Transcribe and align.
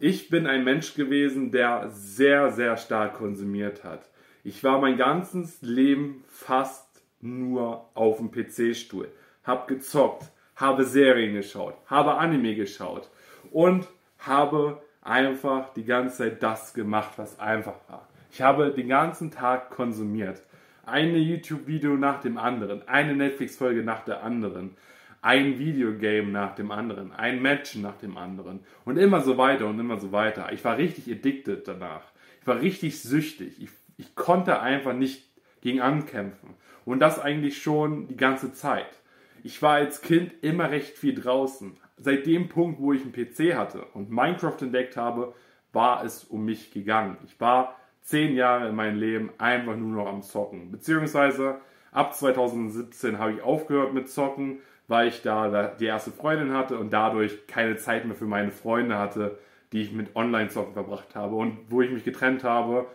Ich 0.00 0.28
bin 0.28 0.46
ein 0.46 0.62
Mensch 0.62 0.94
gewesen, 0.94 1.50
der 1.50 1.88
sehr, 1.88 2.52
sehr 2.52 2.76
stark 2.76 3.14
konsumiert 3.14 3.82
hat. 3.82 4.08
Ich 4.44 4.62
war 4.62 4.80
mein 4.80 4.96
ganzes 4.96 5.60
Leben 5.60 6.22
fast 6.28 7.02
nur 7.20 7.88
auf 7.94 8.18
dem 8.18 8.30
PC-Stuhl. 8.30 9.08
Hab 9.42 9.66
gezockt, 9.66 10.30
habe 10.54 10.84
Serien 10.84 11.34
geschaut, 11.34 11.74
habe 11.86 12.14
Anime 12.14 12.54
geschaut 12.54 13.10
und 13.50 13.88
habe 14.20 14.80
einfach 15.02 15.72
die 15.74 15.84
ganze 15.84 16.18
Zeit 16.18 16.44
das 16.44 16.74
gemacht, 16.74 17.14
was 17.16 17.40
einfach 17.40 17.80
war. 17.88 18.08
Ich 18.30 18.40
habe 18.40 18.70
den 18.70 18.88
ganzen 18.88 19.32
Tag 19.32 19.70
konsumiert. 19.70 20.42
Eine 20.86 21.18
YouTube-Video 21.18 21.96
nach 21.96 22.20
dem 22.20 22.38
anderen, 22.38 22.86
eine 22.86 23.16
Netflix-Folge 23.16 23.82
nach 23.82 24.04
der 24.04 24.22
anderen 24.22 24.76
ein 25.20 25.58
Videogame 25.58 26.28
nach 26.28 26.54
dem 26.54 26.70
anderen, 26.70 27.12
ein 27.12 27.42
Match 27.42 27.74
nach 27.76 27.96
dem 27.96 28.16
anderen 28.16 28.60
und 28.84 28.96
immer 28.96 29.20
so 29.20 29.36
weiter 29.36 29.66
und 29.66 29.78
immer 29.78 29.98
so 29.98 30.12
weiter. 30.12 30.52
Ich 30.52 30.64
war 30.64 30.78
richtig 30.78 31.10
addicted 31.10 31.66
danach. 31.66 32.02
Ich 32.40 32.46
war 32.46 32.60
richtig 32.60 33.02
süchtig. 33.02 33.62
Ich, 33.62 33.70
ich 33.96 34.14
konnte 34.14 34.60
einfach 34.60 34.94
nicht 34.94 35.28
gegen 35.60 35.80
ankämpfen. 35.80 36.54
Und 36.84 37.00
das 37.00 37.18
eigentlich 37.18 37.60
schon 37.60 38.06
die 38.08 38.16
ganze 38.16 38.52
Zeit. 38.52 38.88
Ich 39.42 39.60
war 39.62 39.74
als 39.74 40.02
Kind 40.02 40.32
immer 40.42 40.70
recht 40.70 40.96
viel 40.96 41.14
draußen. 41.14 41.76
Seit 41.96 42.26
dem 42.26 42.48
Punkt, 42.48 42.80
wo 42.80 42.92
ich 42.92 43.02
einen 43.02 43.12
PC 43.12 43.56
hatte 43.56 43.84
und 43.94 44.10
Minecraft 44.10 44.56
entdeckt 44.60 44.96
habe, 44.96 45.34
war 45.72 46.04
es 46.04 46.24
um 46.24 46.44
mich 46.44 46.70
gegangen. 46.70 47.18
Ich 47.26 47.40
war 47.40 47.76
zehn 48.02 48.34
Jahre 48.34 48.68
in 48.68 48.76
meinem 48.76 48.98
Leben 48.98 49.30
einfach 49.38 49.76
nur 49.76 49.94
noch 49.94 50.06
am 50.06 50.22
Zocken. 50.22 50.70
Beziehungsweise 50.70 51.60
ab 51.92 52.14
2017 52.14 53.18
habe 53.18 53.32
ich 53.32 53.42
aufgehört 53.42 53.92
mit 53.92 54.08
Zocken, 54.08 54.60
weil 54.88 55.08
ich 55.08 55.22
da 55.22 55.68
die 55.78 55.84
erste 55.84 56.10
Freundin 56.10 56.52
hatte 56.52 56.78
und 56.78 56.92
dadurch 56.92 57.46
keine 57.46 57.76
Zeit 57.76 58.06
mehr 58.06 58.16
für 58.16 58.26
meine 58.26 58.50
Freunde 58.50 58.98
hatte, 58.98 59.38
die 59.72 59.82
ich 59.82 59.92
mit 59.92 60.16
Online-Zocken 60.16 60.72
verbracht 60.72 61.14
habe. 61.14 61.36
Und 61.36 61.58
wo 61.68 61.82
ich 61.82 61.90
mich 61.90 62.04
getrennt 62.04 62.42
habe, 62.42 62.86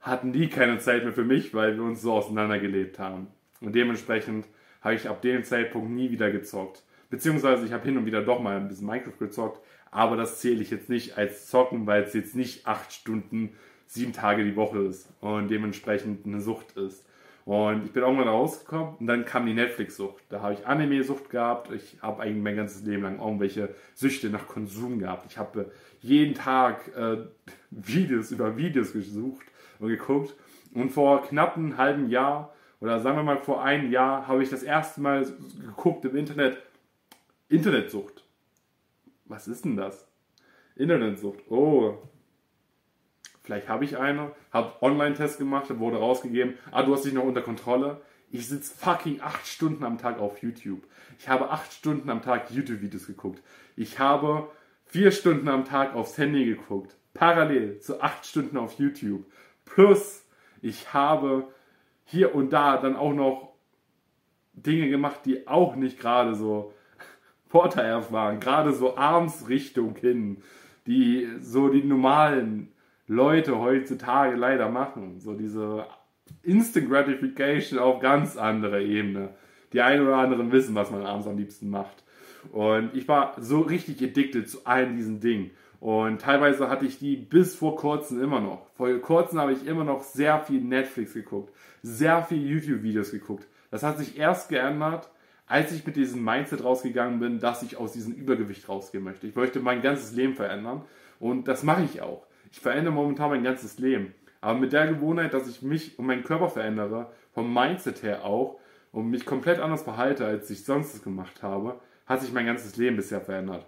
hatten 0.00 0.32
die 0.32 0.48
keine 0.48 0.78
Zeit 0.78 1.04
mehr 1.04 1.12
für 1.12 1.24
mich, 1.24 1.54
weil 1.54 1.76
wir 1.76 1.84
uns 1.84 2.02
so 2.02 2.12
auseinandergelebt 2.12 2.98
haben. 2.98 3.28
Und 3.60 3.74
dementsprechend 3.74 4.46
habe 4.82 4.94
ich 4.94 5.08
ab 5.08 5.22
dem 5.22 5.42
Zeitpunkt 5.42 5.90
nie 5.90 6.10
wieder 6.10 6.30
gezockt. 6.30 6.82
Beziehungsweise 7.08 7.64
ich 7.64 7.72
habe 7.72 7.84
hin 7.84 7.96
und 7.96 8.06
wieder 8.06 8.22
doch 8.22 8.40
mal 8.40 8.56
ein 8.56 8.68
bisschen 8.68 8.86
Minecraft 8.86 9.18
gezockt, 9.18 9.60
aber 9.90 10.16
das 10.16 10.40
zähle 10.40 10.62
ich 10.62 10.70
jetzt 10.70 10.88
nicht 10.88 11.16
als 11.16 11.48
Zocken, 11.48 11.86
weil 11.86 12.02
es 12.02 12.14
jetzt 12.14 12.34
nicht 12.34 12.66
acht 12.66 12.92
Stunden, 12.92 13.54
sieben 13.86 14.12
Tage 14.12 14.44
die 14.44 14.56
Woche 14.56 14.78
ist 14.78 15.08
und 15.20 15.48
dementsprechend 15.48 16.26
eine 16.26 16.40
Sucht 16.40 16.76
ist. 16.76 17.06
Und 17.44 17.86
ich 17.86 17.92
bin 17.92 18.02
irgendwann 18.02 18.28
rausgekommen 18.28 18.96
und 19.00 19.06
dann 19.06 19.24
kam 19.24 19.46
die 19.46 19.54
Netflix-Sucht. 19.54 20.24
Da 20.28 20.42
habe 20.42 20.54
ich 20.54 20.66
Anime-Sucht 20.66 21.28
gehabt. 21.28 21.72
Ich 21.72 21.98
habe 22.00 22.22
eigentlich 22.22 22.42
mein 22.42 22.56
ganzes 22.56 22.84
Leben 22.84 23.02
lang 23.02 23.18
irgendwelche 23.18 23.74
Süchte 23.94 24.30
nach 24.30 24.46
Konsum 24.46 25.00
gehabt. 25.00 25.26
Ich 25.28 25.38
habe 25.38 25.72
jeden 26.00 26.34
Tag 26.34 26.94
äh, 26.96 27.16
Videos 27.70 28.30
über 28.30 28.56
Videos 28.56 28.92
gesucht 28.92 29.46
und 29.80 29.88
geguckt. 29.88 30.34
Und 30.72 30.90
vor 30.90 31.22
knapp 31.22 31.56
einem 31.56 31.76
halben 31.76 32.08
Jahr 32.08 32.52
oder 32.82 32.98
sagen 32.98 33.16
wir 33.16 33.22
mal 33.22 33.38
vor 33.38 33.62
einem 33.62 33.92
Jahr 33.92 34.26
habe 34.26 34.42
ich 34.42 34.50
das 34.50 34.64
erste 34.64 35.00
Mal 35.00 35.24
geguckt 35.60 36.04
im 36.04 36.16
Internet 36.16 36.58
Internetsucht. 37.48 38.24
Was 39.26 39.46
ist 39.46 39.64
denn 39.64 39.76
das? 39.76 40.06
Internetsucht. 40.74 41.40
Oh, 41.48 41.98
Vielleicht 43.42 43.68
habe 43.68 43.84
ich 43.84 43.98
eine, 43.98 44.30
habe 44.52 44.72
Online-Test 44.82 45.38
gemacht, 45.38 45.66
wurde 45.78 45.98
rausgegeben, 45.98 46.54
ah, 46.70 46.82
du 46.82 46.94
hast 46.94 47.04
dich 47.04 47.12
noch 47.12 47.24
unter 47.24 47.42
Kontrolle. 47.42 48.00
Ich 48.30 48.48
sitze 48.48 48.74
fucking 48.74 49.20
acht 49.20 49.46
Stunden 49.46 49.84
am 49.84 49.98
Tag 49.98 50.18
auf 50.18 50.42
YouTube. 50.42 50.82
Ich 51.18 51.28
habe 51.28 51.50
acht 51.50 51.72
Stunden 51.72 52.08
am 52.08 52.22
Tag 52.22 52.50
YouTube-Videos 52.50 53.06
geguckt. 53.06 53.42
Ich 53.76 53.98
habe 53.98 54.48
vier 54.86 55.10
Stunden 55.10 55.48
am 55.48 55.64
Tag 55.64 55.94
aufs 55.94 56.16
Handy 56.16 56.44
geguckt. 56.44 56.96
Parallel 57.14 57.80
zu 57.80 58.00
acht 58.00 58.24
Stunden 58.24 58.56
auf 58.56 58.78
YouTube. 58.78 59.24
Plus, 59.64 60.24
ich 60.62 60.94
habe 60.94 61.48
hier 62.04 62.34
und 62.34 62.52
da 62.52 62.78
dann 62.78 62.96
auch 62.96 63.12
noch 63.12 63.52
Dinge 64.54 64.88
gemacht, 64.88 65.20
die 65.24 65.46
auch 65.46 65.76
nicht 65.76 65.98
gerade 65.98 66.34
so 66.34 66.72
vorteilhaft 67.48 68.12
waren. 68.12 68.40
Gerade 68.40 68.72
so 68.72 68.96
abends 68.96 69.48
Richtung 69.48 69.96
hin. 69.96 70.42
Die 70.86 71.28
so 71.40 71.68
die 71.68 71.84
normalen 71.84 72.72
Leute 73.12 73.58
heutzutage 73.58 74.36
leider 74.36 74.68
machen. 74.68 75.20
So 75.20 75.34
diese 75.34 75.86
Instant 76.42 76.88
Gratification 76.88 77.78
auf 77.78 78.00
ganz 78.00 78.36
anderer 78.36 78.80
Ebene. 78.80 79.30
Die 79.72 79.80
einen 79.80 80.06
oder 80.06 80.16
anderen 80.16 80.52
wissen, 80.52 80.74
was 80.74 80.90
man 80.90 81.04
abends 81.04 81.26
am 81.26 81.36
liebsten 81.36 81.70
macht. 81.70 82.04
Und 82.50 82.94
ich 82.94 83.06
war 83.08 83.34
so 83.38 83.60
richtig 83.60 84.02
addicted 84.02 84.48
zu 84.48 84.64
allen 84.64 84.96
diesen 84.96 85.20
Dingen. 85.20 85.50
Und 85.78 86.20
teilweise 86.20 86.68
hatte 86.68 86.86
ich 86.86 86.98
die 86.98 87.16
bis 87.16 87.56
vor 87.56 87.76
kurzem 87.76 88.22
immer 88.22 88.40
noch. 88.40 88.66
Vor 88.76 88.88
kurzem 88.98 89.40
habe 89.40 89.52
ich 89.52 89.66
immer 89.66 89.84
noch 89.84 90.02
sehr 90.02 90.40
viel 90.40 90.60
Netflix 90.60 91.14
geguckt, 91.14 91.52
sehr 91.82 92.22
viel 92.22 92.46
YouTube-Videos 92.46 93.10
geguckt. 93.10 93.46
Das 93.70 93.82
hat 93.82 93.98
sich 93.98 94.16
erst 94.16 94.48
geändert, 94.48 95.10
als 95.46 95.72
ich 95.72 95.84
mit 95.84 95.96
diesem 95.96 96.24
Mindset 96.24 96.62
rausgegangen 96.62 97.18
bin, 97.18 97.40
dass 97.40 97.62
ich 97.62 97.76
aus 97.76 97.92
diesem 97.92 98.14
Übergewicht 98.14 98.68
rausgehen 98.68 99.02
möchte. 99.02 99.26
Ich 99.26 99.34
möchte 99.34 99.60
mein 99.60 99.82
ganzes 99.82 100.14
Leben 100.14 100.34
verändern 100.34 100.82
und 101.18 101.48
das 101.48 101.62
mache 101.62 101.82
ich 101.82 102.00
auch. 102.00 102.26
Ich 102.52 102.60
verändere 102.60 102.94
momentan 102.94 103.30
mein 103.30 103.42
ganzes 103.42 103.78
Leben. 103.78 104.14
Aber 104.40 104.58
mit 104.58 104.72
der 104.72 104.86
Gewohnheit, 104.86 105.34
dass 105.34 105.48
ich 105.48 105.62
mich 105.62 105.98
und 105.98 106.06
meinen 106.06 106.22
Körper 106.22 106.50
verändere, 106.50 107.10
vom 107.32 107.52
Mindset 107.52 108.02
her 108.02 108.24
auch, 108.24 108.60
und 108.92 109.08
mich 109.10 109.24
komplett 109.24 109.58
anders 109.58 109.82
verhalte, 109.82 110.26
als 110.26 110.50
ich 110.50 110.64
sonst 110.64 111.02
gemacht 111.02 111.42
habe, 111.42 111.80
hat 112.06 112.20
sich 112.20 112.32
mein 112.32 112.44
ganzes 112.44 112.76
Leben 112.76 112.96
bisher 112.96 113.22
verändert. 113.22 113.64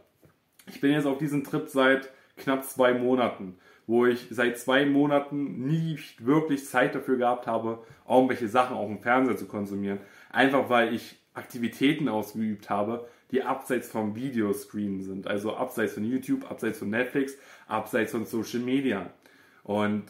Ich 0.66 0.82
bin 0.82 0.92
jetzt 0.92 1.06
auf 1.06 1.16
diesem 1.16 1.44
Trip 1.44 1.66
seit 1.66 2.10
knapp 2.36 2.64
zwei 2.64 2.92
Monaten, 2.92 3.56
wo 3.86 4.04
ich 4.04 4.26
seit 4.30 4.58
zwei 4.58 4.84
Monaten 4.84 5.66
nie 5.66 5.98
wirklich 6.18 6.66
Zeit 6.66 6.94
dafür 6.94 7.16
gehabt 7.16 7.46
habe, 7.46 7.82
irgendwelche 8.06 8.48
Sachen 8.48 8.76
auf 8.76 8.86
dem 8.86 9.00
Fernseher 9.00 9.36
zu 9.36 9.46
konsumieren. 9.46 10.00
Einfach 10.30 10.68
weil 10.68 10.92
ich 10.92 11.16
Aktivitäten 11.32 12.08
ausgeübt 12.08 12.68
habe, 12.68 13.08
die 13.30 13.42
abseits 13.42 13.88
vom 13.88 14.14
Videoscreen 14.14 15.02
sind. 15.02 15.26
Also 15.26 15.56
abseits 15.56 15.94
von 15.94 16.04
YouTube, 16.04 16.50
abseits 16.50 16.78
von 16.78 16.90
Netflix, 16.90 17.36
abseits 17.66 18.12
von 18.12 18.26
Social 18.26 18.60
Media. 18.60 19.10
Und 19.62 20.04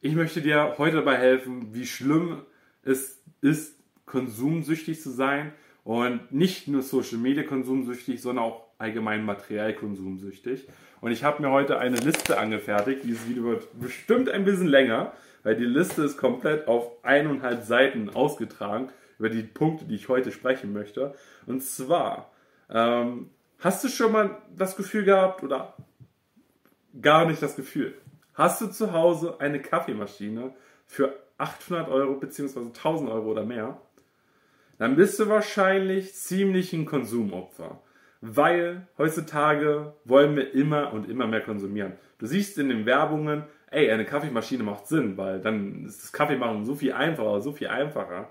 ich 0.00 0.14
möchte 0.14 0.42
dir 0.42 0.74
heute 0.78 0.96
dabei 0.96 1.16
helfen, 1.16 1.74
wie 1.74 1.86
schlimm 1.86 2.42
es 2.82 3.22
ist, 3.40 3.76
konsumsüchtig 4.04 5.00
zu 5.00 5.10
sein 5.10 5.52
und 5.82 6.32
nicht 6.32 6.68
nur 6.68 6.82
Social 6.82 7.18
Media 7.18 7.42
konsumsüchtig, 7.42 8.20
sondern 8.20 8.44
auch 8.44 8.66
allgemein 8.78 9.24
Materialkonsumsüchtig. 9.24 10.68
Und 11.00 11.10
ich 11.10 11.24
habe 11.24 11.42
mir 11.42 11.50
heute 11.50 11.78
eine 11.78 11.96
Liste 11.96 12.38
angefertigt. 12.38 13.02
Dieses 13.04 13.28
Video 13.28 13.44
wird 13.44 13.68
bestimmt 13.80 14.28
ein 14.28 14.44
bisschen 14.44 14.68
länger, 14.68 15.12
weil 15.42 15.56
die 15.56 15.64
Liste 15.64 16.02
ist 16.02 16.18
komplett 16.18 16.68
auf 16.68 17.04
eineinhalb 17.04 17.64
Seiten 17.64 18.10
ausgetragen 18.10 18.90
über 19.18 19.28
die 19.28 19.42
Punkte, 19.42 19.84
die 19.86 19.94
ich 19.94 20.08
heute 20.08 20.32
sprechen 20.32 20.72
möchte. 20.72 21.14
Und 21.46 21.62
zwar, 21.62 22.30
ähm, 22.70 23.30
hast 23.58 23.84
du 23.84 23.88
schon 23.88 24.12
mal 24.12 24.42
das 24.54 24.76
Gefühl 24.76 25.04
gehabt 25.04 25.42
oder 25.42 25.74
gar 27.00 27.26
nicht 27.26 27.42
das 27.42 27.56
Gefühl? 27.56 27.94
Hast 28.34 28.60
du 28.60 28.66
zu 28.66 28.92
Hause 28.92 29.36
eine 29.40 29.60
Kaffeemaschine 29.60 30.54
für 30.84 31.16
800 31.38 31.88
Euro 31.88 32.14
bzw. 32.14 32.60
1000 32.66 33.10
Euro 33.10 33.30
oder 33.30 33.44
mehr? 33.44 33.80
Dann 34.78 34.96
bist 34.96 35.18
du 35.18 35.28
wahrscheinlich 35.28 36.14
ziemlich 36.14 36.72
ein 36.72 36.84
Konsumopfer. 36.84 37.80
Weil 38.20 38.88
heutzutage 38.98 39.94
wollen 40.04 40.36
wir 40.36 40.52
immer 40.54 40.92
und 40.92 41.08
immer 41.08 41.26
mehr 41.26 41.42
konsumieren. 41.42 41.92
Du 42.18 42.26
siehst 42.26 42.58
in 42.58 42.68
den 42.68 42.86
Werbungen, 42.86 43.44
ey, 43.70 43.90
eine 43.90 44.04
Kaffeemaschine 44.04 44.62
macht 44.62 44.86
Sinn, 44.86 45.16
weil 45.16 45.40
dann 45.40 45.84
ist 45.84 46.02
das 46.02 46.12
Kaffeemachen 46.12 46.64
so 46.64 46.74
viel 46.74 46.92
einfacher, 46.92 47.40
so 47.40 47.52
viel 47.52 47.68
einfacher. 47.68 48.30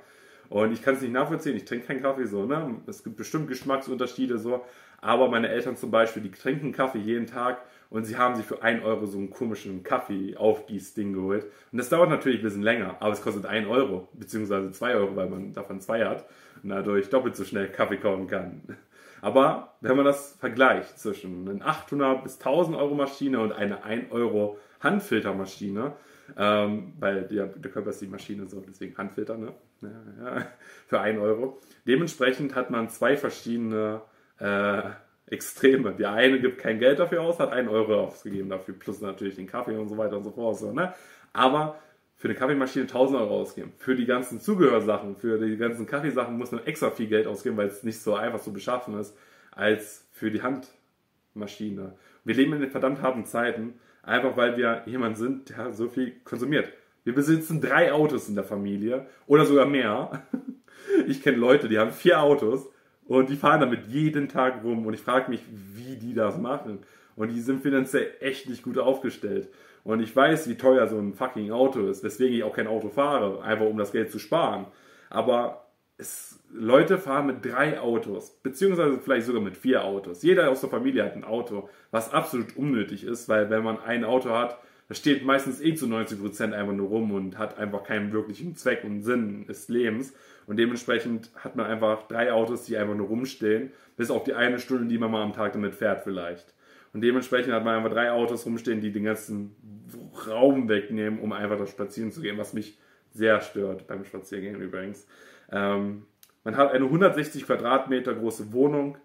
Und 0.50 0.72
ich 0.72 0.82
kann 0.82 0.96
es 0.96 1.02
nicht 1.02 1.14
nachvollziehen, 1.14 1.56
ich 1.56 1.66
trinke 1.66 1.88
keinen 1.88 2.02
Kaffee 2.02 2.26
so, 2.26 2.46
ne? 2.46 2.76
Es 2.88 3.04
gibt 3.04 3.18
bestimmt 3.18 3.48
Geschmacksunterschiede 3.48 4.38
so, 4.38 4.64
aber 5.02 5.30
meine 5.30 5.50
Eltern 5.50 5.76
zum 5.76 5.92
Beispiel, 5.92 6.24
die 6.24 6.32
trinken 6.32 6.72
Kaffee 6.72 7.00
jeden 7.00 7.26
Tag 7.28 7.62
und 7.90 8.06
sie 8.06 8.18
haben 8.18 8.36
sich 8.36 8.46
für 8.46 8.62
1 8.62 8.84
Euro 8.84 9.06
so 9.06 9.18
einen 9.18 9.30
komischen 9.30 9.84
Kaffee-Aufgieß-Ding 9.84 11.14
geholt. 11.14 11.46
Und 11.72 11.78
das 11.78 11.90
dauert 11.90 12.10
natürlich 12.10 12.40
ein 12.40 12.44
bisschen 12.44 12.64
länger, 12.64 12.98
aber 13.00 13.14
es 13.14 13.22
kostet 13.22 13.46
1 13.46 13.68
Euro, 13.68 14.10
beziehungsweise 14.14 14.72
2 14.72 14.96
Euro, 14.96 15.16
weil 15.16 15.30
man 15.30 15.54
davon 15.54 15.80
zwei 15.80 16.06
hat 16.06 16.26
und 16.64 16.70
dadurch 16.70 17.10
doppelt 17.10 17.36
so 17.36 17.44
schnell 17.44 17.70
Kaffee 17.70 17.98
kaufen 17.98 18.28
kann. 18.28 18.62
Aber 19.22 19.76
wenn 19.82 19.96
man 19.96 20.06
das 20.06 20.36
vergleicht 20.40 21.00
zwischen 21.00 21.50
einer 21.50 21.66
800 21.66 22.24
bis 22.24 22.38
1000 22.38 22.78
Euro 22.78 22.96
Maschine 22.96 23.40
und 23.40 23.54
einer 23.54 23.84
1 23.84 24.12
Euro 24.12 24.60
Handfiltermaschine, 24.82 25.94
ähm, 26.38 26.94
weil 27.00 27.24
der, 27.24 27.48
der 27.48 27.72
Körper 27.72 27.90
ist 27.90 28.02
die 28.02 28.08
Maschine 28.08 28.48
so, 28.48 28.62
deswegen 28.62 28.98
Handfilter, 28.98 29.38
ne? 29.38 29.54
Ja, 29.82 29.90
ja, 30.24 30.48
für 30.88 31.00
1 31.00 31.20
Euro. 31.20 31.60
Dementsprechend 31.88 32.56
hat 32.56 32.70
man 32.70 32.90
zwei 32.90 33.18
verschiedene 33.18 34.02
äh, 34.40 34.82
Extreme. 35.28 35.94
Der 35.94 36.14
eine 36.14 36.40
gibt 36.40 36.60
kein 36.60 36.80
Geld 36.80 37.00
dafür 37.00 37.22
aus, 37.22 37.40
hat 37.40 37.52
1 37.52 37.70
Euro 37.70 38.06
ausgegeben 38.06 38.50
dafür, 38.50 38.76
plus 38.76 39.02
natürlich 39.02 39.36
den 39.36 39.48
Kaffee 39.48 39.78
und 39.78 39.90
so 39.90 39.98
weiter 39.98 40.18
und 40.18 40.24
so 40.24 40.32
fort. 40.32 40.58
So, 40.58 40.72
ne? 40.72 40.94
Aber 41.34 41.80
für 42.16 42.28
eine 42.28 42.36
Kaffeemaschine 42.36 42.86
1000 42.86 43.20
Euro 43.20 43.42
ausgeben. 43.42 43.74
Für 43.78 43.96
die 43.96 44.06
ganzen 44.06 44.40
Zugehörsachen, 44.40 45.18
für 45.18 45.38
die 45.38 45.58
ganzen 45.58 45.86
Kaffeesachen 45.86 46.38
muss 46.38 46.52
man 46.52 46.66
extra 46.66 46.90
viel 46.90 47.08
Geld 47.08 47.28
ausgeben, 47.28 47.58
weil 47.58 47.68
es 47.68 47.84
nicht 47.84 48.02
so 48.02 48.16
einfach 48.16 48.40
so 48.40 48.52
beschaffen 48.52 48.98
ist, 49.00 49.18
als 49.52 50.08
für 50.12 50.32
die 50.32 50.42
Hand 50.42 50.68
Maschine. 51.36 51.94
Wir 52.24 52.36
leben 52.36 52.54
in 52.54 52.70
verdammt 52.70 53.02
harten 53.02 53.26
Zeiten, 53.26 53.80
einfach 54.06 54.38
weil 54.38 54.58
wir 54.58 54.84
jemand 54.86 55.18
sind, 55.18 55.50
der 55.50 55.72
so 55.74 55.88
viel 55.88 56.14
konsumiert. 56.24 56.72
Wir 57.04 57.14
besitzen 57.14 57.62
drei 57.62 57.94
Autos 57.94 58.30
in 58.30 58.36
der 58.36 58.44
Familie 58.44 59.06
oder 59.28 59.46
sogar 59.46 59.66
mehr. 59.66 60.24
Ich 61.08 61.24
kenne 61.24 61.38
Leute, 61.38 61.68
die 61.68 61.80
haben 61.80 61.92
vier 61.92 62.22
Autos 62.22 62.70
und 63.06 63.30
die 63.30 63.36
fahren 63.36 63.60
damit 63.60 63.88
jeden 63.88 64.30
Tag 64.30 64.64
rum 64.64 64.86
und 64.86 64.94
ich 64.94 65.02
frage 65.02 65.30
mich, 65.30 65.42
wie 65.50 65.98
die 65.98 66.14
das 66.14 66.38
machen. 66.38 66.80
Und 67.16 67.30
die 67.30 67.42
sind 67.42 67.64
finanziell 67.64 68.12
echt 68.20 68.48
nicht 68.48 68.64
gut 68.64 68.78
aufgestellt. 68.78 69.50
Und 69.84 70.00
ich 70.00 70.16
weiß, 70.16 70.48
wie 70.48 70.56
teuer 70.56 70.88
so 70.88 70.98
ein 70.98 71.14
fucking 71.14 71.52
Auto 71.52 71.88
ist, 71.88 72.04
weswegen 72.04 72.36
ich 72.36 72.44
auch 72.44 72.56
kein 72.56 72.68
Auto 72.68 72.90
fahre, 72.90 73.42
einfach 73.44 73.66
um 73.66 73.78
das 73.78 73.92
Geld 73.92 74.12
zu 74.12 74.20
sparen. 74.20 74.68
Aber 75.10 75.65
es, 75.98 76.40
Leute 76.52 76.98
fahren 76.98 77.28
mit 77.28 77.46
drei 77.46 77.80
Autos, 77.80 78.32
beziehungsweise 78.44 79.00
vielleicht 79.00 79.26
sogar 79.26 79.42
mit 79.42 79.58
vier 79.58 79.84
Autos. 79.84 80.24
Jeder 80.24 80.50
aus 80.50 80.62
der 80.62 80.70
Familie 80.70 81.04
hat 81.04 81.16
ein 81.16 81.24
Auto, 81.24 81.70
was 81.92 82.12
absolut 82.12 82.56
unnötig 82.58 83.04
ist, 83.04 83.30
weil 83.30 83.50
wenn 83.50 83.64
man 83.64 83.80
ein 83.80 84.04
Auto 84.04 84.32
hat, 84.32 84.60
das 84.88 85.00
steht 85.00 85.26
meistens 85.26 85.62
eh 85.62 85.74
zu 85.74 85.88
90% 85.88 86.54
einfach 86.54 86.74
nur 86.74 86.90
rum 86.90 87.12
und 87.12 87.38
hat 87.38 87.58
einfach 87.58 87.84
keinen 87.84 88.12
wirklichen 88.14 88.56
Zweck 88.56 88.84
und 88.84 89.02
Sinn 89.02 89.48
des 89.48 89.68
Lebens. 89.68 90.14
Und 90.46 90.58
dementsprechend 90.58 91.32
hat 91.36 91.56
man 91.56 91.66
einfach 91.66 92.08
drei 92.08 92.32
Autos, 92.32 92.66
die 92.66 92.78
einfach 92.78 92.94
nur 92.94 93.08
rumstehen, 93.08 93.72
bis 93.98 94.12
auf 94.12 94.24
die 94.24 94.36
eine 94.36 94.60
Stunde, 94.60 94.86
die 94.86 95.00
man 95.00 95.10
mal 95.10 95.24
am 95.24 95.34
Tag 95.34 95.54
damit 95.54 95.74
fährt 95.74 96.04
vielleicht. 96.04 96.54
Und 96.94 97.02
dementsprechend 97.02 97.52
hat 97.52 97.66
man 97.66 97.78
einfach 97.78 97.90
drei 97.90 98.12
Autos 98.12 98.46
rumstehen, 98.46 98.80
die 98.80 98.92
den 98.92 99.06
ganzen 99.06 99.56
Raum 100.28 100.70
wegnehmen, 100.70 101.20
um 101.20 101.34
einfach 101.34 101.58
da 101.58 101.66
spazieren 101.66 102.12
zu 102.12 102.22
gehen, 102.22 102.38
was 102.38 102.54
mich 102.54 102.78
sehr 103.12 103.42
stört 103.42 103.88
beim 103.88 104.06
Spaziergehen 104.06 104.62
übrigens. 104.62 105.08
Ähm, 105.52 106.06
man 106.44 106.58
hat 106.58 106.72
eine 106.72 106.86
160 106.86 107.46
Quadratmeter 107.46 108.14
große 108.14 108.54
Wohnung, 108.54 108.98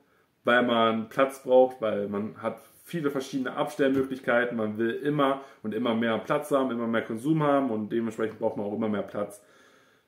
weil 0.45 0.63
man 0.63 1.09
Platz 1.09 1.43
braucht, 1.43 1.81
weil 1.81 2.09
man 2.09 2.43
hat 2.43 2.61
viele 2.85 3.11
verschiedene 3.11 3.53
Abstellmöglichkeiten. 3.53 4.57
Man 4.57 4.79
will 4.79 4.91
immer 4.91 5.43
und 5.63 5.75
immer 5.75 5.95
mehr 5.95 6.19
Platz 6.19 6.51
haben, 6.51 6.71
immer 6.71 6.87
mehr 6.87 7.03
Konsum 7.03 7.43
haben 7.43 7.71
und 7.71 7.91
dementsprechend 7.91 8.39
braucht 8.39 8.57
man 8.57 8.67
auch 8.67 8.75
immer 8.75 8.89
mehr 8.89 9.03
Platz. 9.03 9.43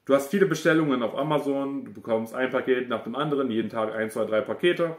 Du 0.04 0.14
hast 0.14 0.30
viele 0.30 0.46
Bestellungen 0.46 1.02
auf 1.02 1.16
Amazon, 1.16 1.84
du 1.84 1.92
bekommst 1.92 2.34
ein 2.34 2.50
Paket 2.50 2.88
nach 2.88 3.04
dem 3.04 3.14
anderen, 3.14 3.50
jeden 3.50 3.70
Tag 3.70 3.94
ein, 3.94 4.10
zwei, 4.10 4.24
drei 4.24 4.40
Pakete 4.40 4.96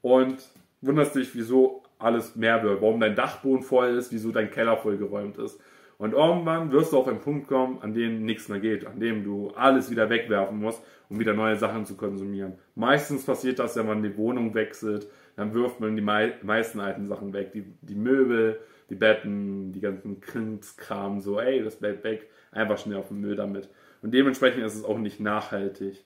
und 0.00 0.36
wunderst 0.80 1.16
dich, 1.16 1.34
wieso 1.34 1.82
alles 1.98 2.36
mehr 2.36 2.62
wird, 2.62 2.80
warum 2.80 3.00
dein 3.00 3.16
Dachboden 3.16 3.64
voll 3.64 3.88
ist, 3.88 4.12
wieso 4.12 4.30
dein 4.30 4.50
Keller 4.50 4.76
vollgeräumt 4.76 5.38
ist. 5.38 5.60
Und 5.98 6.12
irgendwann 6.12 6.72
wirst 6.72 6.92
du 6.92 6.98
auf 6.98 7.08
einen 7.08 7.20
Punkt 7.20 7.46
kommen, 7.48 7.78
an 7.80 7.94
dem 7.94 8.24
nichts 8.24 8.48
mehr 8.48 8.60
geht, 8.60 8.86
an 8.86 8.98
dem 8.98 9.24
du 9.24 9.50
alles 9.50 9.90
wieder 9.90 10.10
wegwerfen 10.10 10.58
musst, 10.58 10.82
um 11.08 11.20
wieder 11.20 11.34
neue 11.34 11.56
Sachen 11.56 11.84
zu 11.84 11.96
konsumieren. 11.96 12.54
Meistens 12.74 13.24
passiert 13.24 13.58
das, 13.58 13.76
wenn 13.76 13.86
man 13.86 14.02
die 14.02 14.16
Wohnung 14.16 14.54
wechselt, 14.54 15.06
dann 15.36 15.54
wirft 15.54 15.80
man 15.80 15.96
die 15.96 16.02
meisten 16.02 16.80
alten 16.80 17.06
Sachen 17.06 17.32
weg. 17.32 17.52
Die, 17.52 17.64
die 17.82 17.94
Möbel, 17.94 18.60
die 18.90 18.94
Betten, 18.94 19.72
die 19.72 19.80
ganzen 19.80 20.20
Krimskram, 20.20 21.20
so, 21.20 21.40
ey, 21.40 21.62
das 21.62 21.76
bleibt 21.76 22.04
weg, 22.04 22.28
einfach 22.50 22.78
schnell 22.78 22.98
auf 22.98 23.08
den 23.08 23.20
Müll 23.20 23.36
damit. 23.36 23.68
Und 24.02 24.12
dementsprechend 24.12 24.64
ist 24.64 24.74
es 24.74 24.84
auch 24.84 24.98
nicht 24.98 25.20
nachhaltig. 25.20 26.04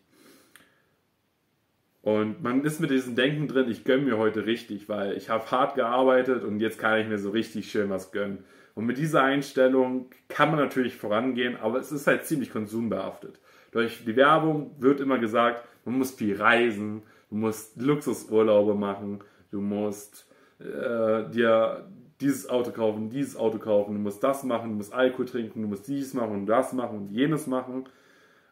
Und 2.03 2.43
man 2.43 2.65
ist 2.65 2.81
mit 2.81 2.91
diesem 2.91 3.17
Denken 3.17 3.49
drin, 3.49 3.69
ich 3.69 3.85
gönne 3.85 4.05
mir 4.05 4.19
heute 4.19 4.47
richtig, 4.47 4.89
weil 4.89 5.17
ich 5.17 5.29
habe 5.29 5.51
hart 5.51 5.75
gearbeitet 5.75 6.45
und 6.45 6.61
jetzt 6.61 6.79
kann 6.79 7.01
ich 7.01 7.09
mir 7.09 7.19
so 7.19 7.31
richtig 7.31 7.71
schön 7.71 7.91
was 7.91 8.13
gönnen. 8.13 8.45
Und 8.79 8.87
mit 8.87 8.97
dieser 8.97 9.25
Einstellung 9.25 10.09
kann 10.29 10.51
man 10.51 10.61
natürlich 10.61 10.95
vorangehen, 10.95 11.57
aber 11.57 11.81
es 11.81 11.91
ist 11.91 12.07
halt 12.07 12.27
ziemlich 12.27 12.53
konsumbehaftet. 12.53 13.41
Durch 13.73 14.05
die 14.05 14.15
Werbung 14.15 14.71
wird 14.79 15.01
immer 15.01 15.19
gesagt, 15.19 15.65
man 15.85 15.99
muss 15.99 16.13
viel 16.13 16.41
reisen, 16.41 17.03
du 17.29 17.35
musst 17.35 17.77
Luxusurlaube 17.83 18.77
machen, 18.77 19.19
du 19.51 19.61
musst 19.61 20.29
äh, 20.61 21.29
dir 21.29 21.91
dieses 22.21 22.49
Auto 22.49 22.71
kaufen, 22.71 23.11
dieses 23.11 23.37
Auto 23.37 23.59
kaufen, 23.59 23.95
du 23.95 24.01
musst 24.01 24.23
das 24.23 24.45
machen, 24.45 24.71
du 24.71 24.77
musst 24.77 24.93
Alkohol 24.93 25.27
trinken, 25.27 25.63
du 25.63 25.67
musst 25.67 25.89
dies 25.89 26.15
machen 26.15 26.35
und 26.35 26.47
das 26.47 26.73
machen 26.73 26.99
und 26.99 27.11
jenes 27.11 27.49
machen. 27.49 27.89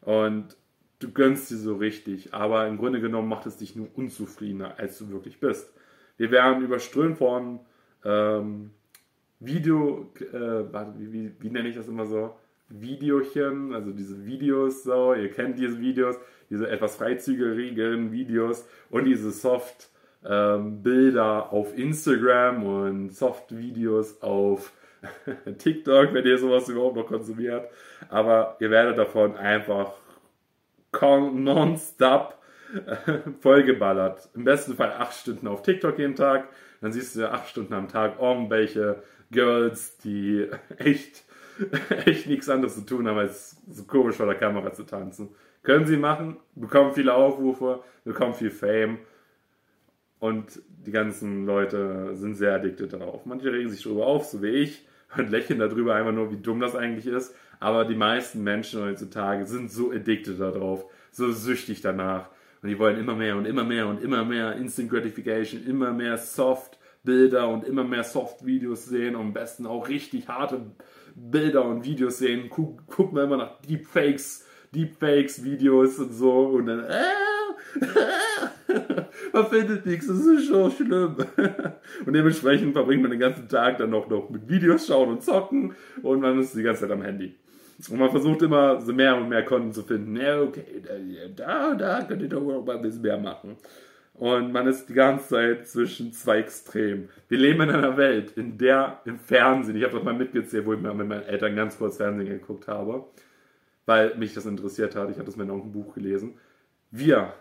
Und 0.00 0.56
du 0.99 1.12
gönnst 1.12 1.52
dir 1.52 1.56
so 1.56 1.76
richtig, 1.76 2.34
aber 2.34 2.67
im 2.67 2.78
Grunde 2.78 3.00
genommen 3.00 3.28
macht 3.28 3.46
es 3.46 3.58
dich 3.58 3.76
nur 3.76 3.87
unzufriedener, 3.94 4.76
als 4.76 4.99
du 4.99 5.08
wirklich 5.08 5.38
bist. 5.38 5.73
Wir 6.17 6.32
werden 6.32 6.64
überströmt 6.64 7.19
von 7.19 7.61
ähm, 8.05 8.73
Video, 9.40 10.12
äh, 10.20 10.64
wie, 10.98 11.12
wie, 11.12 11.32
wie 11.38 11.50
nenne 11.50 11.68
ich 11.68 11.76
das 11.76 11.88
immer 11.88 12.06
so? 12.06 12.34
Videochen, 12.68 13.74
also 13.74 13.92
diese 13.92 14.26
Videos 14.26 14.82
so, 14.82 15.14
ihr 15.14 15.30
kennt 15.30 15.58
diese 15.58 15.80
Videos, 15.80 16.16
diese 16.50 16.68
etwas 16.68 16.96
freizügigeren 16.96 18.10
Videos 18.10 18.66
und 18.90 19.04
diese 19.04 19.30
Soft 19.30 19.88
ähm, 20.24 20.82
Bilder 20.82 21.52
auf 21.52 21.76
Instagram 21.78 22.64
und 22.64 23.10
Soft 23.10 23.56
Videos 23.56 24.20
auf 24.22 24.72
TikTok, 25.58 26.12
wenn 26.12 26.26
ihr 26.26 26.38
sowas 26.38 26.68
überhaupt 26.68 26.96
noch 26.96 27.06
konsumiert. 27.06 27.68
Aber 28.08 28.56
ihr 28.58 28.70
werdet 28.70 28.98
davon 28.98 29.36
einfach 29.36 29.92
nonstop 31.02 32.38
vollgeballert. 33.40 34.28
Im 34.34 34.44
besten 34.44 34.74
Fall 34.74 34.92
acht 34.92 35.14
Stunden 35.14 35.46
auf 35.46 35.62
TikTok 35.62 35.98
jeden 35.98 36.16
Tag. 36.16 36.48
Dann 36.80 36.92
siehst 36.92 37.14
du 37.14 37.20
ja 37.20 37.30
acht 37.30 37.48
Stunden 37.48 37.74
am 37.74 37.88
Tag 37.88 38.20
irgendwelche 38.20 39.02
Girls, 39.31 39.99
die 39.99 40.46
echt, 40.78 41.25
echt 42.05 42.26
nichts 42.26 42.49
anderes 42.49 42.75
zu 42.75 42.87
tun 42.87 43.08
haben, 43.08 43.19
als 43.19 43.56
so 43.69 43.84
komisch 43.84 44.17
vor 44.17 44.26
der 44.26 44.37
Kamera 44.37 44.73
zu 44.73 44.84
tanzen. 44.84 45.31
Können 45.62 45.87
sie 45.87 45.96
machen, 45.96 46.37
bekommen 46.55 46.93
viele 46.93 47.14
Aufrufe, 47.14 47.82
bekommen 48.05 48.34
viel 48.34 48.50
Fame 48.50 48.99
und 50.19 50.62
die 50.87 50.93
ganzen 50.93 51.44
Leute 51.44 52.14
sind 52.14 52.37
sehr 52.37 52.55
addicted 52.55 52.93
darauf. 52.93 53.26
Manche 53.26 53.52
regen 53.52 53.70
sich 53.70 53.82
darüber 53.82 54.06
auf, 54.06 54.25
so 54.26 54.43
wie 54.43 54.50
ich, 54.50 54.87
und 55.17 55.31
lächeln 55.31 55.58
darüber 55.58 55.94
einfach 55.94 56.12
nur, 56.12 56.31
wie 56.31 56.37
dumm 56.37 56.61
das 56.61 56.75
eigentlich 56.75 57.06
ist. 57.06 57.34
Aber 57.58 57.84
die 57.84 57.94
meisten 57.94 58.43
Menschen 58.43 58.82
heutzutage 58.82 59.46
sind 59.46 59.70
so 59.70 59.90
addicted 59.90 60.38
darauf, 60.40 60.84
so 61.11 61.32
süchtig 61.32 61.81
danach. 61.81 62.28
Und 62.62 62.69
die 62.69 62.78
wollen 62.78 62.99
immer 62.99 63.14
mehr 63.14 63.37
und 63.37 63.46
immer 63.46 63.64
mehr 63.64 63.87
und 63.87 64.02
immer 64.02 64.25
mehr 64.25 64.56
Instant 64.56 64.90
Gratification, 64.90 65.64
immer 65.67 65.93
mehr 65.93 66.17
Soft 66.19 66.78
Bilder 67.06 67.48
und 67.48 67.64
immer 67.64 67.84
mehr 67.84 68.04
Soft-Videos 68.04 68.84
sehen 68.84 69.16
und 69.16 69.22
am 69.22 69.32
besten 69.32 69.64
auch 69.64 69.88
richtig 69.88 70.28
harte 70.28 70.60
Bilder 71.14 71.64
und 71.64 71.86
Videos 71.86 72.18
sehen. 72.18 72.50
Guck, 72.50 72.82
guck 72.86 73.14
mal 73.14 73.24
immer 73.24 73.38
nach 73.38 73.60
Deepfakes, 73.62 74.44
Deepfakes-Videos 74.74 75.98
und 75.98 76.12
so 76.12 76.48
und 76.48 76.66
dann, 76.66 76.84
äh, 76.84 77.02
man 79.32 79.46
findet 79.46 79.86
nichts, 79.86 80.08
das 80.08 80.18
ist 80.18 80.48
schon 80.48 80.70
schlimm. 80.70 81.16
und 82.06 82.12
dementsprechend 82.12 82.74
verbringt 82.74 83.00
man 83.00 83.12
den 83.12 83.20
ganzen 83.20 83.48
Tag 83.48 83.78
dann 83.78 83.88
noch, 83.90 84.10
noch 84.10 84.28
mit 84.28 84.46
Videos 84.46 84.86
schauen 84.86 85.08
und 85.08 85.22
zocken 85.22 85.75
und 86.02 86.20
man 86.20 86.38
ist 86.38 86.54
die 86.54 86.62
ganze 86.62 86.82
Zeit 86.82 86.90
am 86.90 87.02
Handy. 87.02 87.34
Und 87.90 87.98
man 87.98 88.10
versucht 88.10 88.42
immer 88.42 88.80
mehr 88.92 89.16
und 89.16 89.28
mehr 89.28 89.44
Konten 89.44 89.72
zu 89.72 89.82
finden. 89.82 90.16
Ja, 90.16 90.40
okay, 90.40 90.64
da, 91.36 91.75
da 91.75 92.02
könnt 92.04 92.22
ihr 92.22 92.28
doch 92.28 92.40
mal 92.40 92.76
ein 92.76 92.82
bisschen 92.82 93.02
mehr 93.02 93.18
machen. 93.18 93.56
Und 94.18 94.50
man 94.50 94.66
ist 94.66 94.88
die 94.88 94.94
ganze 94.94 95.28
Zeit 95.28 95.68
zwischen 95.68 96.12
zwei 96.12 96.38
Extremen. 96.38 97.11
Wir 97.28 97.38
leben 97.38 97.61
in 97.62 97.70
einer 97.70 97.99
Welt, 97.99 98.32
in 98.37 98.56
der 98.56 99.00
im 99.04 99.18
Fernsehen, 99.18 99.76
ich 99.76 99.85
habe 99.85 99.94
das 99.94 100.04
mal 100.04 100.14
mitgezählt, 100.14 100.64
wo 100.64 100.73
ich 100.73 100.80
mal 100.80 100.94
mit 100.94 101.06
meinen 101.06 101.25
Eltern 101.25 101.54
ganz 101.54 101.76
kurz 101.76 101.99
Fernsehen 101.99 102.26
geguckt 102.26 102.66
habe, 102.66 103.04
weil 103.85 104.16
mich 104.16 104.32
das 104.32 104.46
interessiert 104.46 104.96
hat. 104.96 105.11
Ich 105.11 105.16
habe 105.16 105.26
das 105.26 105.37
mal 105.37 105.44
in 105.44 105.50
einem 105.50 105.70
Buch 105.70 105.94
gelesen. 105.94 106.38
Wir, 106.90 107.35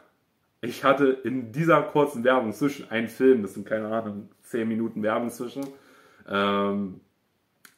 ich 0.60 0.84
hatte 0.84 1.06
in 1.24 1.54
dieser 1.54 1.82
kurzen 1.82 2.26
Werbung 2.26 2.52
zwischen 2.52 2.92
einem 2.92 3.08
Film, 3.08 3.42
das 3.42 3.54
sind 3.54 3.66
keine 3.66 3.88
Ahnung, 3.88 4.30
10 4.42 4.68
Minuten 4.68 5.02
Werbung 5.02 5.30
zwischen, 5.30 5.66
ähm, 6.28 7.00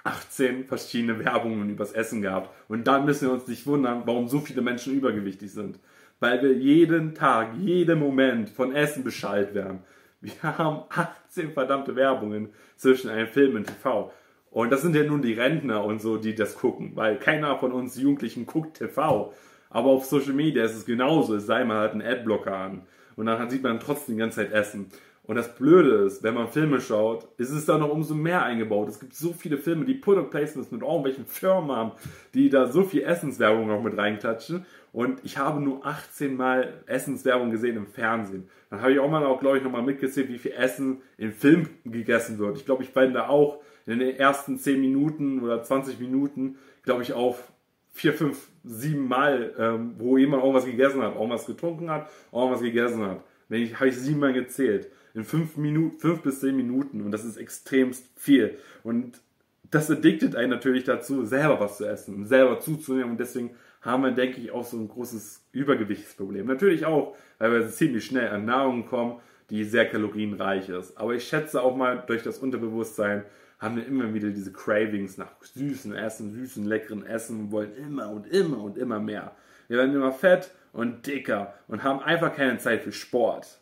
18 0.03 0.65
verschiedene 0.65 1.23
Werbungen 1.23 1.69
übers 1.69 1.91
Essen 1.91 2.23
gehabt. 2.23 2.49
Und 2.67 2.87
dann 2.87 3.05
müssen 3.05 3.27
wir 3.27 3.33
uns 3.33 3.47
nicht 3.47 3.67
wundern, 3.67 4.03
warum 4.05 4.27
so 4.27 4.39
viele 4.39 4.63
Menschen 4.63 4.95
übergewichtig 4.95 5.51
sind 5.51 5.77
weil 6.19 6.41
wir 6.41 6.53
jeden 6.53 7.13
Tag, 7.13 7.55
jeden 7.57 7.99
Moment 7.99 8.49
von 8.49 8.73
Essen 8.73 9.03
Bescheid 9.03 9.53
werden. 9.53 9.79
Wir 10.21 10.33
haben 10.43 10.83
18 10.89 11.51
verdammte 11.51 11.95
Werbungen 11.95 12.49
zwischen 12.75 13.09
einem 13.09 13.27
Film 13.27 13.55
und 13.55 13.67
TV. 13.67 14.11
Und 14.49 14.71
das 14.71 14.81
sind 14.81 14.95
ja 14.95 15.03
nun 15.03 15.21
die 15.21 15.33
Rentner 15.33 15.83
und 15.83 16.01
so, 16.01 16.17
die 16.17 16.33
das 16.33 16.55
gucken, 16.55 16.91
weil 16.95 17.17
keiner 17.17 17.57
von 17.57 17.71
uns 17.71 17.97
Jugendlichen 17.97 18.45
guckt 18.45 18.77
TV. 18.77 19.33
Aber 19.69 19.89
auf 19.89 20.05
Social 20.05 20.33
Media 20.33 20.63
ist 20.63 20.75
es 20.75 20.85
genauso, 20.85 21.35
es 21.35 21.45
sei 21.45 21.63
mal 21.65 21.79
halt 21.79 21.93
ein 21.93 22.01
Adblocker 22.01 22.55
an. 22.55 22.83
Und 23.15 23.25
dann 23.25 23.49
sieht 23.49 23.63
man 23.63 23.79
trotzdem 23.79 24.15
die 24.15 24.19
ganze 24.19 24.37
Zeit 24.37 24.53
Essen. 24.53 24.87
Und 25.27 25.35
das 25.35 25.53
Blöde 25.55 26.05
ist, 26.05 26.23
wenn 26.23 26.35
man 26.35 26.47
Filme 26.47 26.79
schaut, 26.79 27.27
ist 27.37 27.51
es 27.51 27.65
da 27.65 27.77
noch 27.77 27.89
umso 27.89 28.15
mehr 28.15 28.43
eingebaut. 28.43 28.87
Es 28.87 28.99
gibt 28.99 29.13
so 29.13 29.33
viele 29.33 29.57
Filme, 29.57 29.83
die 29.83 29.95
Product 29.95 30.29
Placements 30.29 30.71
mit 30.71 30.81
irgendwelchen 30.81 31.25
Firmen 31.25 31.75
haben, 31.75 31.91
die 32.33 32.49
da 32.49 32.67
so 32.67 32.83
viel 32.83 33.03
Essenswerbung 33.03 33.67
noch 33.67 33.83
mit 33.83 33.97
reinklatschen. 33.97 34.65
Und 34.97 35.23
ich 35.23 35.37
habe 35.37 35.61
nur 35.61 35.85
18 35.85 36.35
Mal 36.35 36.81
Essenswerbung 36.87 37.51
gesehen 37.51 37.77
im 37.77 37.85
Fernsehen. 37.85 38.49
Dann 38.71 38.81
habe 38.81 38.93
ich 38.93 38.99
auch 38.99 39.07
mal 39.07 39.23
auch, 39.27 39.39
glaube 39.39 39.59
ich, 39.59 39.63
nochmal 39.63 39.83
mitgezählt, 39.83 40.27
wie 40.27 40.39
viel 40.39 40.53
Essen 40.53 41.03
im 41.19 41.33
Film 41.33 41.69
gegessen 41.85 42.39
wird. 42.39 42.57
Ich 42.57 42.65
glaube, 42.65 42.81
ich 42.81 42.95
bin 42.95 43.13
da 43.13 43.27
auch 43.27 43.61
in 43.85 43.99
den 43.99 44.15
ersten 44.15 44.57
10 44.57 44.81
Minuten 44.81 45.43
oder 45.43 45.61
20 45.61 45.99
Minuten, 45.99 46.57
glaube 46.81 47.03
ich, 47.03 47.13
auf 47.13 47.43
4, 47.91 48.13
5, 48.15 48.49
7 48.63 49.07
Mal, 49.07 49.53
ähm, 49.59 49.93
wo 49.99 50.17
jemand 50.17 50.41
irgendwas 50.41 50.65
gegessen 50.65 51.03
hat, 51.03 51.13
irgendwas 51.13 51.45
getrunken 51.45 51.91
hat, 51.91 52.09
irgendwas 52.33 52.61
gegessen 52.61 53.05
hat. 53.05 53.23
Wenn 53.49 53.61
ich, 53.61 53.75
habe 53.75 53.89
ich 53.89 53.97
siebenmal 53.97 54.33
gezählt. 54.33 54.89
In 55.13 55.23
fünf, 55.23 55.57
Minuten, 55.57 55.99
fünf 55.99 56.23
bis 56.23 56.39
zehn 56.39 56.57
Minuten. 56.57 57.01
Und 57.01 57.11
das 57.11 57.23
ist 57.23 57.37
extremst 57.37 58.09
viel. 58.15 58.57
Und 58.81 59.21
das 59.69 59.91
addiktet 59.91 60.35
einen 60.35 60.49
natürlich 60.49 60.85
dazu, 60.85 61.23
selber 61.23 61.59
was 61.59 61.77
zu 61.77 61.85
essen, 61.85 62.25
selber 62.25 62.59
zuzunehmen. 62.59 63.11
Und 63.11 63.19
deswegen 63.19 63.51
haben 63.87 64.03
wir, 64.03 64.11
denke 64.11 64.39
ich, 64.39 64.51
auch 64.51 64.65
so 64.65 64.77
ein 64.77 64.87
großes 64.87 65.47
Übergewichtsproblem. 65.51 66.45
Natürlich 66.45 66.85
auch, 66.85 67.15
weil 67.39 67.51
wir 67.51 67.67
ziemlich 67.69 68.05
schnell 68.05 68.29
an 68.29 68.45
Nahrung 68.45 68.85
kommen, 68.85 69.19
die 69.49 69.63
sehr 69.63 69.89
kalorienreich 69.89 70.69
ist. 70.69 70.97
Aber 70.97 71.15
ich 71.15 71.27
schätze 71.27 71.61
auch 71.61 71.75
mal 71.75 72.03
durch 72.05 72.21
das 72.21 72.37
Unterbewusstsein 72.39 73.23
haben 73.59 73.77
wir 73.77 73.87
immer 73.87 74.13
wieder 74.13 74.29
diese 74.29 74.53
Cravings 74.53 75.17
nach 75.17 75.31
süßen 75.41 75.95
Essen, 75.95 76.31
süßen, 76.31 76.65
leckeren 76.65 77.05
Essen 77.05 77.39
und 77.39 77.51
wollen 77.51 77.73
immer 77.75 78.09
und 78.09 78.27
immer 78.27 78.61
und 78.61 78.77
immer 78.77 78.99
mehr. 78.99 79.35
Wir 79.67 79.77
werden 79.77 79.95
immer 79.95 80.11
fett 80.11 80.51
und 80.73 81.07
dicker 81.07 81.53
und 81.67 81.83
haben 81.83 81.99
einfach 81.99 82.35
keine 82.35 82.57
Zeit 82.59 82.83
für 82.83 82.91
Sport. 82.91 83.59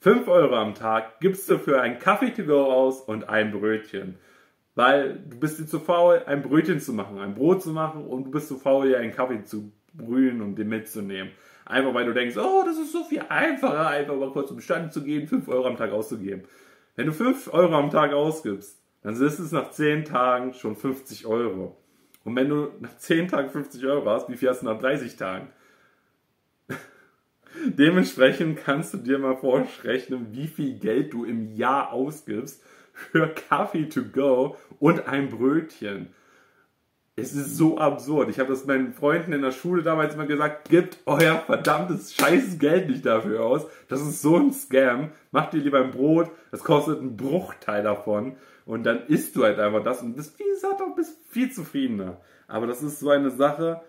5 0.00 0.28
Euro 0.28 0.56
am 0.56 0.74
Tag 0.74 1.20
gibst 1.20 1.48
du 1.48 1.58
für 1.58 1.80
einen 1.80 1.98
Kaffee 1.98 2.30
to 2.30 2.44
go 2.44 2.70
aus 2.70 3.00
und 3.00 3.28
ein 3.30 3.50
Brötchen. 3.50 4.18
Weil 4.74 5.20
du 5.28 5.38
bist 5.38 5.58
dir 5.58 5.66
zu 5.66 5.78
faul, 5.78 6.22
ein 6.26 6.42
Brötchen 6.42 6.80
zu 6.80 6.92
machen, 6.92 7.18
ein 7.18 7.34
Brot 7.34 7.62
zu 7.62 7.70
machen 7.70 8.04
und 8.04 8.24
du 8.24 8.30
bist 8.30 8.48
zu 8.48 8.56
faul, 8.56 8.88
dir 8.88 8.98
einen 8.98 9.12
Kaffee 9.12 9.44
zu 9.44 9.72
brühen 9.92 10.42
und 10.42 10.56
den 10.56 10.68
mitzunehmen. 10.68 11.30
Einfach 11.64 11.94
weil 11.94 12.06
du 12.06 12.12
denkst, 12.12 12.36
oh, 12.36 12.62
das 12.66 12.78
ist 12.78 12.92
so 12.92 13.04
viel 13.04 13.22
einfacher, 13.28 13.88
einfach 13.88 14.16
mal 14.16 14.30
kurz 14.30 14.50
um 14.50 14.60
Stand 14.60 14.92
zu 14.92 15.02
gehen, 15.02 15.28
5 15.28 15.48
Euro 15.48 15.66
am 15.66 15.76
Tag 15.76 15.92
auszugeben. 15.92 16.42
Wenn 16.96 17.06
du 17.06 17.12
5 17.12 17.52
Euro 17.54 17.74
am 17.74 17.90
Tag 17.90 18.12
ausgibst, 18.12 18.78
dann 19.02 19.14
ist 19.14 19.38
es 19.38 19.52
nach 19.52 19.70
10 19.70 20.04
Tagen 20.04 20.52
schon 20.54 20.76
50 20.76 21.26
Euro. 21.26 21.76
Und 22.24 22.36
wenn 22.36 22.48
du 22.48 22.70
nach 22.80 22.96
10 22.96 23.28
Tagen 23.28 23.50
50 23.50 23.84
Euro 23.86 24.08
hast, 24.10 24.28
wie 24.28 24.36
viel 24.36 24.48
hast 24.48 24.62
du 24.62 24.66
nach 24.66 24.78
30 24.78 25.16
Tagen? 25.16 25.48
Dementsprechend 27.66 28.58
kannst 28.64 28.94
du 28.94 28.98
dir 28.98 29.18
mal 29.18 29.36
vorrechnen, 29.36 30.28
wie 30.32 30.48
viel 30.48 30.78
Geld 30.78 31.12
du 31.12 31.24
im 31.24 31.54
Jahr 31.54 31.92
ausgibst 31.92 32.62
für 32.94 33.28
Kaffee 33.28 33.88
to 33.88 34.02
go 34.04 34.56
und 34.78 35.08
ein 35.08 35.28
Brötchen. 35.28 36.14
Es 37.16 37.32
ist 37.32 37.56
so 37.56 37.78
absurd. 37.78 38.28
Ich 38.28 38.40
habe 38.40 38.48
das 38.48 38.66
meinen 38.66 38.92
Freunden 38.92 39.32
in 39.32 39.42
der 39.42 39.52
Schule 39.52 39.84
damals 39.84 40.14
immer 40.14 40.26
gesagt, 40.26 40.68
gebt 40.68 40.98
euer 41.06 41.36
verdammtes 41.36 42.14
scheiß 42.14 42.58
Geld 42.58 42.88
nicht 42.88 43.06
dafür 43.06 43.44
aus. 43.44 43.66
Das 43.88 44.00
ist 44.00 44.20
so 44.20 44.36
ein 44.36 44.52
Scam. 44.52 45.12
Macht 45.30 45.52
dir 45.52 45.58
lieber 45.58 45.80
ein 45.80 45.92
Brot, 45.92 46.30
das 46.50 46.64
kostet 46.64 46.98
einen 46.98 47.16
Bruchteil 47.16 47.84
davon. 47.84 48.36
Und 48.66 48.84
dann 48.84 49.06
isst 49.06 49.36
du 49.36 49.44
halt 49.44 49.60
einfach 49.60 49.84
das 49.84 50.02
und 50.02 50.16
bist, 50.16 50.38
wie 50.40 50.44
gesagt, 50.44 50.80
auch 50.80 50.96
bist 50.96 51.16
viel 51.28 51.52
zufriedener. 51.52 52.20
Aber 52.48 52.66
das 52.66 52.82
ist 52.82 52.98
so 52.98 53.10
eine 53.10 53.30
Sache, 53.30 53.82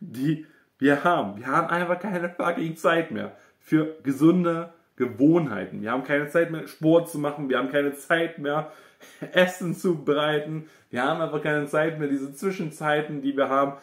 die 0.00 0.46
wir 0.78 1.02
haben. 1.02 1.38
Wir 1.38 1.46
haben 1.46 1.68
einfach 1.68 1.98
keine 1.98 2.28
fucking 2.28 2.76
Zeit 2.76 3.10
mehr 3.10 3.36
für 3.58 3.96
gesunde 4.02 4.72
Gewohnheiten. 4.96 5.82
Wir 5.82 5.90
haben 5.90 6.04
keine 6.04 6.28
Zeit 6.28 6.50
mehr, 6.50 6.66
Sport 6.66 7.10
zu 7.10 7.18
machen. 7.18 7.48
Wir 7.48 7.58
haben 7.58 7.70
keine 7.70 7.94
Zeit 7.94 8.38
mehr, 8.38 8.72
Essen 9.32 9.74
zu 9.74 10.04
bereiten. 10.04 10.68
Wir 10.90 11.02
haben 11.02 11.20
einfach 11.20 11.42
keine 11.42 11.66
Zeit 11.66 11.98
mehr, 11.98 12.08
diese 12.08 12.32
Zwischenzeiten, 12.34 13.22
die 13.22 13.36
wir 13.36 13.48
haben, 13.48 13.74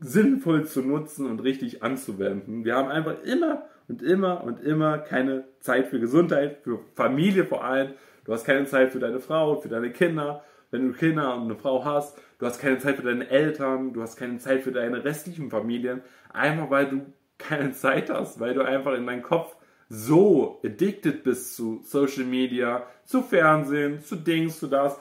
sinnvoll 0.00 0.66
zu 0.66 0.82
nutzen 0.82 1.26
und 1.26 1.40
richtig 1.40 1.82
anzuwenden. 1.82 2.64
Wir 2.64 2.74
haben 2.74 2.88
einfach 2.88 3.22
immer 3.22 3.62
und 3.86 4.02
immer 4.02 4.42
und 4.42 4.60
immer 4.60 4.98
keine 4.98 5.44
Zeit 5.60 5.88
für 5.88 6.00
Gesundheit, 6.00 6.58
für 6.62 6.80
Familie 6.94 7.44
vor 7.44 7.64
allem. 7.64 7.94
Du 8.24 8.32
hast 8.32 8.44
keine 8.44 8.66
Zeit 8.66 8.92
für 8.92 8.98
deine 8.98 9.20
Frau, 9.20 9.56
für 9.56 9.68
deine 9.68 9.90
Kinder. 9.90 10.42
Wenn 10.70 10.88
du 10.88 10.94
Kinder 10.94 11.34
und 11.34 11.44
eine 11.44 11.56
Frau 11.56 11.84
hast, 11.84 12.18
du 12.38 12.46
hast 12.46 12.60
keine 12.60 12.78
Zeit 12.78 12.96
für 12.96 13.02
deine 13.02 13.28
Eltern, 13.28 13.92
du 13.92 14.02
hast 14.02 14.16
keine 14.16 14.38
Zeit 14.38 14.62
für 14.62 14.72
deine 14.72 15.04
restlichen 15.04 15.50
Familien, 15.50 16.02
einfach 16.32 16.70
weil 16.70 16.86
du 16.86 17.00
keine 17.38 17.72
Zeit 17.72 18.10
hast, 18.10 18.38
weil 18.38 18.54
du 18.54 18.62
einfach 18.62 18.94
in 18.94 19.06
deinem 19.06 19.22
Kopf 19.22 19.56
so 19.90 20.60
addicted 20.64 21.24
bist 21.24 21.56
zu 21.56 21.80
Social 21.82 22.24
Media, 22.24 22.86
zu 23.04 23.22
Fernsehen, 23.22 24.00
zu 24.00 24.14
Dings, 24.14 24.60
zu 24.60 24.68
das. 24.68 24.98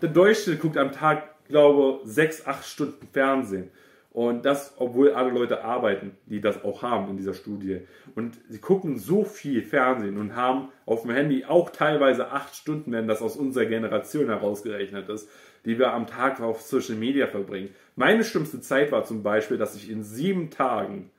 Der 0.00 0.08
Deutsche 0.08 0.56
guckt 0.56 0.78
am 0.78 0.92
Tag, 0.92 1.24
glaube 1.48 2.00
sechs, 2.04 2.46
acht 2.46 2.64
Stunden 2.64 3.08
Fernsehen. 3.12 3.70
Und 4.12 4.44
das, 4.44 4.74
obwohl 4.76 5.12
alle 5.12 5.30
Leute 5.30 5.64
arbeiten, 5.64 6.12
die 6.26 6.40
das 6.40 6.62
auch 6.64 6.82
haben 6.82 7.10
in 7.10 7.16
dieser 7.16 7.34
Studie. 7.34 7.80
Und 8.14 8.38
sie 8.48 8.58
gucken 8.58 8.98
so 8.98 9.24
viel 9.24 9.62
Fernsehen 9.62 10.18
und 10.18 10.36
haben 10.36 10.68
auf 10.86 11.02
dem 11.02 11.12
Handy 11.12 11.44
auch 11.46 11.70
teilweise 11.70 12.30
acht 12.30 12.54
Stunden, 12.54 12.92
wenn 12.92 13.08
das 13.08 13.22
aus 13.22 13.36
unserer 13.36 13.64
Generation 13.64 14.26
herausgerechnet 14.26 15.08
ist, 15.08 15.28
die 15.64 15.78
wir 15.78 15.94
am 15.94 16.06
Tag 16.06 16.40
auf 16.40 16.60
Social 16.60 16.94
Media 16.94 17.26
verbringen. 17.26 17.70
Meine 17.96 18.22
schlimmste 18.22 18.60
Zeit 18.60 18.92
war 18.92 19.04
zum 19.04 19.22
Beispiel, 19.22 19.56
dass 19.56 19.74
ich 19.74 19.90
in 19.90 20.04
sieben 20.04 20.50
Tagen 20.50 21.10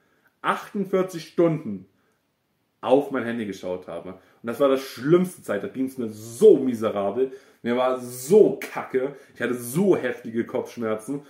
48 0.43 1.27
Stunden 1.27 1.87
auf 2.83 3.11
mein 3.11 3.23
Handy 3.23 3.45
geschaut 3.45 3.87
habe. 3.87 4.09
Und 4.09 4.19
das 4.43 4.59
war 4.59 4.69
das 4.69 4.81
schlimmste 4.81 5.41
Zeit. 5.41 5.63
Da 5.63 5.67
ging 5.67 5.85
es 5.85 5.97
mir 5.97 6.09
so 6.09 6.57
miserabel. 6.57 7.31
Mir 7.61 7.77
war 7.77 7.99
so 7.99 8.59
kacke. 8.61 9.15
Ich 9.33 9.41
hatte 9.41 9.55
so 9.55 9.95
heftige 9.95 10.45
Kopfschmerzen. 10.45 11.21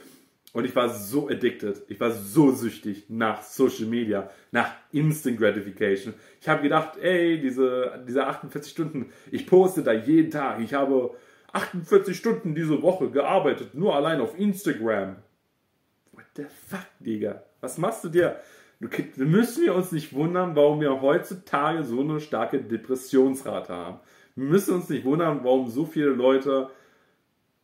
Und 0.53 0.65
ich 0.65 0.75
war 0.75 0.89
so 0.89 1.29
addicted. 1.29 1.81
Ich 1.87 1.99
war 1.99 2.11
so 2.11 2.51
süchtig 2.51 3.05
nach 3.09 3.41
Social 3.41 3.87
Media, 3.87 4.29
nach 4.51 4.71
Instant 4.91 5.39
Gratification. 5.39 6.13
Ich 6.39 6.47
habe 6.47 6.61
gedacht, 6.61 6.97
ey, 6.97 7.41
diese, 7.41 8.03
diese 8.07 8.27
48 8.27 8.71
Stunden, 8.71 9.11
ich 9.31 9.47
poste 9.47 9.81
da 9.81 9.93
jeden 9.93 10.29
Tag. 10.29 10.59
Ich 10.59 10.75
habe 10.75 11.15
48 11.53 12.15
Stunden 12.15 12.53
diese 12.53 12.81
Woche 12.83 13.09
gearbeitet, 13.09 13.73
nur 13.73 13.95
allein 13.95 14.21
auf 14.21 14.37
Instagram. 14.37 15.15
What 16.11 16.25
the 16.35 16.45
fuck, 16.67 16.85
Digga? 16.99 17.43
Was 17.61 17.79
machst 17.79 18.03
du 18.03 18.09
dir? 18.09 18.39
Müssen 19.15 19.63
wir 19.63 19.75
uns 19.75 19.91
nicht 19.91 20.13
wundern, 20.13 20.55
warum 20.55 20.81
wir 20.81 21.01
heutzutage 21.01 21.83
so 21.83 22.01
eine 22.01 22.19
starke 22.19 22.59
Depressionsrate 22.61 23.73
haben. 23.73 23.99
Wir 24.35 24.45
müssen 24.45 24.75
uns 24.75 24.89
nicht 24.89 25.05
wundern, 25.05 25.43
warum 25.43 25.69
so 25.69 25.85
viele 25.85 26.07
Leute 26.07 26.69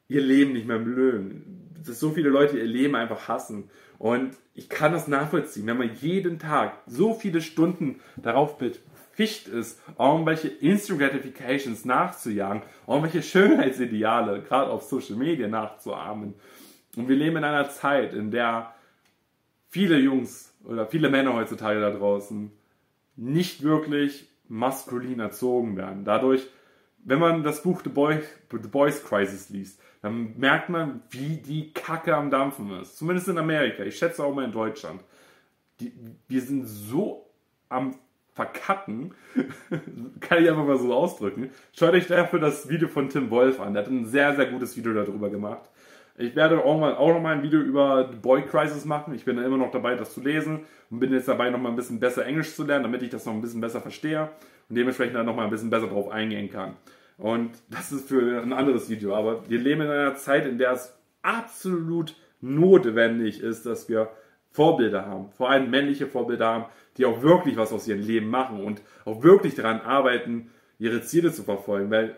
ihr 0.07 0.21
Leben 0.21 0.53
nicht 0.53 0.67
mehr 0.67 0.79
mögen. 0.79 1.71
Dass 1.85 1.99
so 1.99 2.11
viele 2.11 2.29
Leute 2.29 2.57
ihr 2.57 2.65
Leben 2.65 2.95
einfach 2.95 3.27
hassen. 3.27 3.69
Und 3.97 4.35
ich 4.53 4.69
kann 4.69 4.91
das 4.91 5.07
nachvollziehen, 5.07 5.67
wenn 5.67 5.77
man 5.77 5.95
jeden 5.95 6.39
Tag 6.39 6.77
so 6.85 7.13
viele 7.13 7.41
Stunden 7.41 7.99
darauf 8.17 8.57
beficht 8.57 9.47
ist, 9.47 9.81
irgendwelche 9.97 10.47
Instant 10.47 10.99
Gratifications 10.99 11.85
nachzujagen, 11.85 12.63
irgendwelche 12.87 13.23
Schönheitsideale, 13.23 14.41
gerade 14.41 14.71
auf 14.71 14.83
Social 14.83 15.15
Media 15.15 15.47
nachzuahmen. 15.47 16.33
Und 16.95 17.09
wir 17.09 17.15
leben 17.15 17.37
in 17.37 17.43
einer 17.43 17.69
Zeit, 17.69 18.13
in 18.13 18.31
der 18.31 18.73
viele 19.69 19.97
Jungs 19.97 20.48
oder 20.63 20.87
viele 20.87 21.09
Männer 21.09 21.33
heutzutage 21.33 21.79
da 21.79 21.91
draußen 21.91 22.51
nicht 23.15 23.63
wirklich 23.63 24.29
maskulin 24.47 25.19
erzogen 25.19 25.77
werden. 25.77 26.05
Dadurch, 26.05 26.47
wenn 27.03 27.19
man 27.19 27.43
das 27.43 27.63
Buch 27.63 27.81
The, 27.83 27.89
Boy, 27.89 28.21
The 28.51 28.67
Boys 28.67 29.03
Crisis 29.03 29.49
liest, 29.49 29.81
dann 30.01 30.37
merkt 30.37 30.69
man, 30.69 31.01
wie 31.09 31.37
die 31.37 31.71
Kacke 31.73 32.15
am 32.15 32.29
Dampfen 32.29 32.71
ist. 32.79 32.97
Zumindest 32.97 33.27
in 33.27 33.37
Amerika. 33.37 33.83
Ich 33.83 33.97
schätze 33.97 34.23
auch 34.23 34.33
mal 34.33 34.45
in 34.45 34.51
Deutschland. 34.51 35.03
Die, 35.79 35.93
wir 36.27 36.41
sind 36.41 36.65
so 36.65 37.29
am 37.67 37.95
Verkacken, 38.33 39.13
kann 40.21 40.41
ich 40.41 40.49
einfach 40.49 40.65
mal 40.65 40.77
so 40.77 40.93
ausdrücken. 40.93 41.51
Schaut 41.73 41.93
euch 41.93 42.07
dafür 42.07 42.39
das 42.39 42.69
Video 42.69 42.87
von 42.87 43.09
Tim 43.09 43.29
Wolf 43.29 43.59
an. 43.59 43.73
Der 43.73 43.83
hat 43.83 43.91
ein 43.91 44.05
sehr, 44.05 44.35
sehr 44.35 44.45
gutes 44.45 44.77
Video 44.77 44.93
darüber 44.93 45.29
gemacht. 45.29 45.69
Ich 46.19 46.35
werde 46.35 46.65
auch, 46.65 46.77
mal, 46.77 46.95
auch 46.95 47.13
noch 47.13 47.21
mal 47.21 47.33
ein 47.33 47.43
Video 47.43 47.61
über 47.61 48.09
The 48.11 48.17
Boy 48.17 48.41
Crisis 48.41 48.83
machen. 48.83 49.13
Ich 49.13 49.23
bin 49.23 49.37
da 49.37 49.45
immer 49.45 49.55
noch 49.55 49.71
dabei, 49.71 49.95
das 49.95 50.13
zu 50.13 50.21
lesen 50.21 50.65
und 50.91 50.99
bin 50.99 51.13
jetzt 51.13 51.29
dabei, 51.29 51.49
noch 51.49 51.59
mal 51.59 51.69
ein 51.69 51.77
bisschen 51.77 52.01
besser 52.01 52.25
Englisch 52.25 52.53
zu 52.55 52.65
lernen, 52.65 52.83
damit 52.83 53.01
ich 53.01 53.09
das 53.09 53.25
noch 53.25 53.31
ein 53.31 53.41
bisschen 53.41 53.61
besser 53.61 53.79
verstehe 53.79 54.29
und 54.67 54.75
dementsprechend 54.77 55.15
dann 55.15 55.25
noch 55.25 55.35
mal 55.35 55.45
ein 55.45 55.49
bisschen 55.49 55.69
besser 55.69 55.87
drauf 55.87 56.09
eingehen 56.09 56.49
kann. 56.51 56.75
Und 57.17 57.51
das 57.69 57.93
ist 57.93 58.09
für 58.09 58.41
ein 58.41 58.51
anderes 58.51 58.89
Video. 58.89 59.15
Aber 59.15 59.49
wir 59.49 59.59
leben 59.59 59.79
in 59.79 59.87
einer 59.87 60.15
Zeit, 60.15 60.45
in 60.45 60.57
der 60.57 60.73
es 60.73 60.93
absolut 61.21 62.17
notwendig 62.41 63.39
ist, 63.41 63.65
dass 63.65 63.87
wir 63.87 64.09
Vorbilder 64.51 65.05
haben, 65.05 65.31
vor 65.31 65.49
allem 65.49 65.69
männliche 65.69 66.07
Vorbilder 66.07 66.47
haben, 66.47 66.65
die 66.97 67.05
auch 67.05 67.21
wirklich 67.21 67.55
was 67.55 67.71
aus 67.71 67.87
ihrem 67.87 68.01
Leben 68.01 68.29
machen 68.29 68.61
und 68.65 68.81
auch 69.05 69.23
wirklich 69.23 69.55
daran 69.55 69.79
arbeiten, 69.79 70.51
ihre 70.79 71.01
Ziele 71.01 71.31
zu 71.31 71.43
verfolgen. 71.43 71.89
Weil 71.91 72.17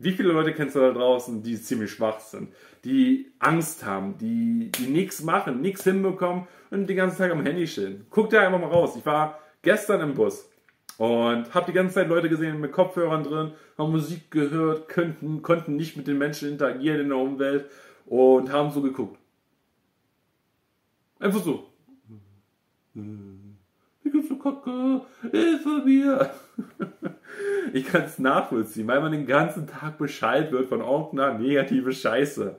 wie 0.00 0.12
viele 0.12 0.32
Leute 0.32 0.54
kennst 0.54 0.74
du 0.74 0.80
da 0.80 0.92
draußen, 0.92 1.42
die 1.42 1.60
ziemlich 1.60 1.92
schwach 1.92 2.20
sind, 2.20 2.48
die 2.84 3.30
Angst 3.38 3.84
haben, 3.84 4.16
die, 4.16 4.70
die 4.72 4.86
nichts 4.86 5.22
machen, 5.22 5.60
nichts 5.60 5.84
hinbekommen 5.84 6.48
und 6.70 6.88
den 6.88 6.96
ganzen 6.96 7.18
Tag 7.18 7.30
am 7.30 7.44
Handy 7.44 7.66
chillen? 7.66 8.06
Guck 8.08 8.30
dir 8.30 8.40
einfach 8.40 8.58
mal 8.58 8.68
raus. 8.68 8.96
Ich 8.96 9.04
war 9.04 9.38
gestern 9.60 10.00
im 10.00 10.14
Bus 10.14 10.48
und 10.96 11.52
habe 11.54 11.66
die 11.66 11.74
ganze 11.74 11.96
Zeit 11.96 12.08
Leute 12.08 12.30
gesehen 12.30 12.60
mit 12.60 12.72
Kopfhörern 12.72 13.24
drin, 13.24 13.52
haben 13.76 13.92
Musik 13.92 14.30
gehört, 14.30 14.88
könnten, 14.88 15.42
konnten 15.42 15.76
nicht 15.76 15.98
mit 15.98 16.06
den 16.06 16.16
Menschen 16.16 16.48
interagieren 16.48 17.00
in 17.00 17.08
der 17.10 17.18
Umwelt 17.18 17.70
und 18.06 18.50
haben 18.50 18.70
so 18.70 18.80
geguckt. 18.80 19.18
Einfach 21.18 21.42
so. 21.42 21.66
Wie 22.94 24.10
geht's 24.10 24.28
du 24.28 24.38
Kacke? 24.38 25.02
Hilfe 25.30 25.82
mir! 25.84 26.30
ich 27.72 27.86
kann 27.86 28.02
es 28.02 28.18
nachvollziehen, 28.18 28.86
weil 28.86 29.00
man 29.00 29.12
den 29.12 29.26
ganzen 29.26 29.66
Tag 29.66 29.98
Bescheid 29.98 30.52
wird 30.52 30.68
von 30.68 30.80
irgendeiner 30.80 31.38
negative 31.38 31.92
Scheiße. 31.92 32.58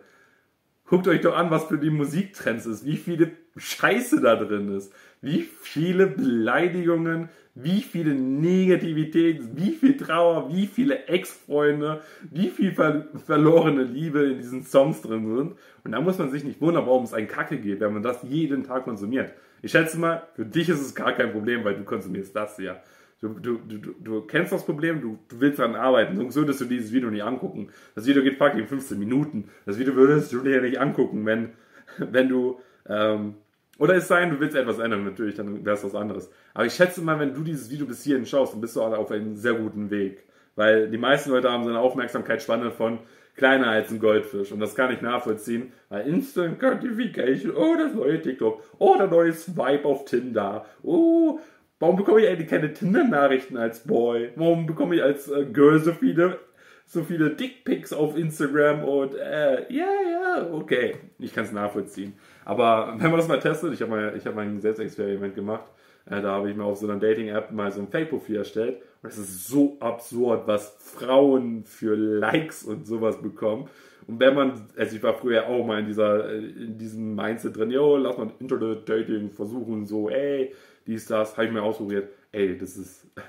Guckt 0.85 1.07
euch 1.07 1.21
doch 1.21 1.37
an, 1.37 1.51
was 1.51 1.65
für 1.65 1.77
die 1.77 1.89
Musiktrends 1.89 2.65
ist, 2.65 2.85
wie 2.85 2.97
viele 2.97 3.31
Scheiße 3.55 4.21
da 4.21 4.35
drin 4.35 4.75
ist. 4.75 4.93
wie 5.23 5.41
viele 5.61 6.07
Beleidigungen, 6.07 7.29
wie 7.53 7.81
viele 7.81 8.15
Negativität, 8.15 9.41
wie 9.55 9.71
viel 9.71 9.95
Trauer, 9.95 10.51
wie 10.51 10.65
viele 10.65 11.05
Ex-Freunde, 11.05 12.01
wie 12.29 12.49
viel 12.49 12.71
ver 12.71 13.07
verlorene 13.25 13.83
Liebe 13.83 14.23
in 14.31 14.37
diesen 14.37 14.63
Songs 14.63 15.01
drin 15.01 15.27
sind. 15.35 15.55
Und 15.83 15.91
da 15.91 16.01
muss 16.01 16.17
man 16.17 16.31
sich 16.31 16.43
nicht 16.43 16.59
wundern, 16.59 16.87
warum 16.87 17.03
es 17.03 17.13
einen 17.13 17.27
Kacke 17.27 17.59
geht, 17.59 17.81
wenn 17.81 17.93
man 17.93 18.03
das 18.03 18.23
jeden 18.23 18.63
Tag 18.63 18.85
konsumiert. 18.85 19.33
Ich 19.61 19.71
schätze 19.71 19.99
mal, 19.99 20.23
für 20.33 20.45
dich 20.45 20.69
ist 20.69 20.81
es 20.81 20.95
gar 20.95 21.13
kein 21.13 21.31
Problem, 21.31 21.63
weil 21.63 21.75
du 21.75 21.83
konsumierst 21.83 22.35
das 22.35 22.57
ja. 22.57 22.81
Du, 23.21 23.29
du, 23.29 23.59
du, 23.59 23.93
du 23.99 24.21
kennst 24.21 24.51
das 24.51 24.65
Problem, 24.65 24.99
du, 24.99 25.19
du 25.29 25.39
willst 25.39 25.59
daran 25.59 25.75
arbeiten, 25.75 26.15
sonst 26.15 26.35
würdest 26.35 26.59
du 26.59 26.65
dieses 26.65 26.91
Video 26.91 27.11
nicht 27.11 27.23
angucken. 27.23 27.69
Das 27.93 28.07
Video 28.07 28.23
geht 28.23 28.39
fucking 28.39 28.65
15 28.65 28.97
Minuten. 28.97 29.49
Das 29.67 29.77
Video 29.77 29.95
würdest 29.95 30.33
du 30.33 30.41
dir 30.41 30.59
nicht 30.59 30.79
angucken, 30.79 31.23
wenn, 31.27 31.51
wenn 31.99 32.29
du, 32.29 32.59
ähm, 32.89 33.35
oder 33.77 33.93
es 33.93 34.07
sei 34.07 34.21
denn, 34.21 34.31
du 34.31 34.39
willst 34.39 34.55
etwas 34.55 34.79
ändern, 34.79 35.03
natürlich, 35.03 35.35
dann 35.35 35.63
wäre 35.63 35.75
es 35.75 35.83
was 35.83 35.93
anderes. 35.93 36.31
Aber 36.55 36.65
ich 36.65 36.73
schätze 36.73 37.03
mal, 37.03 37.19
wenn 37.19 37.35
du 37.35 37.43
dieses 37.43 37.69
Video 37.69 37.85
bis 37.85 38.03
hierhin 38.03 38.25
schaust, 38.25 38.53
dann 38.53 38.61
bist 38.61 38.75
du 38.75 38.81
auf 38.81 39.11
einem 39.11 39.35
sehr 39.35 39.53
guten 39.53 39.91
Weg. 39.91 40.23
Weil 40.55 40.89
die 40.89 40.97
meisten 40.97 41.29
Leute 41.29 41.51
haben 41.51 41.63
so 41.63 41.69
eine 41.69 41.79
Aufmerksamkeitsspanne 41.79 42.71
von 42.71 42.99
kleiner 43.35 43.67
als 43.67 43.91
ein 43.91 43.99
Goldfisch. 43.99 44.51
Und 44.51 44.59
das 44.59 44.73
kann 44.73 44.91
ich 44.91 45.01
nachvollziehen. 45.01 45.73
Weil 45.89 46.07
Instant 46.07 46.59
Gratification, 46.59 47.55
oh, 47.55 47.75
das 47.77 47.93
neue 47.93 48.19
TikTok, 48.19 48.63
oh, 48.79 48.95
der 48.97 49.07
neue 49.07 49.31
Swipe 49.31 49.85
auf 49.85 50.05
Tinder, 50.05 50.65
oh, 50.83 51.39
Warum 51.81 51.95
bekomme 51.95 52.21
ich 52.21 52.29
eigentlich 52.29 52.47
keine 52.47 52.71
Tinder-Nachrichten 52.71 53.57
als 53.57 53.79
Boy? 53.79 54.29
Warum 54.35 54.67
bekomme 54.67 54.95
ich 54.95 55.01
als 55.01 55.27
äh, 55.29 55.45
Girl 55.45 55.79
so 55.79 55.93
viele, 55.93 56.37
so 56.85 57.03
viele 57.03 57.31
Dickpics 57.31 57.91
auf 57.91 58.15
Instagram 58.15 58.83
und 58.83 59.15
äh, 59.15 59.65
ja, 59.73 59.87
ja, 60.11 60.47
okay. 60.53 60.97
Ich 61.17 61.33
kann 61.33 61.45
es 61.45 61.51
nachvollziehen. 61.51 62.13
Aber 62.45 62.93
wenn 62.99 63.09
man 63.09 63.19
das 63.19 63.27
mal 63.27 63.39
testet, 63.39 63.73
ich 63.73 63.81
habe 63.81 63.89
mal, 63.89 64.21
hab 64.23 64.35
mal 64.35 64.45
ein 64.45 64.61
Selbstexperiment 64.61 65.33
gemacht, 65.33 65.65
äh, 66.05 66.21
da 66.21 66.33
habe 66.33 66.51
ich 66.51 66.55
mir 66.55 66.65
auf 66.65 66.77
so 66.77 66.87
einer 66.87 66.99
Dating-App 66.99 67.51
mal 67.51 67.71
so 67.71 67.81
ein 67.81 67.87
Fake-Profil 67.87 68.35
erstellt. 68.35 68.83
Und 69.01 69.09
es 69.09 69.17
ist 69.17 69.47
so 69.47 69.77
absurd, 69.79 70.43
was 70.45 70.77
Frauen 70.77 71.63
für 71.65 71.95
Likes 71.95 72.63
und 72.63 72.85
sowas 72.85 73.19
bekommen. 73.19 73.67
Und 74.07 74.19
wenn 74.19 74.33
man, 74.33 74.67
also 74.77 74.95
ich 74.95 75.03
war 75.03 75.13
früher 75.13 75.47
auch 75.47 75.65
mal 75.65 75.79
in 75.79 75.85
dieser, 75.87 76.29
äh, 76.29 76.37
in 76.37 76.77
diesem 76.77 77.15
Mindset 77.15 77.55
drin, 77.55 77.71
yo, 77.71 77.97
lass 77.97 78.17
mal 78.17 78.31
Internet-Dating 78.39 79.31
versuchen, 79.31 79.85
so, 79.85 80.09
ey, 80.09 80.53
dies, 80.87 81.05
das, 81.05 81.37
habe 81.37 81.47
ich 81.47 81.53
mir 81.53 81.63
ausprobiert. 81.63 82.09
Ey, 82.31 82.57
das 82.57 82.77
ist. 82.77 83.07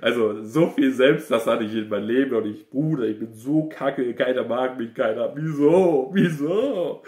Also, 0.00 0.42
so 0.42 0.68
viel 0.68 0.90
selbst, 0.90 1.30
das 1.30 1.46
hatte 1.46 1.64
ich 1.64 1.74
in 1.74 1.90
meinem 1.90 2.06
Leben 2.06 2.34
und 2.34 2.46
ich, 2.46 2.70
Bruder, 2.70 3.04
ich 3.04 3.18
bin 3.18 3.34
so 3.34 3.68
kacke, 3.68 4.14
keiner 4.14 4.42
mag 4.42 4.78
mich, 4.78 4.94
keiner. 4.94 5.36
Wieso? 5.36 6.10
Wieso? 6.14 7.02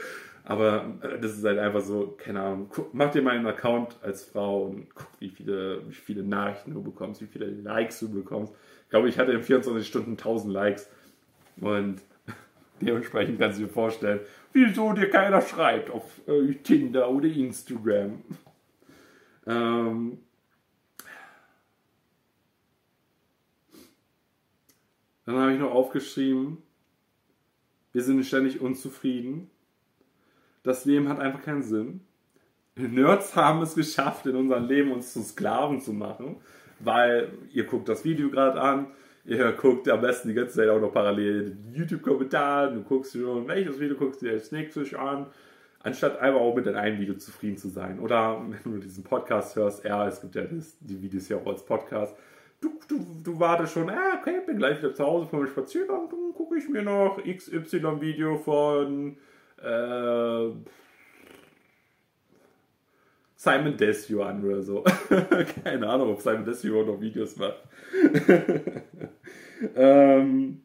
Aber 0.45 0.99
äh, 1.01 1.19
das 1.19 1.39
ist 1.39 1.45
halt 1.45 1.59
einfach 1.59 1.81
so, 1.81 2.15
keine 2.19 2.41
Ahnung, 2.41 2.71
mach 2.93 3.11
dir 3.11 3.23
mal 3.23 3.37
einen 3.37 3.47
Account 3.47 3.97
als 4.03 4.25
Frau 4.25 4.65
und 4.67 4.95
guck, 4.95 5.09
wie 5.19 5.31
viele, 5.31 5.81
wie 5.89 5.95
viele 5.95 6.23
Nachrichten 6.23 6.75
du 6.75 6.83
bekommst, 6.83 7.23
wie 7.23 7.27
viele 7.27 7.47
Likes 7.47 8.01
du 8.01 8.13
bekommst. 8.13 8.53
Ich 8.85 8.91
glaube, 8.91 9.09
ich 9.09 9.19
hatte 9.19 9.33
in 9.33 9.43
24 9.43 9.87
Stunden 9.87 10.11
1000 10.13 10.53
Likes. 10.53 10.91
Und 11.61 12.03
dementsprechend 12.81 13.39
kannst 13.39 13.59
du 13.59 13.65
dir 13.65 13.73
vorstellen, 13.73 14.21
wieso 14.53 14.93
dir 14.93 15.11
keiner 15.11 15.41
schreibt 15.41 15.91
auf 15.91 16.03
äh, 16.27 16.55
Tinder 16.55 17.11
oder 17.11 17.27
Instagram. 17.27 18.23
Ähm, 19.47 20.19
dann 25.27 25.37
habe 25.37 25.53
ich 25.53 25.59
noch 25.59 25.73
aufgeschrieben, 25.73 26.59
wir 27.93 28.03
sind 28.03 28.25
ständig 28.25 28.61
unzufrieden. 28.61 29.51
Das 30.63 30.85
Leben 30.85 31.09
hat 31.09 31.21
einfach 31.21 31.43
keinen 31.43 31.63
Sinn. 31.63 32.01
Nerds 32.75 33.37
haben 33.37 33.63
es 33.63 33.75
geschafft, 33.75 34.27
in 34.27 34.35
unserem 34.35 34.67
Leben 34.67 34.91
uns 34.91 35.13
zu 35.13 35.23
Sklaven 35.23 35.81
zu 35.81 35.93
machen, 35.93 36.41
weil 36.81 37.33
ihr 37.53 37.65
guckt 37.65 37.89
das 37.89 38.05
Video 38.05 38.31
gerade 38.31 38.61
an, 38.61 38.89
ihr 39.25 39.53
guckt 39.53 39.89
am 39.89 40.01
besten 40.01 40.29
die 40.29 40.35
ganze 40.35 40.57
Zeit 40.57 40.69
auch 40.69 40.81
noch 40.81 40.93
parallel 40.93 41.57
YouTube-Kommentare, 41.73 42.75
du 42.75 42.83
guckst 42.83 43.13
schon, 43.13 43.49
welches 43.49 43.81
Video 43.81 43.97
guckst 43.97 44.23
du 44.23 44.27
dir 44.27 44.33
als 44.33 44.53
nächstes 44.53 44.95
an 44.95 45.27
anstatt 45.85 46.19
einfach 46.19 46.41
auch 46.41 46.57
mit 46.57 46.67
einem 46.67 46.99
Video 46.99 47.15
zufrieden 47.15 47.57
zu 47.57 47.69
sein. 47.69 48.01
Oder 48.01 48.43
wenn 48.49 48.73
du 48.73 48.79
diesen 48.79 49.05
Podcast 49.05 49.55
hörst, 49.55 49.85
ja, 49.85 50.09
es 50.09 50.21
gibt 50.21 50.35
ja 50.35 50.43
das, 50.43 50.77
die 50.81 51.01
Videos 51.01 51.29
ja 51.29 51.37
auch 51.37 51.47
als 51.47 51.65
Podcast. 51.65 52.17
Du, 52.61 52.81
du, 52.89 53.07
du 53.23 53.39
wartest 53.39 53.75
schon, 53.75 53.91
ah, 53.91 54.19
okay, 54.19 54.41
bin 54.47 54.57
gleich 54.57 54.79
wieder 54.79 54.95
zu 54.95 55.05
Hause 55.05 55.27
von 55.27 55.41
meinem 55.41 55.49
Spaziergang, 55.49 56.09
dann 56.09 56.33
gucke 56.35 56.57
ich 56.57 56.69
mir 56.69 56.83
noch 56.83 57.23
XY-Video 57.23 58.39
von 58.39 59.19
äh, 59.63 60.51
Simon 63.45 63.77
Desue 63.77 64.25
an 64.25 64.43
oder 64.43 64.63
so. 64.63 64.83
Keine 65.65 65.87
Ahnung, 65.87 66.13
ob 66.13 66.21
Simon 66.21 66.45
Desue 66.45 66.85
noch 66.85 67.01
Videos 67.01 67.37
macht. 67.37 67.63
ähm, 69.77 70.63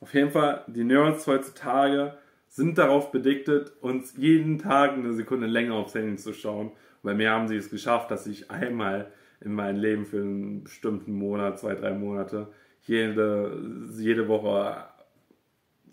auf 0.00 0.12
jeden 0.12 0.30
Fall, 0.30 0.64
die 0.66 0.82
Nerds 0.82 1.26
heutzutage 1.28 2.14
sind 2.48 2.78
darauf 2.78 3.12
bediktet, 3.12 3.72
uns 3.80 4.16
jeden 4.16 4.58
Tag 4.58 4.94
eine 4.94 5.12
Sekunde 5.12 5.46
länger 5.46 5.74
aufs 5.74 5.94
Handy 5.94 6.16
zu 6.16 6.32
schauen. 6.32 6.72
Bei 7.02 7.14
mir 7.14 7.30
haben 7.30 7.46
sie 7.46 7.56
es 7.56 7.70
geschafft, 7.70 8.10
dass 8.10 8.26
ich 8.26 8.50
einmal 8.50 9.12
in 9.40 9.54
meinem 9.54 9.80
Leben 9.80 10.04
für 10.04 10.20
einen 10.20 10.64
bestimmten 10.64 11.12
Monat, 11.12 11.60
zwei, 11.60 11.76
drei 11.76 11.92
Monate, 11.92 12.48
jede, 12.82 13.56
jede 13.96 14.26
Woche 14.26 14.84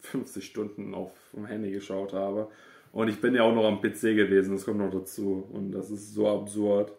50 0.01 0.43
Stunden 0.43 0.95
auf 0.95 1.11
dem 1.33 1.45
Handy 1.45 1.71
geschaut 1.71 2.13
habe. 2.13 2.49
Und 2.97 3.09
ich 3.09 3.21
bin 3.21 3.35
ja 3.35 3.43
auch 3.43 3.53
noch 3.53 3.65
am 3.65 3.79
PC 3.79 4.15
gewesen, 4.15 4.55
das 4.55 4.65
kommt 4.65 4.79
noch 4.79 4.89
dazu. 4.89 5.47
Und 5.53 5.71
das 5.71 5.91
ist 5.91 6.15
so 6.15 6.27
absurd. 6.27 6.91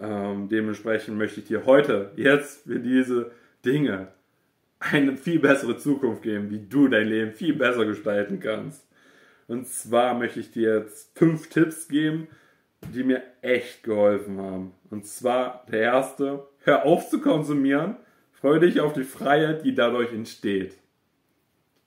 Ähm, 0.00 0.48
dementsprechend 0.48 1.18
möchte 1.18 1.40
ich 1.40 1.46
dir 1.46 1.66
heute, 1.66 2.10
jetzt 2.16 2.62
für 2.62 2.80
diese 2.80 3.32
Dinge, 3.62 4.08
eine 4.80 5.14
viel 5.18 5.38
bessere 5.38 5.76
Zukunft 5.76 6.22
geben, 6.22 6.48
wie 6.48 6.66
du 6.66 6.88
dein 6.88 7.08
Leben 7.08 7.32
viel 7.32 7.52
besser 7.52 7.84
gestalten 7.84 8.40
kannst. 8.40 8.88
Und 9.46 9.68
zwar 9.68 10.14
möchte 10.14 10.40
ich 10.40 10.52
dir 10.52 10.78
jetzt 10.78 11.10
fünf 11.18 11.50
Tipps 11.50 11.86
geben, 11.86 12.28
die 12.94 13.04
mir 13.04 13.22
echt 13.42 13.82
geholfen 13.82 14.40
haben. 14.40 14.72
Und 14.88 15.04
zwar 15.04 15.66
der 15.70 15.80
erste, 15.80 16.48
hör 16.60 16.86
auf 16.86 17.10
zu 17.10 17.20
konsumieren, 17.20 17.96
freue 18.32 18.60
dich 18.60 18.80
auf 18.80 18.94
die 18.94 19.04
Freiheit, 19.04 19.66
die 19.66 19.74
dadurch 19.74 20.14
entsteht. 20.14 20.78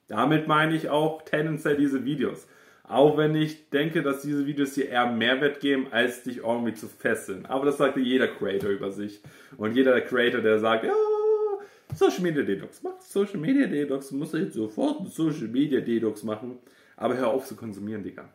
Damit 0.08 0.48
meine 0.48 0.76
ich 0.76 0.90
auch 0.90 1.24
tendenziell 1.24 1.78
diese 1.78 2.06
Videos. 2.06 2.48
Auch 2.90 3.18
wenn 3.18 3.36
ich 3.36 3.70
denke, 3.70 4.02
dass 4.02 4.24
diese 4.24 4.48
Videos 4.48 4.74
dir 4.74 4.90
eher 4.90 5.12
Mehrwert 5.12 5.60
geben, 5.60 5.88
als 5.92 6.24
dich 6.24 6.38
irgendwie 6.38 6.74
zu 6.74 6.88
fesseln. 6.88 7.46
Aber 7.46 7.68
das 7.68 7.78
sagt 7.78 7.98
jeder 7.98 8.28
Creator 8.28 8.72
über 8.72 8.90
sich. 8.90 9.22
Und 9.58 9.76
jeder 9.76 10.02
Creator, 10.02 10.42
der 10.42 10.58
sagt, 10.58 10.86
ja, 10.86 10.94
Social 11.94 12.22
Media 12.22 12.42
Detox, 12.42 12.82
mach 12.82 13.00
Social 13.00 13.38
Media 13.38 13.68
Detox, 13.68 14.12
muss 14.12 14.34
jetzt 14.34 14.56
sofort 14.56 15.02
einen 15.02 15.08
Social 15.08 15.50
Media 15.50 15.82
Detox 15.82 16.24
machen. 16.24 16.58
Aber 16.98 17.16
hör 17.16 17.28
auf 17.28 17.46
zu 17.46 17.56
konsumieren, 17.56 18.02
Digga. 18.02 18.28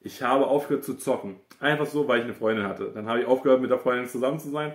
Ich 0.00 0.22
habe 0.22 0.46
aufgehört 0.46 0.84
zu 0.84 0.94
zocken. 0.94 1.40
Einfach 1.58 1.86
so, 1.86 2.06
weil 2.06 2.18
ich 2.18 2.24
eine 2.24 2.34
Freundin 2.34 2.66
hatte. 2.66 2.92
Dann 2.94 3.06
habe 3.06 3.22
ich 3.22 3.26
aufgehört, 3.26 3.60
mit 3.60 3.72
der 3.72 3.78
Freundin 3.78 4.06
zusammen 4.06 4.38
zu 4.38 4.50
sein. 4.50 4.72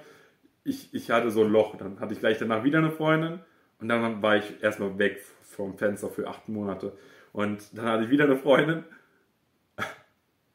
Ich, 0.66 0.94
ich 0.94 1.10
hatte 1.10 1.32
so 1.32 1.46
ein 1.46 1.52
Loch. 1.52 1.78
Dann 1.78 2.02
hatte 2.02 2.14
ich 2.14 2.20
gleich 2.20 2.38
danach 2.38 2.66
wieder 2.66 2.80
eine 2.80 2.92
Freundin. 2.92 3.40
Und 3.80 3.88
dann 3.88 4.22
war 4.22 4.36
ich 4.36 4.62
erstmal 4.62 5.00
weg 5.00 5.24
vom 5.44 5.78
Fenster 5.78 6.10
für 6.10 6.28
acht 6.28 6.50
Monate. 6.50 6.92
Und 7.38 7.78
dann 7.78 7.86
hatte 7.86 8.04
ich 8.06 8.10
wieder 8.10 8.24
eine 8.24 8.38
Freundin. 8.38 8.84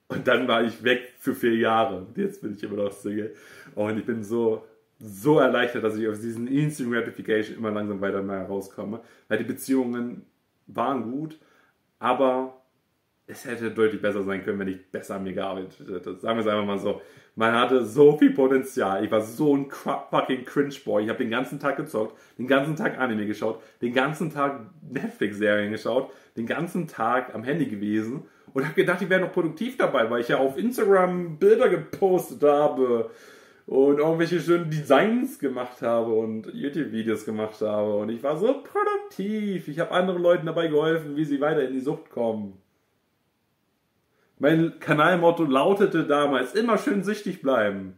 Und 0.08 0.26
dann 0.26 0.48
war 0.48 0.64
ich 0.64 0.82
weg 0.82 1.14
für 1.16 1.34
vier 1.34 1.54
Jahre. 1.56 1.98
Und 1.98 2.18
jetzt 2.18 2.42
bin 2.42 2.54
ich 2.54 2.62
immer 2.64 2.76
noch 2.76 2.92
Single. 2.92 3.34
Und 3.76 3.98
ich 3.98 4.04
bin 4.04 4.24
so, 4.24 4.66
so 4.98 5.38
erleichtert, 5.38 5.84
dass 5.84 5.96
ich 5.96 6.08
aus 6.08 6.20
diesen 6.20 6.48
Instant 6.48 6.90
Gratification 6.90 7.56
immer 7.56 7.70
langsam 7.70 8.00
weiter 8.00 8.20
mehr 8.20 8.46
rauskomme. 8.46 9.00
Weil 9.28 9.38
die 9.38 9.44
Beziehungen 9.44 10.26
waren 10.66 11.10
gut 11.10 11.38
aber 12.02 12.61
es 13.26 13.44
hätte 13.44 13.70
deutlich 13.70 14.02
besser 14.02 14.22
sein 14.22 14.44
können, 14.44 14.58
wenn 14.58 14.68
ich 14.68 14.90
besser 14.90 15.16
an 15.16 15.24
mir 15.24 15.32
gearbeitet 15.32 15.78
hätte. 15.88 16.16
Sagen 16.18 16.38
wir 16.38 16.40
es 16.40 16.46
einfach 16.46 16.66
mal 16.66 16.78
so. 16.78 17.00
Man 17.34 17.54
hatte 17.54 17.84
so 17.84 18.16
viel 18.18 18.32
Potenzial. 18.32 19.04
Ich 19.04 19.10
war 19.10 19.22
so 19.22 19.56
ein 19.56 19.70
fucking 19.70 20.44
Cringe-Boy. 20.44 21.04
Ich 21.04 21.08
habe 21.08 21.18
den 21.18 21.30
ganzen 21.30 21.58
Tag 21.58 21.76
gezockt, 21.76 22.18
den 22.38 22.46
ganzen 22.46 22.76
Tag 22.76 22.98
Anime 22.98 23.26
geschaut, 23.26 23.62
den 23.80 23.94
ganzen 23.94 24.32
Tag 24.32 24.60
Netflix-Serien 24.90 25.70
geschaut, 25.70 26.10
den 26.36 26.46
ganzen 26.46 26.88
Tag 26.88 27.34
am 27.34 27.42
Handy 27.42 27.66
gewesen 27.66 28.24
und 28.52 28.64
habe 28.64 28.74
gedacht, 28.74 29.00
ich 29.00 29.08
wäre 29.08 29.20
noch 29.20 29.32
produktiv 29.32 29.76
dabei, 29.76 30.10
weil 30.10 30.20
ich 30.20 30.28
ja 30.28 30.38
auf 30.38 30.58
Instagram 30.58 31.38
Bilder 31.38 31.68
gepostet 31.68 32.42
habe 32.42 33.10
und 33.66 33.98
irgendwelche 33.98 34.40
schönen 34.40 34.68
Designs 34.68 35.38
gemacht 35.38 35.80
habe 35.80 36.12
und 36.12 36.52
YouTube-Videos 36.52 37.24
gemacht 37.24 37.60
habe. 37.62 37.96
Und 37.96 38.10
ich 38.10 38.22
war 38.22 38.36
so 38.36 38.62
produktiv. 38.62 39.68
Ich 39.68 39.78
habe 39.78 39.92
anderen 39.92 40.20
Leuten 40.20 40.46
dabei 40.46 40.68
geholfen, 40.68 41.16
wie 41.16 41.24
sie 41.24 41.40
weiter 41.40 41.62
in 41.66 41.72
die 41.72 41.80
Sucht 41.80 42.10
kommen. 42.10 42.58
Mein 44.42 44.80
Kanalmotto 44.80 45.44
lautete 45.44 46.04
damals, 46.04 46.54
immer 46.54 46.76
schön 46.76 47.04
sichtig 47.04 47.42
bleiben. 47.42 47.96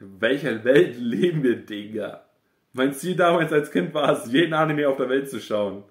In 0.00 0.22
welcher 0.22 0.64
Welt 0.64 0.96
leben 0.96 1.42
wir, 1.42 1.56
Digga? 1.56 2.24
Mein 2.72 2.94
Ziel 2.94 3.14
damals 3.14 3.52
als 3.52 3.70
Kind 3.70 3.92
war 3.92 4.12
es, 4.12 4.32
jeden 4.32 4.54
Anime 4.54 4.88
auf 4.88 4.96
der 4.96 5.10
Welt 5.10 5.28
zu 5.28 5.38
schauen. 5.38 5.84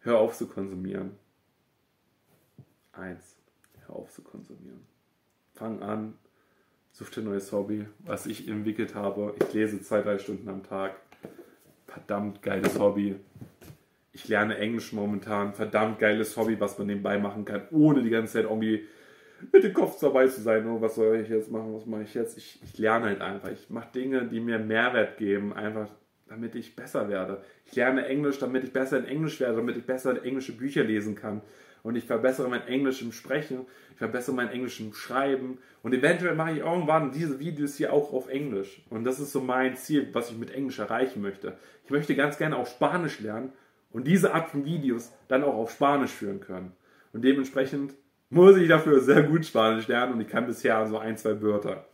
Hör 0.00 0.18
auf 0.18 0.36
zu 0.36 0.48
konsumieren. 0.48 1.16
Eins. 2.90 3.36
Hör 3.86 3.94
auf 3.94 4.10
zu 4.10 4.24
konsumieren. 4.24 4.84
Fang 5.54 5.80
an, 5.80 6.18
such 6.94 7.10
dir 7.10 7.22
ein 7.22 7.24
neues 7.24 7.50
Hobby, 7.52 7.86
was 7.98 8.26
ich 8.26 8.48
entwickelt 8.48 8.94
habe. 8.94 9.34
Ich 9.40 9.52
lese 9.52 9.82
zwei, 9.82 10.00
drei 10.00 10.18
Stunden 10.18 10.48
am 10.48 10.62
Tag. 10.62 10.94
Verdammt 11.86 12.40
geiles 12.40 12.78
Hobby. 12.78 13.16
Ich 14.12 14.28
lerne 14.28 14.56
Englisch 14.58 14.92
momentan. 14.92 15.54
Verdammt 15.54 15.98
geiles 15.98 16.36
Hobby, 16.36 16.58
was 16.60 16.78
man 16.78 16.86
nebenbei 16.86 17.18
machen 17.18 17.44
kann, 17.44 17.62
ohne 17.72 18.02
die 18.02 18.10
ganze 18.10 18.34
Zeit 18.34 18.44
irgendwie 18.44 18.86
mit 19.52 19.64
dem 19.64 19.74
Kopf 19.74 19.98
dabei 19.98 20.28
zu 20.28 20.40
sein. 20.40 20.66
Oh, 20.68 20.80
was 20.80 20.94
soll 20.94 21.16
ich 21.16 21.28
jetzt 21.28 21.50
machen? 21.50 21.74
Was 21.74 21.84
mache 21.84 22.04
ich 22.04 22.14
jetzt? 22.14 22.38
Ich, 22.38 22.60
ich 22.62 22.78
lerne 22.78 23.06
halt 23.06 23.20
einfach. 23.20 23.50
Ich 23.50 23.68
mache 23.70 23.88
Dinge, 23.92 24.26
die 24.26 24.38
mir 24.38 24.60
Mehrwert 24.60 25.18
geben, 25.18 25.52
einfach 25.52 25.88
damit 26.28 26.54
ich 26.54 26.76
besser 26.76 27.08
werde. 27.08 27.42
Ich 27.66 27.74
lerne 27.74 28.06
Englisch, 28.06 28.38
damit 28.38 28.62
ich 28.62 28.72
besser 28.72 28.98
in 28.98 29.04
Englisch 29.04 29.40
werde, 29.40 29.56
damit 29.56 29.76
ich 29.76 29.84
besser 29.84 30.24
englische 30.24 30.56
Bücher 30.56 30.84
lesen 30.84 31.16
kann. 31.16 31.42
Und 31.84 31.96
ich 31.96 32.04
verbessere 32.04 32.48
mein 32.48 32.66
Englisch 32.66 33.02
im 33.02 33.12
Sprechen, 33.12 33.66
ich 33.92 33.98
verbessere 33.98 34.34
mein 34.34 34.48
Englisch 34.48 34.80
im 34.80 34.94
Schreiben. 34.94 35.58
Und 35.82 35.92
eventuell 35.92 36.34
mache 36.34 36.52
ich 36.52 36.58
irgendwann 36.60 37.12
diese 37.12 37.38
Videos 37.38 37.76
hier 37.76 37.92
auch 37.92 38.14
auf 38.14 38.28
Englisch. 38.28 38.82
Und 38.88 39.04
das 39.04 39.20
ist 39.20 39.32
so 39.32 39.42
mein 39.42 39.76
Ziel, 39.76 40.08
was 40.12 40.30
ich 40.30 40.38
mit 40.38 40.50
Englisch 40.50 40.78
erreichen 40.78 41.20
möchte. 41.20 41.58
Ich 41.84 41.90
möchte 41.90 42.16
ganz 42.16 42.38
gerne 42.38 42.56
auch 42.56 42.66
Spanisch 42.66 43.20
lernen 43.20 43.52
und 43.92 44.06
diese 44.06 44.32
Art 44.32 44.48
von 44.48 44.64
Videos 44.64 45.12
dann 45.28 45.44
auch 45.44 45.54
auf 45.54 45.72
Spanisch 45.72 46.10
führen 46.10 46.40
können. 46.40 46.72
Und 47.12 47.22
dementsprechend 47.22 47.94
muss 48.30 48.56
ich 48.56 48.66
dafür 48.66 49.00
sehr 49.00 49.22
gut 49.22 49.44
Spanisch 49.44 49.86
lernen 49.86 50.14
und 50.14 50.20
ich 50.22 50.28
kann 50.28 50.46
bisher 50.46 50.86
so 50.86 50.96
ein, 50.96 51.18
zwei 51.18 51.42
Wörter. 51.42 51.84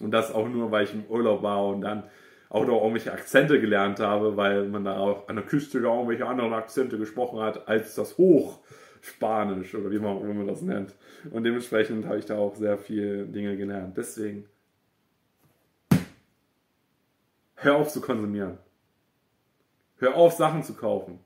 Und 0.00 0.10
das 0.10 0.32
auch 0.32 0.48
nur, 0.50 0.70
weil 0.70 0.84
ich 0.84 0.92
im 0.92 1.06
Urlaub 1.06 1.42
war 1.42 1.66
und 1.66 1.80
dann 1.80 2.04
auch 2.50 2.66
noch 2.66 2.82
irgendwelche 2.82 3.12
Akzente 3.12 3.58
gelernt 3.58 4.00
habe, 4.00 4.36
weil 4.36 4.68
man 4.68 4.84
da 4.84 4.98
auch 4.98 5.28
an 5.28 5.36
der 5.36 5.46
Küste 5.46 5.78
irgendwelche 5.78 6.26
anderen 6.26 6.52
Akzente 6.52 6.98
gesprochen 6.98 7.40
hat 7.40 7.66
als 7.68 7.94
das 7.94 8.18
Hochspanisch 9.00 9.74
oder 9.74 9.90
wie 9.90 9.98
man 9.98 10.16
auch 10.16 10.24
immer 10.24 10.44
das 10.44 10.62
nennt. 10.62 10.94
Und 11.30 11.44
dementsprechend 11.44 12.06
habe 12.06 12.18
ich 12.18 12.26
da 12.26 12.38
auch 12.38 12.54
sehr 12.56 12.78
viele 12.78 13.26
Dinge 13.26 13.56
gelernt. 13.56 13.96
Deswegen 13.96 14.46
hör 17.56 17.76
auf 17.76 17.88
zu 17.88 18.00
konsumieren. 18.00 18.58
Hör 19.98 20.14
auf, 20.16 20.32
Sachen 20.32 20.62
zu 20.62 20.74
kaufen. 20.74 21.18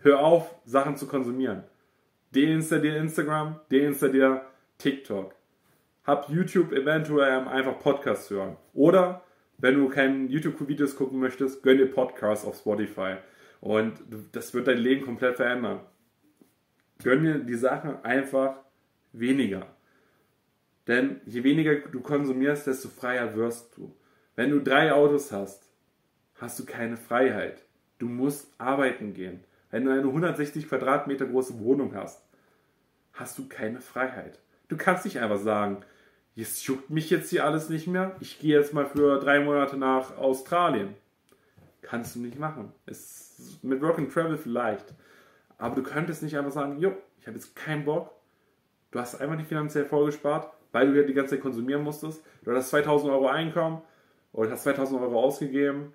Hör 0.00 0.20
auf, 0.20 0.54
Sachen 0.64 0.96
zu 0.96 1.06
konsumieren. 1.08 1.64
Deinstallier 2.32 2.96
Instagram, 2.96 3.58
deinstallier 3.72 4.44
TikTok. 4.78 5.34
Hab 6.04 6.28
YouTube 6.28 6.72
eventuell 6.72 7.48
einfach 7.48 7.78
Podcasts 7.80 8.30
hören. 8.30 8.56
Oder 8.72 9.22
wenn 9.58 9.74
du 9.74 9.88
keine 9.88 10.26
YouTube-Videos 10.26 10.94
gucken 10.94 11.18
möchtest, 11.18 11.62
gönn 11.64 11.78
dir 11.78 11.90
Podcasts 11.90 12.46
auf 12.46 12.56
Spotify. 12.56 13.16
Und 13.60 13.94
das 14.30 14.54
wird 14.54 14.68
dein 14.68 14.78
Leben 14.78 15.04
komplett 15.04 15.36
verändern. 15.36 15.80
Gönn 17.02 17.24
dir 17.24 17.38
die 17.38 17.54
Sachen 17.54 18.04
einfach 18.04 18.56
weniger. 19.12 19.66
Denn 20.86 21.20
je 21.26 21.44
weniger 21.44 21.76
du 21.76 22.00
konsumierst, 22.00 22.66
desto 22.66 22.88
freier 22.88 23.34
wirst 23.36 23.76
du. 23.76 23.94
Wenn 24.36 24.50
du 24.50 24.60
drei 24.60 24.92
Autos 24.92 25.32
hast, 25.32 25.62
hast 26.36 26.58
du 26.58 26.64
keine 26.64 26.96
Freiheit. 26.96 27.64
Du 27.98 28.06
musst 28.06 28.48
arbeiten 28.58 29.12
gehen. 29.12 29.44
Wenn 29.70 29.84
du 29.84 29.92
eine 29.92 30.02
160 30.02 30.68
Quadratmeter 30.68 31.26
große 31.26 31.60
Wohnung 31.60 31.94
hast, 31.94 32.24
hast 33.12 33.36
du 33.38 33.48
keine 33.48 33.80
Freiheit. 33.80 34.38
Du 34.68 34.76
kannst 34.76 35.04
nicht 35.04 35.20
einfach 35.20 35.38
sagen, 35.38 35.84
es 36.36 36.64
juckt 36.66 36.88
mich 36.88 37.10
jetzt 37.10 37.30
hier 37.30 37.44
alles 37.44 37.68
nicht 37.68 37.88
mehr. 37.88 38.16
Ich 38.20 38.38
gehe 38.38 38.56
jetzt 38.56 38.72
mal 38.72 38.86
für 38.86 39.18
drei 39.18 39.40
Monate 39.40 39.76
nach 39.76 40.16
Australien. 40.16 40.94
Kannst 41.82 42.14
du 42.14 42.20
nicht 42.20 42.38
machen. 42.38 42.72
Es, 42.86 43.58
mit 43.62 43.82
Work 43.82 43.98
and 43.98 44.12
Travel 44.12 44.38
vielleicht. 44.38 44.94
Aber 45.58 45.74
du 45.74 45.82
könntest 45.82 46.22
nicht 46.22 46.38
einfach 46.38 46.52
sagen, 46.52 46.78
jo, 46.78 46.92
ich 47.20 47.26
habe 47.26 47.36
jetzt 47.36 47.54
keinen 47.54 47.84
Bock. 47.84 48.12
Du 48.90 48.98
hast 48.98 49.20
einfach 49.20 49.36
nicht 49.36 49.48
finanziell 49.48 49.84
vorgespart, 49.84 50.50
weil 50.72 50.90
du 50.90 50.98
ja 50.98 51.06
die 51.06 51.12
ganze 51.12 51.34
Zeit 51.34 51.42
konsumieren 51.42 51.82
musstest. 51.82 52.24
Du 52.42 52.52
hast 52.52 52.70
2000 52.70 53.12
Euro 53.12 53.26
Einkommen 53.26 53.82
oder 54.32 54.50
hast 54.50 54.62
2000 54.62 55.00
Euro 55.00 55.20
ausgegeben 55.20 55.92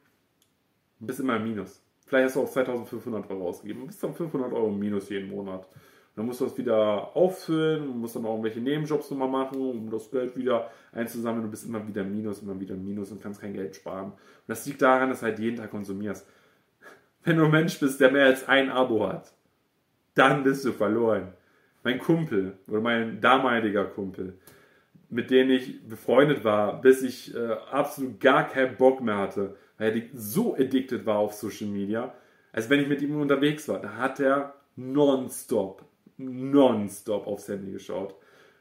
und 0.99 1.07
bist 1.07 1.19
immer 1.19 1.37
im 1.37 1.43
Minus. 1.43 1.81
Vielleicht 2.05 2.25
hast 2.25 2.35
du 2.35 2.41
auch 2.41 2.49
2500 2.49 3.29
Euro 3.31 3.47
ausgegeben 3.47 3.81
und 3.81 3.87
bist 3.87 4.03
dann 4.03 4.13
500 4.13 4.51
Euro 4.53 4.67
im 4.67 4.77
Minus 4.77 5.09
jeden 5.09 5.29
Monat. 5.29 5.65
Dann 6.15 6.27
musst 6.27 6.41
du 6.41 6.45
das 6.45 6.57
wieder 6.57 7.15
auffüllen, 7.15 7.87
musst 7.97 8.15
dann 8.15 8.25
auch 8.25 8.31
irgendwelche 8.33 8.59
Nebenjobs 8.59 9.09
nochmal 9.09 9.29
machen, 9.29 9.59
um 9.59 9.89
das 9.89 10.11
Geld 10.11 10.37
wieder 10.37 10.69
einzusammeln. 10.91 11.43
Du 11.43 11.49
bist 11.49 11.65
immer 11.65 11.87
wieder 11.87 12.03
Minus, 12.03 12.43
immer 12.43 12.59
wieder 12.59 12.75
Minus 12.75 13.11
und 13.11 13.21
kannst 13.23 13.41
kein 13.41 13.53
Geld 13.53 13.75
sparen. 13.75 14.11
Und 14.11 14.17
das 14.45 14.65
liegt 14.67 14.83
daran, 14.83 15.09
dass 15.09 15.21
du 15.21 15.25
halt 15.25 15.39
jeden 15.39 15.57
Tag 15.57 15.71
konsumierst. 15.71 16.27
Wenn 17.23 17.37
du 17.37 17.45
ein 17.45 17.51
Mensch 17.51 17.79
bist, 17.79 17.99
der 17.99 18.11
mehr 18.11 18.25
als 18.25 18.47
ein 18.47 18.69
Abo 18.69 19.07
hat, 19.07 19.33
dann 20.15 20.43
bist 20.43 20.65
du 20.65 20.71
verloren. 20.71 21.33
Mein 21.83 21.99
Kumpel 21.99 22.57
oder 22.67 22.81
mein 22.81 23.19
damaliger 23.19 23.85
Kumpel, 23.85 24.37
mit 25.09 25.31
dem 25.31 25.49
ich 25.49 25.87
befreundet 25.87 26.43
war, 26.43 26.81
bis 26.81 27.03
ich 27.03 27.35
äh, 27.35 27.53
absolut 27.71 28.19
gar 28.19 28.47
keinen 28.47 28.77
Bock 28.77 29.01
mehr 29.01 29.17
hatte, 29.17 29.55
weil 29.77 29.97
er 29.97 30.03
so 30.13 30.55
addicted 30.55 31.05
war 31.05 31.17
auf 31.17 31.33
Social 31.33 31.67
Media, 31.67 32.13
als 32.51 32.69
wenn 32.69 32.79
ich 32.79 32.87
mit 32.87 33.01
ihm 33.01 33.19
unterwegs 33.19 33.67
war. 33.67 33.79
Da 33.79 33.95
hat 33.97 34.19
er 34.19 34.53
nonstop 34.75 35.85
nonstop 36.17 37.27
aufs 37.27 37.47
Handy 37.47 37.71
geschaut. 37.71 38.15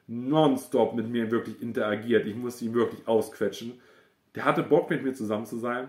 Nonstop 0.06 0.94
mit 0.94 1.08
mir 1.08 1.30
wirklich 1.30 1.60
interagiert. 1.62 2.26
Ich 2.26 2.34
musste 2.34 2.64
ihn 2.64 2.74
wirklich 2.74 3.06
ausquetschen. 3.06 3.80
Der 4.34 4.44
hatte 4.44 4.62
Bock 4.62 4.90
mit 4.90 5.02
mir 5.02 5.12
zusammen 5.12 5.46
zu 5.46 5.58
sein, 5.58 5.88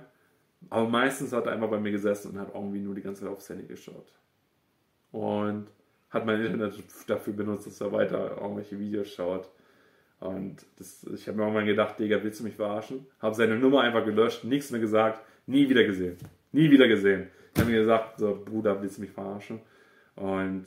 aber 0.69 0.87
meistens 0.87 1.31
hat 1.31 1.45
er 1.45 1.53
einfach 1.53 1.69
bei 1.69 1.79
mir 1.79 1.91
gesessen 1.91 2.31
und 2.31 2.39
hat 2.39 2.53
irgendwie 2.53 2.79
nur 2.79 2.95
die 2.95 3.01
ganze 3.01 3.21
Zeit 3.21 3.31
aufs 3.31 3.49
Handy 3.49 3.65
geschaut. 3.65 4.11
Und 5.13 5.67
hat 6.09 6.25
mein 6.25 6.43
Internet 6.43 6.73
dafür 7.07 7.33
benutzt, 7.33 7.67
dass 7.67 7.79
er 7.79 7.91
weiter 7.91 8.37
irgendwelche 8.41 8.77
Videos 8.77 9.09
schaut. 9.09 9.47
Und 10.19 10.65
das, 10.77 11.05
ich 11.13 11.27
habe 11.27 11.37
mir 11.37 11.43
irgendwann 11.43 11.65
gedacht, 11.65 11.99
Digga, 11.99 12.21
willst 12.23 12.39
du 12.39 12.43
mich 12.43 12.55
verarschen? 12.55 13.05
Habe 13.21 13.35
seine 13.35 13.57
Nummer 13.57 13.81
einfach 13.81 14.03
gelöscht, 14.03 14.43
nichts 14.43 14.71
mehr 14.71 14.81
gesagt, 14.81 15.23
nie 15.45 15.69
wieder 15.69 15.83
gesehen. 15.83 16.17
Nie 16.51 16.69
wieder 16.71 16.87
gesehen. 16.87 17.29
Ich 17.53 17.61
habe 17.61 17.71
mir 17.71 17.79
gesagt, 17.79 18.19
so, 18.19 18.41
Bruder, 18.43 18.81
willst 18.81 18.97
du 18.97 19.01
mich 19.01 19.11
verarschen? 19.11 19.59
Und 20.15 20.65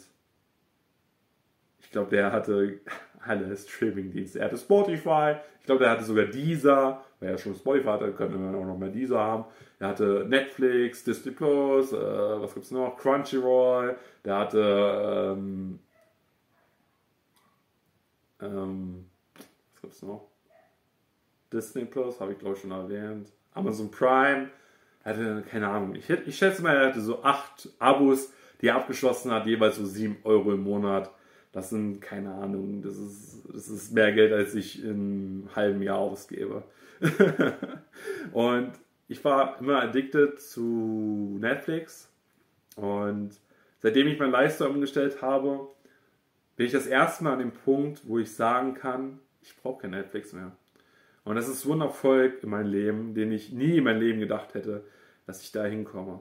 glaube, 1.96 2.10
der 2.10 2.30
hatte 2.30 2.78
alle 3.24 3.56
Streaming-Dienste. 3.56 4.38
Er 4.38 4.46
hatte 4.46 4.58
Spotify, 4.58 5.36
ich 5.60 5.66
glaube, 5.66 5.82
der 5.82 5.90
hatte 5.90 6.04
sogar 6.04 6.26
Deezer, 6.26 7.02
weil 7.18 7.30
er 7.30 7.38
schon 7.38 7.54
Spotify 7.54 7.86
hatte, 7.86 8.12
könnte 8.12 8.36
man 8.36 8.54
auch 8.54 8.66
noch 8.66 8.76
mal 8.76 8.90
Deezer 8.90 9.18
haben. 9.18 9.44
Er 9.78 9.88
hatte 9.88 10.26
Netflix, 10.28 11.04
Disney 11.04 11.32
Plus, 11.32 11.92
äh, 11.92 11.96
was 11.96 12.52
gibt's 12.52 12.70
noch? 12.70 12.98
Crunchyroll, 12.98 13.96
der 14.24 14.36
hatte 14.36 15.34
ähm, 15.38 15.78
ähm, 18.42 19.06
was 19.72 19.82
gibt's 19.82 20.02
noch? 20.02 20.28
Disney 21.50 21.86
Plus, 21.86 22.20
habe 22.20 22.32
ich 22.32 22.38
glaube 22.38 22.56
ich 22.56 22.60
schon 22.60 22.72
erwähnt. 22.72 23.32
Amazon 23.54 23.90
Prime, 23.90 24.50
er 25.02 25.12
hatte, 25.14 25.44
keine 25.50 25.68
Ahnung, 25.68 25.94
ich, 25.94 26.10
ich 26.10 26.36
schätze 26.36 26.62
mal, 26.62 26.76
er 26.76 26.88
hatte 26.88 27.00
so 27.00 27.22
acht 27.22 27.70
Abos, 27.78 28.32
die 28.60 28.68
er 28.68 28.76
abgeschlossen 28.76 29.32
hat, 29.32 29.46
jeweils 29.46 29.76
so 29.76 29.86
sieben 29.86 30.18
Euro 30.24 30.52
im 30.52 30.62
Monat. 30.62 31.10
Das 31.56 31.70
sind, 31.70 32.02
keine 32.02 32.34
Ahnung, 32.34 32.82
das 32.82 32.98
ist, 32.98 33.42
das 33.50 33.68
ist 33.68 33.94
mehr 33.94 34.12
Geld, 34.12 34.30
als 34.30 34.54
ich 34.54 34.84
im 34.84 35.48
halben 35.56 35.80
Jahr 35.80 35.96
ausgebe. 35.96 36.64
und 38.32 38.72
ich 39.08 39.24
war 39.24 39.58
immer 39.58 39.80
addicted 39.80 40.38
zu 40.38 41.38
Netflix. 41.40 42.12
Und 42.76 43.30
seitdem 43.78 44.06
ich 44.06 44.18
mein 44.18 44.32
Lifestyle 44.32 44.68
umgestellt 44.68 45.22
habe, 45.22 45.66
bin 46.56 46.66
ich 46.66 46.72
das 46.72 46.86
erste 46.86 47.24
Mal 47.24 47.32
an 47.32 47.38
dem 47.38 47.52
Punkt, 47.52 48.02
wo 48.06 48.18
ich 48.18 48.34
sagen 48.34 48.74
kann, 48.74 49.18
ich 49.40 49.56
brauche 49.56 49.80
kein 49.80 49.92
Netflix 49.92 50.34
mehr. 50.34 50.54
Und 51.24 51.36
das 51.36 51.48
ist 51.48 51.62
so 51.62 51.72
ein 51.72 51.80
Erfolg 51.80 52.42
in 52.42 52.50
meinem 52.50 52.70
Leben, 52.70 53.14
den 53.14 53.32
ich 53.32 53.50
nie 53.50 53.78
in 53.78 53.84
meinem 53.84 54.02
Leben 54.02 54.20
gedacht 54.20 54.52
hätte, 54.52 54.84
dass 55.24 55.40
ich 55.40 55.52
da 55.52 55.64
hinkomme. 55.64 56.20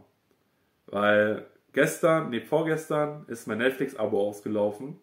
Weil 0.85 1.45
gestern, 1.73 2.29
nee, 2.29 2.39
vorgestern 2.39 3.25
ist 3.27 3.49
mein 3.49 3.57
Netflix-Abo 3.57 4.29
ausgelaufen 4.29 5.01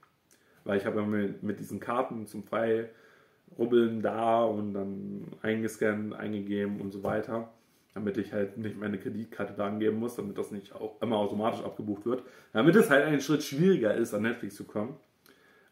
weil 0.64 0.79
ich 0.79 0.87
habe 0.87 1.01
ja 1.01 1.07
mit, 1.07 1.42
mit 1.42 1.59
diesen 1.59 1.81
Karten 1.81 2.27
zum 2.27 2.44
Freirubbeln 2.44 4.03
da 4.03 4.44
und 4.44 4.75
dann 4.75 5.27
eingescannt, 5.42 6.14
eingegeben 6.14 6.81
und 6.81 6.92
so 6.92 7.03
weiter, 7.03 7.53
damit 7.94 8.16
ich 8.16 8.33
halt 8.33 8.59
nicht 8.59 8.79
meine 8.79 8.98
Kreditkarte 8.98 9.55
da 9.55 9.66
angeben 9.66 9.98
muss, 9.98 10.16
damit 10.16 10.38
das 10.38 10.51
nicht 10.51 10.75
auch 10.75 11.01
immer 11.03 11.16
automatisch 11.16 11.64
abgebucht 11.64 12.07
wird, 12.07 12.22
damit 12.53 12.77
es 12.77 12.90
halt 12.90 13.05
einen 13.05 13.20
Schritt 13.20 13.42
schwieriger 13.42 13.94
ist, 13.94 14.14
an 14.14 14.22
Netflix 14.22 14.57
zu 14.57 14.64
kommen. 14.64 14.96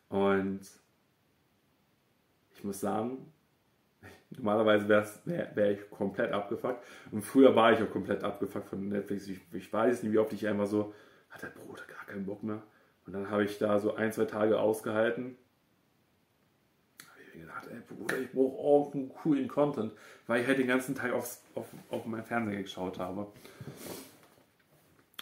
Und 0.08 0.60
ich 2.54 2.64
muss 2.64 2.80
sagen, 2.80 3.18
Normalerweise 4.30 4.88
wäre 4.88 5.06
wär 5.54 5.70
ich 5.72 5.90
komplett 5.90 6.32
abgefuckt. 6.32 6.84
Und 7.10 7.22
früher 7.22 7.54
war 7.54 7.72
ich 7.72 7.82
auch 7.82 7.90
komplett 7.90 8.22
abgefuckt 8.22 8.68
von 8.68 8.88
Netflix. 8.88 9.26
Ich, 9.28 9.40
ich 9.52 9.72
weiß 9.72 10.02
nicht, 10.02 10.12
wie 10.12 10.18
oft 10.18 10.32
ich 10.32 10.46
einfach 10.46 10.66
so, 10.66 10.94
hat 11.30 11.42
der 11.42 11.48
Bruder 11.48 11.82
gar 11.86 12.06
keinen 12.06 12.24
Bock 12.24 12.42
mehr. 12.42 12.62
Und 13.06 13.12
dann 13.12 13.30
habe 13.30 13.44
ich 13.44 13.58
da 13.58 13.78
so 13.78 13.94
ein, 13.94 14.12
zwei 14.12 14.24
Tage 14.24 14.58
ausgehalten. 14.58 15.36
Habe 17.08 17.20
ich 17.22 17.34
mir 17.34 17.40
gedacht, 17.42 17.66
ey 17.70 17.80
Bruder, 17.80 18.18
ich 18.18 18.32
brauche 18.32 18.86
irgendeinen 18.92 19.14
coolen 19.22 19.48
Content, 19.48 19.92
weil 20.26 20.42
ich 20.42 20.46
halt 20.46 20.58
den 20.58 20.68
ganzen 20.68 20.94
Tag 20.94 21.12
aufs, 21.12 21.42
auf, 21.54 21.66
auf 21.90 22.06
meinen 22.06 22.24
Fernseher 22.24 22.62
geschaut 22.62 22.98
habe. 22.98 23.26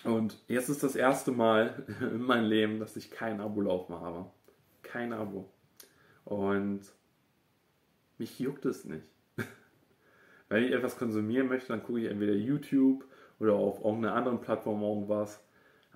Und 0.05 0.39
jetzt 0.47 0.69
ist 0.69 0.83
das 0.83 0.97
erste 0.97 1.33
Mal 1.33 1.85
in 2.01 2.23
meinem 2.23 2.49
Leben, 2.49 2.81
dass 2.81 2.97
ich 2.97 3.11
kein 3.11 3.41
Abo 3.41 3.61
laufen 3.61 3.95
habe. 3.95 4.27
Kein 4.83 5.13
Abo. 5.13 5.51
Und 6.25 6.83
mich 8.19 8.39
juckt 8.39 8.65
es 8.65 8.85
nicht. 8.85 9.07
Wenn 10.49 10.65
ich 10.65 10.73
etwas 10.73 10.99
konsumieren 10.99 11.49
möchte, 11.49 11.69
dann 11.69 11.83
gucke 11.83 12.01
ich 12.01 12.11
entweder 12.11 12.35
YouTube 12.35 13.05
oder 13.39 13.55
auf 13.55 13.85
irgendeiner 13.85 14.15
anderen 14.15 14.41
Plattform 14.41 14.83
irgendwas. 14.83 15.41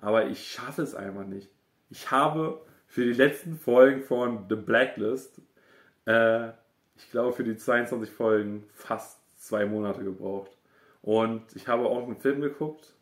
Aber 0.00 0.26
ich 0.26 0.50
schaffe 0.50 0.82
es 0.82 0.94
einfach 0.94 1.24
nicht. 1.24 1.50
Ich 1.92 2.10
habe 2.10 2.58
für 2.86 3.04
die 3.04 3.12
letzten 3.12 3.54
Folgen 3.58 4.02
von 4.02 4.46
The 4.48 4.54
Blacklist, 4.54 5.42
äh, 6.06 6.48
ich 6.96 7.10
glaube 7.10 7.34
für 7.34 7.44
die 7.44 7.54
22 7.54 8.10
Folgen, 8.10 8.64
fast 8.72 9.18
zwei 9.36 9.66
Monate 9.66 10.02
gebraucht. 10.02 10.56
Und 11.02 11.54
ich 11.54 11.68
habe 11.68 11.84
auch 11.84 12.04
einen 12.04 12.16
Film 12.16 12.40
geguckt. 12.40 12.94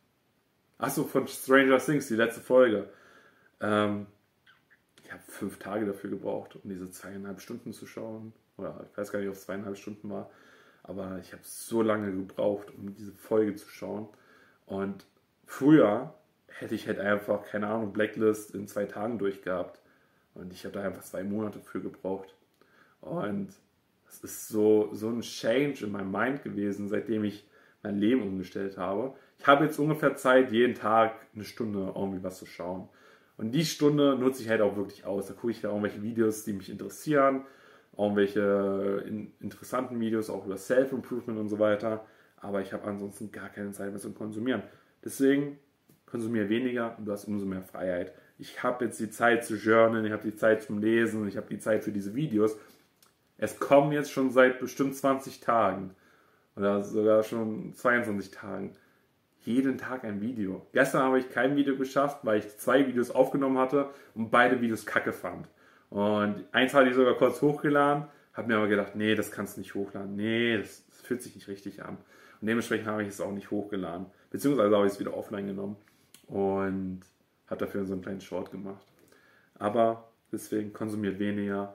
Achso, 0.77 1.05
von 1.05 1.29
Stranger 1.29 1.79
Things, 1.79 2.09
die 2.09 2.17
letzte 2.17 2.41
Folge. 2.41 2.91
Ähm, 3.61 4.09
ich 5.05 5.13
habe 5.13 5.23
fünf 5.23 5.61
Tage 5.61 5.87
dafür 5.87 6.11
gebraucht, 6.11 6.57
um 6.57 6.69
diese 6.69 6.91
zweieinhalb 6.91 7.41
Stunden 7.41 7.73
zu 7.73 7.87
schauen. 7.87 8.33
Oder 8.57 8.89
ich 8.91 8.99
weiß 8.99 9.13
gar 9.13 9.21
nicht, 9.21 9.29
ob 9.29 9.35
es 9.37 9.45
zweieinhalb 9.45 9.79
Stunden 9.79 10.11
war. 10.11 10.31
Aber 10.83 11.21
ich 11.21 11.33
habe 11.33 11.43
so 11.45 11.81
lange 11.81 12.11
gebraucht, 12.11 12.73
um 12.77 12.93
diese 12.93 13.13
Folge 13.13 13.55
zu 13.55 13.69
schauen. 13.69 14.09
Und 14.67 15.07
früher 15.47 16.13
hätte 16.59 16.75
ich 16.75 16.87
halt 16.87 16.99
einfach, 16.99 17.45
keine 17.45 17.69
Ahnung, 17.69 17.93
Blacklist 17.93 18.55
in 18.55 18.67
zwei 18.67 18.85
Tagen 18.85 19.19
durchgehabt. 19.19 19.81
Und 20.35 20.53
ich 20.53 20.65
habe 20.65 20.75
da 20.75 20.83
einfach 20.83 21.03
zwei 21.03 21.25
Monate 21.25 21.61
für 21.61 21.81
gebraucht. 21.81 22.35
Und 23.01 23.49
das 24.07 24.21
ist 24.21 24.49
so, 24.49 24.91
so 24.93 25.09
ein 25.09 25.21
Change 25.21 25.85
in 25.85 25.93
meinem 25.93 26.11
Mind 26.11 26.43
gewesen, 26.43 26.89
seitdem 26.89 27.25
ich 27.25 27.47
mein 27.83 27.99
Leben 27.99 28.23
umgestellt 28.23 28.77
habe. 28.77 29.15
Ich 29.39 29.47
habe 29.47 29.65
jetzt 29.65 29.79
ungefähr 29.79 30.17
Zeit, 30.17 30.53
jeden 30.53 30.75
Tag 30.75 31.15
eine 31.35 31.45
Stunde 31.45 31.93
irgendwie 31.95 32.23
was 32.23 32.39
zu 32.39 32.47
schauen. 32.47 32.89
Und 33.39 33.53
die 33.53 33.65
Stunde 33.65 34.17
nutze 34.17 34.43
ich 34.43 34.51
halt 34.51 34.61
auch 34.61 34.77
wirklich 34.77 35.07
aus. 35.07 35.27
Da 35.27 35.35
gucke 35.35 35.51
ich 35.51 35.63
da 35.63 35.69
irgendwelche 35.69 36.03
Videos, 36.03 36.45
die 36.45 36.53
mich 36.53 36.69
interessieren, 36.69 37.47
irgendwelche 37.97 39.03
in, 39.07 39.33
interessanten 39.41 39.99
Videos, 39.99 40.29
auch 40.29 40.45
über 40.45 40.59
Self-Improvement 40.59 41.39
und 41.39 41.49
so 41.49 41.59
weiter. 41.59 42.05
Aber 42.37 42.61
ich 42.61 42.73
habe 42.75 42.85
ansonsten 42.85 43.33
gar 43.33 43.49
keine 43.49 43.73
Zeit 43.73 43.91
mehr 43.91 44.01
zum 44.01 44.15
Konsumieren. 44.15 44.63
Deswegen 45.03 45.59
konsumiere 46.11 46.49
weniger 46.49 46.97
und 46.99 47.07
du 47.07 47.13
hast 47.13 47.27
umso 47.27 47.47
mehr 47.47 47.63
Freiheit. 47.63 48.13
Ich 48.39 48.63
habe 48.63 48.87
jetzt 48.87 48.99
die 49.01 49.11
Zeit 49.11 49.45
zu 49.45 49.57
journalen, 49.57 50.05
ich 50.05 50.13
habe 50.13 50.29
die 50.29 50.37
Zeit 50.37 50.63
zum 50.63 50.79
Lesen, 50.79 51.29
ich 51.29 51.37
habe 51.37 51.47
die 51.49 51.59
Zeit 51.59 51.85
für 51.85 51.93
diese 51.93 52.15
Videos. 52.15 52.57
Es 53.39 53.59
kommen 53.59 53.93
jetzt 53.93 54.11
schon 54.11 54.31
seit 54.31 54.61
bestimmt 54.61 54.97
20 54.97 55.41
Tagen 55.41 55.95
oder 56.57 56.83
sogar 56.83 57.23
schon 57.23 57.75
22 57.75 58.31
Tagen 58.31 58.73
jeden 59.45 59.79
Tag 59.79 60.05
ein 60.05 60.21
Video. 60.21 60.67
Gestern 60.73 61.03
habe 61.03 61.19
ich 61.19 61.31
kein 61.31 61.57
Video 61.57 61.77
geschafft, 61.77 62.21
weil 62.23 62.41
ich 62.41 62.59
zwei 62.59 62.87
Videos 62.87 63.11
aufgenommen 63.11 63.59
hatte 63.59 63.89
und 64.15 64.31
beide 64.31 64.61
Videos 64.61 64.85
kacke 64.85 65.13
fand. 65.13 65.47
Und 65.89 66.45
eins 66.53 66.75
hatte 66.75 66.91
ich 66.91 66.95
sogar 66.95 67.15
kurz 67.15 67.41
hochgeladen, 67.41 68.05
habe 68.35 68.49
mir 68.49 68.57
aber 68.57 68.69
gedacht, 68.69 68.95
nee, 68.95 69.15
das 69.15 69.31
kannst 69.31 69.57
du 69.57 69.61
nicht 69.61 69.75
hochladen. 69.75 70.15
Nee, 70.17 70.59
das, 70.59 70.87
das 70.87 71.01
fühlt 71.01 71.23
sich 71.23 71.35
nicht 71.35 71.49
richtig 71.49 71.83
an. 71.83 71.97
Und 72.41 72.47
dementsprechend 72.47 72.87
habe 72.87 73.03
ich 73.03 73.09
es 73.09 73.21
auch 73.21 73.33
nicht 73.33 73.51
hochgeladen. 73.51 74.07
Beziehungsweise 74.31 74.77
habe 74.77 74.87
ich 74.87 74.93
es 74.93 75.01
wieder 75.01 75.17
offline 75.17 75.47
genommen 75.47 75.77
und 76.31 77.01
habe 77.49 77.67
dafür 77.67 77.85
so 77.85 77.93
einen 77.93 78.03
kleinen 78.03 78.21
Short 78.21 78.51
gemacht. 78.51 78.87
Aber 79.59 80.09
deswegen 80.33 80.73
konsumiert 80.73 81.19
weniger, 81.19 81.75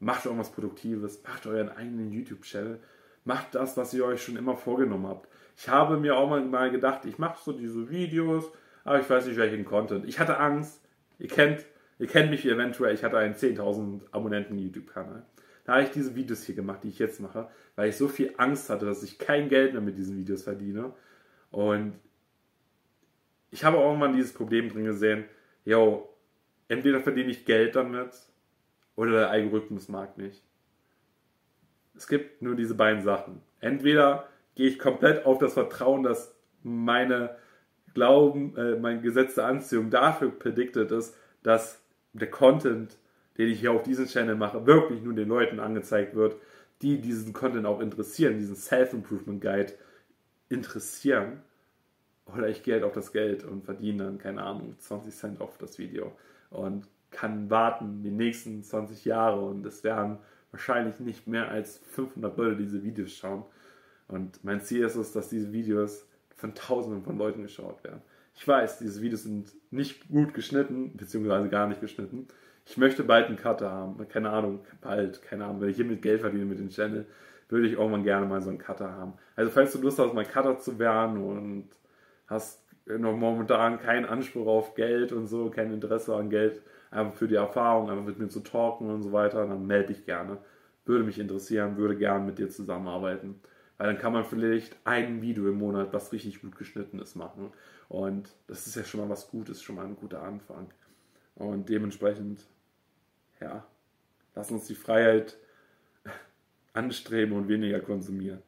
macht 0.00 0.26
irgendwas 0.26 0.50
Produktives, 0.50 1.22
macht 1.22 1.46
euren 1.46 1.68
eigenen 1.68 2.12
YouTube-Channel, 2.12 2.80
macht 3.24 3.54
das, 3.54 3.76
was 3.76 3.94
ihr 3.94 4.04
euch 4.04 4.22
schon 4.22 4.36
immer 4.36 4.56
vorgenommen 4.56 5.06
habt. 5.06 5.28
Ich 5.56 5.68
habe 5.68 5.96
mir 5.96 6.16
auch 6.16 6.28
mal 6.28 6.70
gedacht, 6.70 7.04
ich 7.04 7.18
mache 7.18 7.38
so 7.42 7.52
diese 7.52 7.88
Videos, 7.88 8.50
aber 8.84 8.98
ich 8.98 9.08
weiß 9.08 9.26
nicht, 9.26 9.36
welchen 9.36 9.64
Content. 9.64 10.04
Ich 10.06 10.18
hatte 10.18 10.38
Angst. 10.38 10.80
Ihr 11.20 11.28
kennt, 11.28 11.64
ihr 12.00 12.08
kennt 12.08 12.30
mich 12.30 12.44
eventuell. 12.44 12.94
Ich 12.94 13.04
hatte 13.04 13.18
einen 13.18 13.34
10.000 13.34 14.00
Abonnenten 14.10 14.58
YouTube-Kanal. 14.58 15.24
Da 15.64 15.74
habe 15.74 15.84
ich 15.84 15.90
diese 15.90 16.16
Videos 16.16 16.42
hier 16.42 16.56
gemacht, 16.56 16.82
die 16.82 16.88
ich 16.88 16.98
jetzt 16.98 17.20
mache, 17.20 17.48
weil 17.76 17.90
ich 17.90 17.96
so 17.96 18.08
viel 18.08 18.34
Angst 18.38 18.68
hatte, 18.68 18.84
dass 18.84 19.04
ich 19.04 19.20
kein 19.20 19.48
Geld 19.48 19.74
mehr 19.74 19.82
mit 19.82 19.96
diesen 19.96 20.16
Videos 20.16 20.42
verdiene. 20.42 20.92
Und 21.52 21.92
ich 23.52 23.64
habe 23.64 23.78
auch 23.78 23.84
irgendwann 23.86 24.14
dieses 24.14 24.32
Problem 24.32 24.70
drin 24.70 24.84
gesehen, 24.84 25.26
yo, 25.64 26.08
entweder 26.68 27.00
verdiene 27.00 27.30
ich 27.30 27.44
Geld 27.44 27.76
damit 27.76 28.10
oder 28.96 29.12
der 29.12 29.30
Algorithmus 29.30 29.88
mag 29.88 30.18
mich. 30.18 30.42
Es 31.94 32.06
gibt 32.06 32.42
nur 32.42 32.56
diese 32.56 32.74
beiden 32.74 33.02
Sachen. 33.02 33.42
Entweder 33.60 34.26
gehe 34.54 34.68
ich 34.68 34.78
komplett 34.78 35.26
auf 35.26 35.38
das 35.38 35.52
Vertrauen, 35.52 36.02
dass 36.02 36.34
meine 36.62 37.36
Glauben, 37.94 38.56
äh, 38.56 38.76
mein 38.76 39.02
Gesetz 39.02 39.34
der 39.34 39.46
Anziehung 39.46 39.90
dafür 39.90 40.30
predicted 40.30 40.90
ist, 40.90 41.14
dass 41.42 41.82
der 42.14 42.30
Content, 42.30 42.96
den 43.36 43.48
ich 43.48 43.60
hier 43.60 43.72
auf 43.72 43.82
diesem 43.82 44.06
Channel 44.06 44.34
mache, 44.34 44.66
wirklich 44.66 45.02
nur 45.02 45.14
den 45.14 45.28
Leuten 45.28 45.60
angezeigt 45.60 46.14
wird, 46.14 46.36
die 46.80 47.00
diesen 47.00 47.34
Content 47.34 47.66
auch 47.66 47.80
interessieren, 47.80 48.38
diesen 48.38 48.56
Self-Improvement 48.56 49.42
Guide 49.42 49.74
interessieren. 50.48 51.42
Oder 52.26 52.48
ich 52.48 52.62
gehe 52.62 52.74
halt 52.74 52.84
auf 52.84 52.92
das 52.92 53.12
Geld 53.12 53.44
und 53.44 53.64
verdiene 53.64 54.04
dann, 54.04 54.18
keine 54.18 54.42
Ahnung, 54.42 54.76
20 54.78 55.14
Cent 55.14 55.40
auf 55.40 55.58
das 55.58 55.78
Video 55.78 56.12
und 56.50 56.86
kann 57.10 57.50
warten 57.50 58.02
die 58.02 58.10
nächsten 58.10 58.62
20 58.62 59.04
Jahre 59.04 59.40
und 59.40 59.66
es 59.66 59.84
werden 59.84 60.18
wahrscheinlich 60.50 60.98
nicht 61.00 61.26
mehr 61.26 61.50
als 61.50 61.78
500 61.90 62.36
Leute 62.36 62.56
diese 62.56 62.82
Videos 62.82 63.12
schauen. 63.12 63.44
Und 64.08 64.42
mein 64.44 64.60
Ziel 64.60 64.84
ist 64.84 64.96
es, 64.96 65.12
dass 65.12 65.28
diese 65.28 65.52
Videos 65.52 66.06
von 66.36 66.54
Tausenden 66.54 67.02
von 67.02 67.18
Leuten 67.18 67.42
geschaut 67.42 67.82
werden. 67.84 68.02
Ich 68.34 68.46
weiß, 68.46 68.78
diese 68.78 69.02
Videos 69.02 69.24
sind 69.24 69.52
nicht 69.70 70.08
gut 70.08 70.34
geschnitten, 70.34 70.96
beziehungsweise 70.96 71.48
gar 71.48 71.66
nicht 71.66 71.80
geschnitten. 71.80 72.28
Ich 72.66 72.76
möchte 72.76 73.04
bald 73.04 73.26
einen 73.26 73.36
Cutter 73.36 73.70
haben. 73.70 74.08
Keine 74.08 74.30
Ahnung, 74.30 74.60
bald, 74.80 75.22
keine 75.22 75.44
Ahnung. 75.44 75.60
Wenn 75.60 75.70
ich 75.70 75.76
hiermit 75.76 76.02
Geld 76.02 76.20
verdiene 76.20 76.44
mit 76.44 76.58
dem 76.58 76.70
Channel, 76.70 77.06
würde 77.48 77.66
ich 77.66 77.74
irgendwann 77.74 78.04
gerne 78.04 78.26
mal 78.26 78.40
so 78.40 78.48
einen 78.48 78.58
Cutter 78.58 78.92
haben. 78.92 79.14
Also 79.36 79.50
falls 79.50 79.72
du 79.72 79.80
Lust 79.80 79.98
hast, 79.98 80.14
mal 80.14 80.24
Cutter 80.24 80.58
zu 80.58 80.78
werden 80.78 81.18
und 81.18 81.68
hast 82.26 82.62
noch 82.86 83.16
momentan 83.16 83.78
keinen 83.78 84.06
Anspruch 84.06 84.46
auf 84.46 84.74
Geld 84.74 85.12
und 85.12 85.26
so, 85.26 85.50
kein 85.50 85.72
Interesse 85.72 86.14
an 86.14 86.30
Geld, 86.30 86.62
einfach 86.90 87.14
für 87.14 87.28
die 87.28 87.36
Erfahrung, 87.36 87.90
einfach 87.90 88.04
mit 88.04 88.18
mir 88.18 88.28
zu 88.28 88.40
talken 88.40 88.90
und 88.90 89.02
so 89.02 89.12
weiter, 89.12 89.46
dann 89.46 89.66
melde 89.66 89.94
dich 89.94 90.04
gerne. 90.04 90.38
Würde 90.84 91.04
mich 91.04 91.18
interessieren, 91.18 91.76
würde 91.76 91.96
gerne 91.96 92.24
mit 92.24 92.38
dir 92.38 92.48
zusammenarbeiten. 92.48 93.40
Weil 93.78 93.86
dann 93.86 93.98
kann 93.98 94.12
man 94.12 94.24
vielleicht 94.24 94.76
ein 94.84 95.22
Video 95.22 95.48
im 95.48 95.58
Monat, 95.58 95.92
was 95.92 96.12
richtig 96.12 96.42
gut 96.42 96.56
geschnitten 96.56 96.98
ist, 96.98 97.14
machen. 97.14 97.52
Und 97.88 98.34
das 98.46 98.66
ist 98.66 98.76
ja 98.76 98.84
schon 98.84 99.00
mal 99.00 99.08
was 99.08 99.30
Gutes, 99.30 99.62
schon 99.62 99.76
mal 99.76 99.86
ein 99.86 99.96
guter 99.96 100.22
Anfang. 100.22 100.70
Und 101.34 101.68
dementsprechend, 101.68 102.46
ja, 103.40 103.64
lass 104.34 104.50
uns 104.50 104.66
die 104.66 104.74
Freiheit 104.74 105.36
anstreben 106.72 107.36
und 107.36 107.48
weniger 107.48 107.80
konsumieren. 107.80 108.42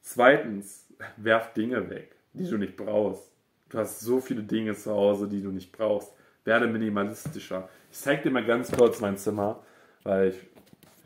Zweitens, 0.00 0.86
werf 1.16 1.52
Dinge 1.52 1.90
weg, 1.90 2.16
die 2.32 2.48
du 2.48 2.56
nicht 2.58 2.76
brauchst. 2.76 3.30
Du 3.68 3.78
hast 3.78 4.00
so 4.00 4.20
viele 4.20 4.42
Dinge 4.42 4.74
zu 4.74 4.90
Hause, 4.90 5.28
die 5.28 5.42
du 5.42 5.50
nicht 5.50 5.72
brauchst. 5.72 6.12
Werde 6.44 6.66
minimalistischer. 6.66 7.68
Ich 7.90 7.98
zeige 7.98 8.22
dir 8.22 8.30
mal 8.30 8.44
ganz 8.44 8.72
kurz 8.72 9.00
mein 9.00 9.16
Zimmer, 9.16 9.62
weil 10.02 10.30
ich 10.30 10.36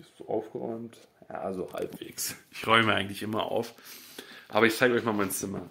ist 0.00 0.16
so 0.16 0.28
aufgeräumt. 0.28 0.96
Ja, 1.28 1.52
so 1.52 1.72
halbwegs. 1.72 2.36
Ich 2.50 2.66
räume 2.66 2.94
eigentlich 2.94 3.22
immer 3.22 3.44
auf. 3.44 3.74
Aber 4.48 4.66
ich 4.66 4.76
zeige 4.76 4.94
euch 4.94 5.04
mal 5.04 5.12
mein 5.12 5.30
Zimmer. 5.30 5.62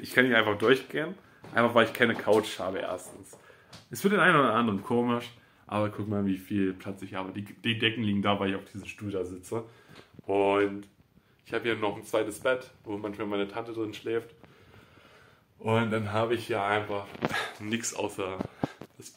Ich 0.00 0.14
kann 0.14 0.26
hier 0.26 0.38
einfach 0.38 0.58
durchgehen. 0.58 1.14
Einfach 1.54 1.74
weil 1.74 1.86
ich 1.86 1.92
keine 1.92 2.14
Couch 2.14 2.58
habe, 2.58 2.78
erstens. 2.78 3.36
Es 3.90 4.02
wird 4.02 4.14
den 4.14 4.20
einen 4.20 4.36
oder 4.36 4.54
anderen 4.54 4.82
komisch. 4.82 5.30
Aber 5.66 5.90
guck 5.90 6.08
mal, 6.08 6.26
wie 6.26 6.36
viel 6.36 6.72
Platz 6.72 7.02
ich 7.02 7.14
habe. 7.14 7.32
Die, 7.32 7.44
die 7.44 7.78
Decken 7.78 8.02
liegen 8.02 8.22
da, 8.22 8.38
weil 8.38 8.50
ich 8.50 8.56
auf 8.56 8.64
diesem 8.64 8.86
Stuhl 8.86 9.10
da 9.10 9.24
sitze. 9.24 9.64
Und 10.26 10.88
ich 11.46 11.52
habe 11.52 11.64
hier 11.64 11.76
noch 11.76 11.96
ein 11.96 12.04
zweites 12.04 12.40
Bett, 12.40 12.70
wo 12.84 12.96
manchmal 12.96 13.26
meine 13.26 13.48
Tante 13.48 13.72
drin 13.72 13.94
schläft. 13.94 14.34
Und 15.64 15.92
dann 15.92 16.12
habe 16.12 16.34
ich 16.34 16.46
hier 16.46 16.62
einfach 16.62 17.06
nichts 17.58 17.94
außer 17.94 18.36
das, 18.98 19.14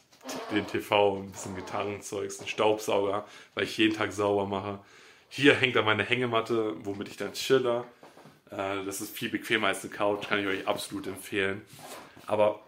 den 0.50 0.66
TV, 0.66 1.18
ein 1.18 1.30
bisschen 1.30 1.58
Gitarrenzeugs, 1.58 2.40
einen 2.40 2.48
Staubsauger, 2.48 3.26
weil 3.54 3.66
ich 3.66 3.78
jeden 3.78 3.94
Tag 3.94 4.14
sauber 4.14 4.46
mache. 4.46 4.80
Hier 5.28 5.56
hängt 5.56 5.76
dann 5.76 5.84
meine 5.84 6.04
Hängematte, 6.04 6.74
womit 6.86 7.10
ich 7.10 7.18
dann 7.18 7.34
chille. 7.34 7.84
Äh, 8.50 8.86
das 8.86 9.02
ist 9.02 9.14
viel 9.14 9.28
bequemer 9.28 9.68
als 9.68 9.84
eine 9.84 9.94
Couch, 9.94 10.30
kann 10.30 10.40
ich 10.40 10.48
euch 10.48 10.66
absolut 10.66 11.08
empfehlen. 11.08 11.64
Aber, 12.28 12.62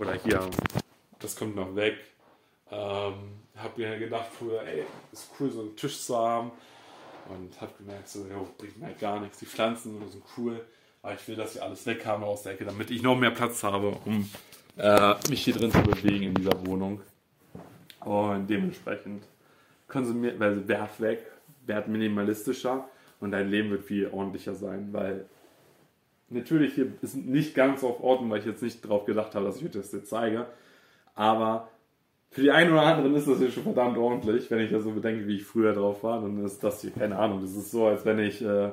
oder 0.00 0.14
hier, 0.14 0.50
das 1.20 1.36
kommt 1.36 1.54
noch 1.54 1.76
weg. 1.76 1.96
Ähm, 2.72 3.14
hab 3.56 3.78
mir 3.78 3.96
gedacht 3.96 4.26
früher, 4.36 4.60
ey, 4.64 4.82
ist 5.12 5.30
cool, 5.38 5.52
so 5.52 5.60
einen 5.60 5.76
Tisch 5.76 6.02
zu 6.02 6.18
haben. 6.18 6.50
Und 7.28 7.60
hab 7.60 7.78
gemerkt, 7.78 8.08
so, 8.08 8.26
jo, 8.26 8.48
bringt 8.58 8.76
mir 8.76 8.86
halt 8.86 8.98
gar 8.98 9.20
nichts. 9.20 9.38
Die 9.38 9.46
Pflanzen 9.46 10.00
sind 10.10 10.24
cool, 10.36 10.66
aber 11.04 11.14
ich 11.14 11.28
will, 11.28 11.36
dass 11.36 11.52
sie 11.52 11.60
alles 11.60 11.84
weg 11.84 12.06
haben 12.06 12.24
aus 12.24 12.44
der 12.44 12.52
Ecke, 12.52 12.64
damit 12.64 12.90
ich 12.90 13.02
noch 13.02 13.14
mehr 13.14 13.30
Platz 13.30 13.62
habe, 13.62 13.94
um 14.06 14.28
äh, 14.78 15.14
mich 15.28 15.44
hier 15.44 15.52
drin 15.52 15.70
zu 15.70 15.82
bewegen 15.82 16.24
in 16.24 16.34
dieser 16.34 16.66
Wohnung. 16.66 17.02
Und 18.00 18.48
dementsprechend 18.48 19.22
konsumiert, 19.86 20.40
weil 20.40 20.66
werf 20.66 20.98
weg, 21.00 21.20
werd 21.66 21.88
minimalistischer 21.88 22.88
und 23.20 23.32
dein 23.32 23.50
Leben 23.50 23.70
wird 23.70 23.84
viel 23.84 24.08
ordentlicher 24.08 24.54
sein, 24.54 24.88
weil 24.92 25.26
natürlich 26.30 26.74
hier 26.74 26.86
ist 27.02 27.16
nicht 27.16 27.54
ganz 27.54 27.84
auf 27.84 28.02
Ordnung, 28.02 28.30
weil 28.30 28.38
ich 28.38 28.46
jetzt 28.46 28.62
nicht 28.62 28.82
darauf 28.82 29.04
gedacht 29.04 29.34
habe, 29.34 29.44
dass 29.44 29.60
ich 29.60 29.70
das 29.70 29.92
jetzt 29.92 30.08
zeige. 30.08 30.46
Aber 31.14 31.68
für 32.30 32.40
die 32.40 32.50
einen 32.50 32.72
oder 32.72 32.82
anderen 32.82 33.14
ist 33.14 33.28
das 33.28 33.38
hier 33.38 33.50
schon 33.50 33.62
verdammt 33.62 33.98
ordentlich, 33.98 34.50
wenn 34.50 34.60
ich 34.60 34.70
das 34.70 34.84
so 34.84 34.92
bedenke, 34.92 35.26
wie 35.26 35.36
ich 35.36 35.44
früher 35.44 35.74
drauf 35.74 36.02
war. 36.02 36.22
Dann 36.22 36.42
ist 36.46 36.64
das 36.64 36.80
hier, 36.80 36.92
keine 36.92 37.18
Ahnung, 37.18 37.42
das 37.42 37.54
ist 37.54 37.70
so, 37.70 37.88
als 37.88 38.06
wenn 38.06 38.18
ich 38.18 38.40
äh, 38.40 38.70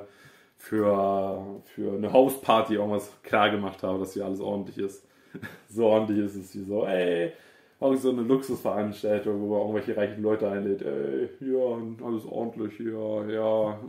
für, 0.62 1.60
für 1.74 1.92
eine 1.92 2.12
Hausparty 2.12 2.74
irgendwas 2.74 3.12
klar 3.24 3.50
gemacht 3.50 3.82
habe, 3.82 3.98
dass 3.98 4.14
hier 4.14 4.24
alles 4.24 4.38
ordentlich 4.38 4.78
ist. 4.78 5.04
so 5.68 5.86
ordentlich 5.86 6.18
ist 6.20 6.36
es 6.36 6.52
hier 6.52 6.64
so, 6.64 6.86
ey, 6.86 7.32
auch 7.80 7.96
so 7.96 8.10
eine 8.10 8.22
Luxusveranstaltung, 8.22 9.40
wo 9.40 9.48
man 9.48 9.60
irgendwelche 9.60 9.96
reichen 9.96 10.22
Leute 10.22 10.48
einlädt, 10.48 10.82
ey, 10.82 11.28
ja, 11.40 12.06
alles 12.06 12.24
ordentlich 12.26 12.74
hier, 12.76 13.26
ja, 13.28 13.80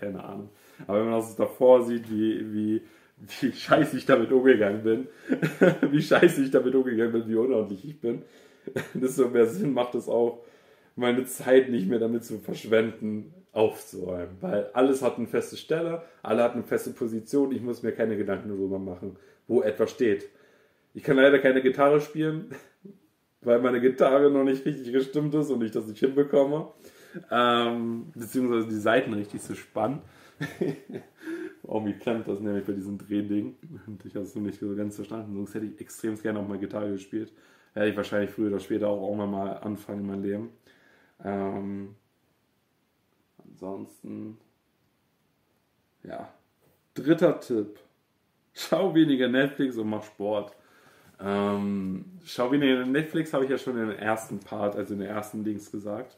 keine 0.00 0.24
Ahnung. 0.24 0.48
Aber 0.86 1.00
wenn 1.00 1.10
man 1.10 1.20
das 1.20 1.36
davor 1.36 1.82
sieht, 1.82 2.10
wie, 2.10 2.50
wie, 2.54 2.82
wie 3.40 3.52
scheiße 3.52 3.98
ich 3.98 4.06
damit 4.06 4.32
umgegangen 4.32 4.82
bin, 4.82 5.08
wie 5.90 6.02
scheiße 6.02 6.42
ich 6.42 6.50
damit 6.50 6.74
umgegangen 6.74 7.12
bin, 7.12 7.28
wie 7.28 7.36
unordentlich 7.36 7.86
ich 7.86 8.00
bin, 8.00 8.22
desto 8.94 9.28
mehr 9.28 9.46
Sinn 9.46 9.74
macht 9.74 9.94
es 9.94 10.08
auch, 10.08 10.38
meine 10.96 11.26
Zeit 11.26 11.68
nicht 11.68 11.88
mehr 11.88 11.98
damit 11.98 12.24
zu 12.24 12.38
verschwenden, 12.38 13.34
aufzuräumen. 13.52 14.36
Weil 14.40 14.70
alles 14.72 15.02
hat 15.02 15.18
eine 15.18 15.26
feste 15.26 15.56
Stelle, 15.56 16.02
alle 16.22 16.42
hat 16.42 16.54
eine 16.54 16.64
feste 16.64 16.90
Position, 16.90 17.52
ich 17.52 17.62
muss 17.62 17.82
mir 17.82 17.92
keine 17.92 18.16
Gedanken 18.16 18.48
darüber 18.48 18.78
machen, 18.78 19.16
wo 19.46 19.62
etwas 19.62 19.90
steht. 19.90 20.28
Ich 20.94 21.02
kann 21.02 21.16
leider 21.16 21.38
keine 21.38 21.62
Gitarre 21.62 22.00
spielen, 22.00 22.54
weil 23.42 23.60
meine 23.60 23.80
Gitarre 23.80 24.30
noch 24.30 24.44
nicht 24.44 24.64
richtig 24.64 24.92
gestimmt 24.92 25.34
ist 25.34 25.50
und 25.50 25.62
ich 25.62 25.70
das 25.70 25.86
nicht 25.86 26.00
hinbekomme. 26.00 26.68
Ähm, 27.30 28.10
beziehungsweise 28.14 28.68
die 28.68 28.80
Seiten 28.80 29.12
richtig 29.12 29.42
zu 29.42 29.54
spannen. 29.54 30.00
Irgendwie 31.64 31.92
klemmt 31.92 32.26
das 32.26 32.40
nämlich 32.40 32.64
bei 32.64 32.72
diesem 32.72 32.98
Drehding. 32.98 33.56
Und 33.86 34.02
ich 34.04 34.14
habe 34.14 34.24
es 34.24 34.34
noch 34.34 34.42
nicht 34.42 34.58
so 34.58 34.74
ganz 34.74 34.96
verstanden. 34.96 35.34
Sonst 35.34 35.54
hätte 35.54 35.66
ich 35.66 35.80
extrem 35.80 36.16
gerne 36.20 36.40
auch 36.40 36.48
mal 36.48 36.58
Gitarre 36.58 36.92
gespielt. 36.92 37.32
Werde 37.74 37.90
ich 37.90 37.96
wahrscheinlich 37.96 38.30
früher 38.30 38.48
oder 38.48 38.60
später 38.60 38.88
auch 38.88 39.02
irgendwann 39.02 39.30
mal 39.30 39.52
anfangen 39.58 40.00
in 40.00 40.06
meinem 40.06 40.22
Leben. 40.22 40.50
Ähm, 41.24 41.94
ansonsten, 43.62 44.38
ja. 46.02 46.28
Dritter 46.94 47.40
Tipp. 47.40 47.78
Schau 48.54 48.94
weniger 48.94 49.28
Netflix 49.28 49.76
und 49.76 49.88
mach 49.88 50.02
Sport. 50.02 50.54
Ähm, 51.20 52.04
schau 52.24 52.50
weniger 52.50 52.84
Netflix, 52.84 53.32
habe 53.32 53.44
ich 53.44 53.50
ja 53.50 53.56
schon 53.56 53.78
in 53.78 53.88
den 53.88 53.98
ersten 53.98 54.40
Part, 54.40 54.76
also 54.76 54.94
in 54.94 55.00
den 55.00 55.08
ersten 55.08 55.44
Dings 55.44 55.70
gesagt. 55.70 56.16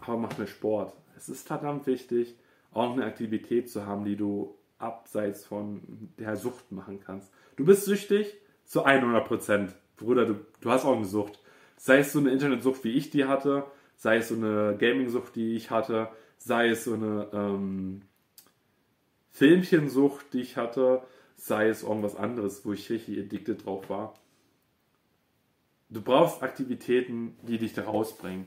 Aber 0.00 0.18
mach 0.18 0.36
mehr 0.36 0.48
Sport. 0.48 0.92
Es 1.16 1.28
ist 1.28 1.46
verdammt 1.46 1.86
wichtig, 1.86 2.34
auch 2.72 2.92
eine 2.92 3.04
Aktivität 3.04 3.70
zu 3.70 3.86
haben, 3.86 4.04
die 4.04 4.16
du 4.16 4.54
abseits 4.78 5.46
von 5.46 5.80
der 6.18 6.36
Sucht 6.36 6.72
machen 6.72 7.00
kannst. 7.00 7.32
Du 7.56 7.64
bist 7.64 7.84
süchtig 7.84 8.34
zu 8.64 8.82
100 8.82 9.24
Prozent. 9.24 9.74
Bruder, 9.96 10.26
du, 10.26 10.34
du 10.60 10.70
hast 10.70 10.84
auch 10.84 10.96
eine 10.96 11.06
Sucht. 11.06 11.38
Sei 11.76 11.98
es 11.98 12.12
so 12.12 12.18
eine 12.18 12.32
Internetsucht, 12.32 12.82
wie 12.84 12.92
ich 12.92 13.10
die 13.10 13.24
hatte, 13.24 13.64
sei 13.96 14.16
es 14.16 14.28
so 14.28 14.34
eine 14.34 14.76
Gaming-Sucht, 14.76 15.36
die 15.36 15.54
ich 15.54 15.70
hatte, 15.70 16.08
sei 16.44 16.68
es 16.68 16.84
so 16.84 16.92
eine 16.92 17.28
ähm, 17.32 18.02
Filmchensucht, 19.30 20.32
die 20.34 20.42
ich 20.42 20.56
hatte, 20.58 21.02
sei 21.36 21.68
es 21.68 21.82
irgendwas 21.82 22.16
anderes, 22.16 22.64
wo 22.64 22.72
ich 22.72 22.90
richtig 22.90 23.18
addicted 23.18 23.64
drauf 23.64 23.88
war. 23.88 24.14
Du 25.88 26.02
brauchst 26.02 26.42
Aktivitäten, 26.42 27.36
die 27.42 27.58
dich 27.58 27.72
da 27.72 27.84
rausbringen. 27.84 28.46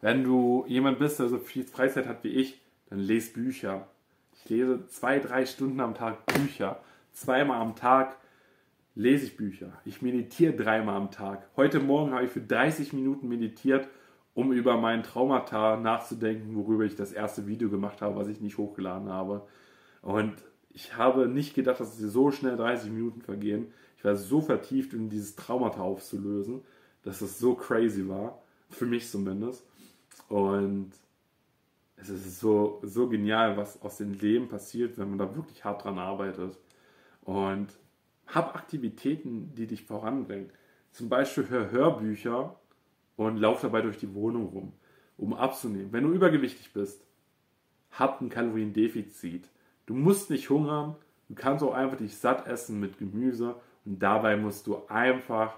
Wenn 0.00 0.24
du 0.24 0.64
jemand 0.66 0.98
bist, 0.98 1.20
der 1.20 1.28
so 1.28 1.38
viel 1.38 1.64
Freizeit 1.64 2.06
hat 2.06 2.24
wie 2.24 2.30
ich, 2.30 2.60
dann 2.90 2.98
lese 2.98 3.32
Bücher. 3.32 3.86
Ich 4.34 4.48
lese 4.48 4.86
zwei, 4.88 5.20
drei 5.20 5.46
Stunden 5.46 5.80
am 5.80 5.94
Tag 5.94 6.26
Bücher. 6.26 6.80
Zweimal 7.12 7.60
am 7.60 7.76
Tag 7.76 8.16
lese 8.94 9.26
ich 9.26 9.36
Bücher. 9.36 9.72
Ich 9.84 10.02
meditiere 10.02 10.52
dreimal 10.52 10.96
am 10.96 11.10
Tag. 11.12 11.48
Heute 11.56 11.78
Morgen 11.78 12.12
habe 12.12 12.24
ich 12.24 12.30
für 12.30 12.40
30 12.40 12.92
Minuten 12.92 13.28
meditiert, 13.28 13.88
um 14.36 14.52
über 14.52 14.76
meinen 14.76 15.02
Traumata 15.02 15.78
nachzudenken, 15.78 16.54
worüber 16.56 16.84
ich 16.84 16.94
das 16.94 17.10
erste 17.10 17.46
Video 17.46 17.70
gemacht 17.70 18.02
habe, 18.02 18.16
was 18.16 18.28
ich 18.28 18.42
nicht 18.42 18.58
hochgeladen 18.58 19.08
habe. 19.08 19.46
Und 20.02 20.34
ich 20.68 20.94
habe 20.94 21.26
nicht 21.26 21.54
gedacht, 21.54 21.80
dass 21.80 21.98
es 21.98 22.12
so 22.12 22.30
schnell 22.30 22.54
30 22.54 22.90
Minuten 22.90 23.22
vergehen. 23.22 23.72
Ich 23.96 24.04
war 24.04 24.14
so 24.14 24.42
vertieft, 24.42 24.92
um 24.92 25.08
dieses 25.08 25.36
Traumata 25.36 25.80
aufzulösen, 25.80 26.60
dass 27.02 27.22
es 27.22 27.38
so 27.38 27.54
crazy 27.54 28.08
war. 28.08 28.42
Für 28.68 28.84
mich 28.84 29.08
zumindest. 29.10 29.64
Und 30.28 30.90
es 31.96 32.10
ist 32.10 32.38
so, 32.38 32.78
so 32.82 33.08
genial, 33.08 33.56
was 33.56 33.80
aus 33.80 33.96
dem 33.96 34.12
Leben 34.12 34.48
passiert, 34.48 34.98
wenn 34.98 35.08
man 35.08 35.18
da 35.18 35.34
wirklich 35.34 35.64
hart 35.64 35.82
dran 35.82 35.98
arbeitet. 35.98 36.58
Und 37.22 37.68
hab 38.26 38.54
Aktivitäten, 38.54 39.54
die 39.54 39.66
dich 39.66 39.84
voranbringen. 39.84 40.50
Zum 40.90 41.08
Beispiel 41.08 41.48
hör 41.48 41.70
Hörbücher 41.70 42.60
und 43.16 43.36
lauf 43.38 43.60
dabei 43.62 43.82
durch 43.82 43.98
die 43.98 44.14
Wohnung 44.14 44.46
rum, 44.46 44.72
um 45.16 45.34
abzunehmen. 45.34 45.92
Wenn 45.92 46.04
du 46.04 46.12
übergewichtig 46.12 46.72
bist, 46.72 47.02
hab 47.92 48.20
ein 48.20 48.28
Kaloriendefizit. 48.28 49.48
Du 49.86 49.94
musst 49.94 50.30
nicht 50.30 50.50
hungern, 50.50 50.96
du 51.28 51.34
kannst 51.34 51.64
auch 51.64 51.74
einfach 51.74 51.96
dich 51.96 52.16
satt 52.16 52.46
essen 52.46 52.80
mit 52.80 52.98
Gemüse 52.98 53.56
und 53.84 54.02
dabei 54.02 54.36
musst 54.36 54.66
du 54.66 54.82
einfach 54.88 55.56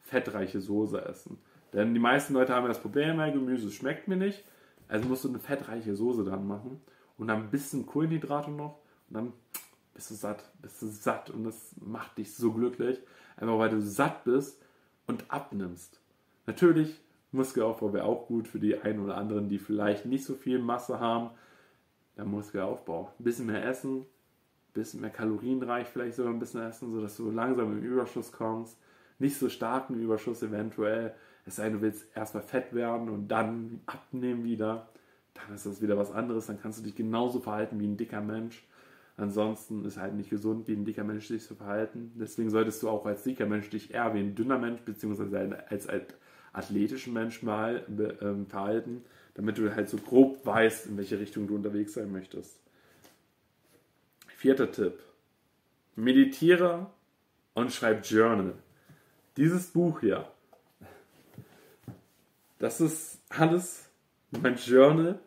fettreiche 0.00 0.60
Soße 0.60 1.04
essen. 1.04 1.38
Denn 1.72 1.94
die 1.94 2.00
meisten 2.00 2.34
Leute 2.34 2.54
haben 2.54 2.64
ja 2.64 2.68
das 2.68 2.80
Problem, 2.80 3.16
mein 3.16 3.32
Gemüse 3.32 3.70
schmeckt 3.70 4.08
mir 4.08 4.16
nicht, 4.16 4.44
also 4.88 5.08
musst 5.08 5.24
du 5.24 5.28
eine 5.28 5.38
fettreiche 5.38 5.94
Soße 5.94 6.24
dann 6.24 6.46
machen 6.46 6.80
und 7.16 7.28
dann 7.28 7.42
ein 7.44 7.50
bisschen 7.50 7.86
Kohlenhydrate 7.86 8.50
noch 8.50 8.78
und 9.08 9.16
dann 9.16 9.32
bist 9.94 10.10
du 10.10 10.14
satt, 10.14 10.50
bist 10.60 10.82
du 10.82 10.86
satt 10.86 11.30
und 11.30 11.44
das 11.44 11.74
macht 11.80 12.18
dich 12.18 12.34
so 12.34 12.52
glücklich, 12.52 12.98
einfach 13.36 13.58
weil 13.58 13.70
du 13.70 13.80
satt 13.80 14.24
bist 14.24 14.60
und 15.06 15.24
abnimmst. 15.28 15.99
Natürlich, 16.50 17.00
Muskelaufbau 17.30 17.92
wäre 17.92 18.06
auch 18.06 18.26
gut 18.26 18.48
für 18.48 18.58
die 18.58 18.76
einen 18.76 18.98
oder 18.98 19.16
anderen, 19.16 19.48
die 19.48 19.60
vielleicht 19.60 20.04
nicht 20.04 20.24
so 20.24 20.34
viel 20.34 20.58
Masse 20.58 20.98
haben. 20.98 21.30
Der 22.16 22.24
Muskelaufbau. 22.24 23.12
Ein 23.20 23.22
bisschen 23.22 23.46
mehr 23.46 23.64
essen, 23.64 24.00
ein 24.00 24.06
bisschen 24.72 25.00
mehr 25.00 25.10
kalorienreich 25.10 25.86
vielleicht 25.86 26.16
sogar 26.16 26.32
ein 26.32 26.40
bisschen 26.40 26.62
essen, 26.62 26.90
sodass 26.90 27.16
du 27.16 27.30
langsam 27.30 27.70
im 27.70 27.84
Überschuss 27.84 28.32
kommst. 28.32 28.76
Nicht 29.20 29.38
so 29.38 29.48
starken 29.48 29.94
Überschuss 29.94 30.42
eventuell. 30.42 31.14
Es 31.46 31.54
sei 31.54 31.68
denn, 31.68 31.74
du 31.74 31.82
willst 31.82 32.08
erstmal 32.16 32.42
fett 32.42 32.74
werden 32.74 33.10
und 33.10 33.28
dann 33.28 33.80
abnehmen 33.86 34.42
wieder. 34.42 34.88
Dann 35.34 35.54
ist 35.54 35.66
das 35.66 35.80
wieder 35.80 35.96
was 35.96 36.10
anderes. 36.10 36.46
Dann 36.46 36.60
kannst 36.60 36.80
du 36.80 36.82
dich 36.82 36.96
genauso 36.96 37.38
verhalten 37.38 37.78
wie 37.78 37.86
ein 37.86 37.96
dicker 37.96 38.22
Mensch. 38.22 38.66
Ansonsten 39.16 39.84
ist 39.84 39.98
halt 39.98 40.14
nicht 40.14 40.30
gesund, 40.30 40.66
wie 40.66 40.72
ein 40.72 40.84
dicker 40.84 41.04
Mensch 41.04 41.28
sich 41.28 41.44
zu 41.44 41.54
verhalten. 41.54 42.10
Deswegen 42.16 42.50
solltest 42.50 42.82
du 42.82 42.88
auch 42.88 43.06
als 43.06 43.22
dicker 43.22 43.46
Mensch 43.46 43.70
dich 43.70 43.94
eher 43.94 44.12
wie 44.14 44.18
ein 44.18 44.34
dünner 44.34 44.58
Mensch 44.58 44.80
bzw. 44.80 45.54
als, 45.68 45.86
als 45.86 46.06
athletischen 46.52 47.12
Mensch 47.12 47.42
mal 47.42 47.84
ähm, 48.20 48.46
verhalten, 48.46 49.04
damit 49.34 49.58
du 49.58 49.74
halt 49.74 49.88
so 49.88 49.96
grob 49.96 50.44
weißt, 50.44 50.86
in 50.86 50.96
welche 50.96 51.18
Richtung 51.18 51.46
du 51.46 51.54
unterwegs 51.54 51.94
sein 51.94 52.10
möchtest. 52.10 52.58
Vierter 54.26 54.70
Tipp. 54.72 54.98
Meditiere 55.96 56.86
und 57.54 57.72
schreib 57.72 58.04
Journal. 58.04 58.54
Dieses 59.36 59.68
Buch 59.68 60.00
hier, 60.00 60.26
das 62.58 62.80
ist 62.80 63.22
alles 63.30 63.88
mein 64.42 64.56
Journal 64.56 65.18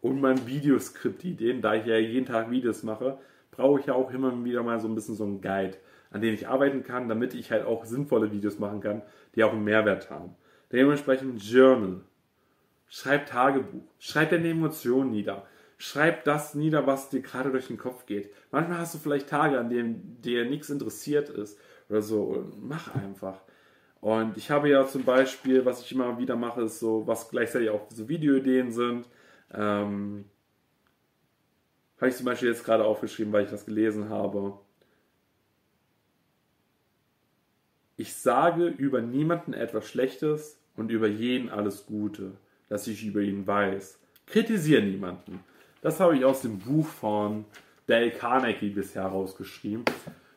und 0.00 0.20
mein 0.20 0.46
Videoskript-Ideen, 0.46 1.60
da 1.60 1.74
ich 1.74 1.86
ja 1.86 1.98
jeden 1.98 2.26
Tag 2.26 2.50
Videos 2.50 2.82
mache, 2.82 3.18
brauche 3.50 3.80
ich 3.80 3.86
ja 3.86 3.94
auch 3.94 4.10
immer 4.10 4.44
wieder 4.44 4.62
mal 4.62 4.80
so 4.80 4.88
ein 4.88 4.94
bisschen 4.94 5.14
so 5.14 5.24
einen 5.24 5.40
Guide, 5.40 5.76
an 6.10 6.20
dem 6.20 6.34
ich 6.34 6.48
arbeiten 6.48 6.82
kann, 6.82 7.08
damit 7.08 7.34
ich 7.34 7.50
halt 7.50 7.66
auch 7.66 7.84
sinnvolle 7.84 8.32
Videos 8.32 8.58
machen 8.58 8.80
kann, 8.80 9.02
die 9.34 9.44
auch 9.44 9.52
einen 9.52 9.64
Mehrwert 9.64 10.10
haben. 10.10 10.34
Dementsprechend 10.72 11.42
Journal. 11.42 12.00
Schreib 12.88 13.26
Tagebuch. 13.26 13.84
Schreib 13.98 14.30
deine 14.30 14.50
Emotionen 14.50 15.10
nieder. 15.10 15.46
Schreib 15.76 16.24
das 16.24 16.54
nieder, 16.54 16.86
was 16.86 17.08
dir 17.10 17.20
gerade 17.20 17.50
durch 17.50 17.68
den 17.68 17.78
Kopf 17.78 18.06
geht. 18.06 18.32
Manchmal 18.50 18.78
hast 18.78 18.94
du 18.94 18.98
vielleicht 18.98 19.28
Tage, 19.28 19.58
an 19.58 19.70
denen 19.70 20.20
dir 20.22 20.44
nichts 20.44 20.70
interessiert 20.70 21.28
ist 21.28 21.58
oder 21.88 22.02
so. 22.02 22.52
Mach 22.60 22.94
einfach. 22.94 23.40
Und 24.00 24.36
ich 24.36 24.50
habe 24.50 24.68
ja 24.68 24.86
zum 24.86 25.04
Beispiel, 25.04 25.64
was 25.64 25.82
ich 25.82 25.92
immer 25.92 26.18
wieder 26.18 26.36
mache, 26.36 26.62
ist 26.62 26.80
so, 26.80 27.06
was 27.06 27.30
gleichzeitig 27.30 27.70
auch 27.70 27.88
so 27.90 28.08
Videoideen 28.08 28.72
sind. 28.72 29.08
Ähm, 29.52 30.24
habe 31.96 32.10
ich 32.10 32.16
zum 32.16 32.26
Beispiel 32.26 32.48
jetzt 32.48 32.64
gerade 32.64 32.84
aufgeschrieben, 32.84 33.32
weil 33.32 33.44
ich 33.44 33.50
das 33.50 33.66
gelesen 33.66 34.08
habe. 34.08 34.58
Ich 37.96 38.14
sage 38.14 38.66
über 38.66 39.00
niemanden 39.00 39.52
etwas 39.52 39.88
Schlechtes 39.88 40.57
und 40.78 40.90
über 40.90 41.08
jeden 41.08 41.50
alles 41.50 41.86
Gute, 41.86 42.32
das 42.68 42.86
ich 42.86 43.04
über 43.04 43.20
ihn 43.20 43.46
weiß. 43.46 43.98
Kritisiere 44.26 44.82
niemanden. 44.82 45.40
Das 45.82 46.00
habe 46.00 46.16
ich 46.16 46.24
aus 46.24 46.42
dem 46.42 46.58
Buch 46.58 46.86
von 46.86 47.44
Dale 47.86 48.10
Carnegie 48.10 48.70
bisher 48.70 49.04
rausgeschrieben. 49.04 49.84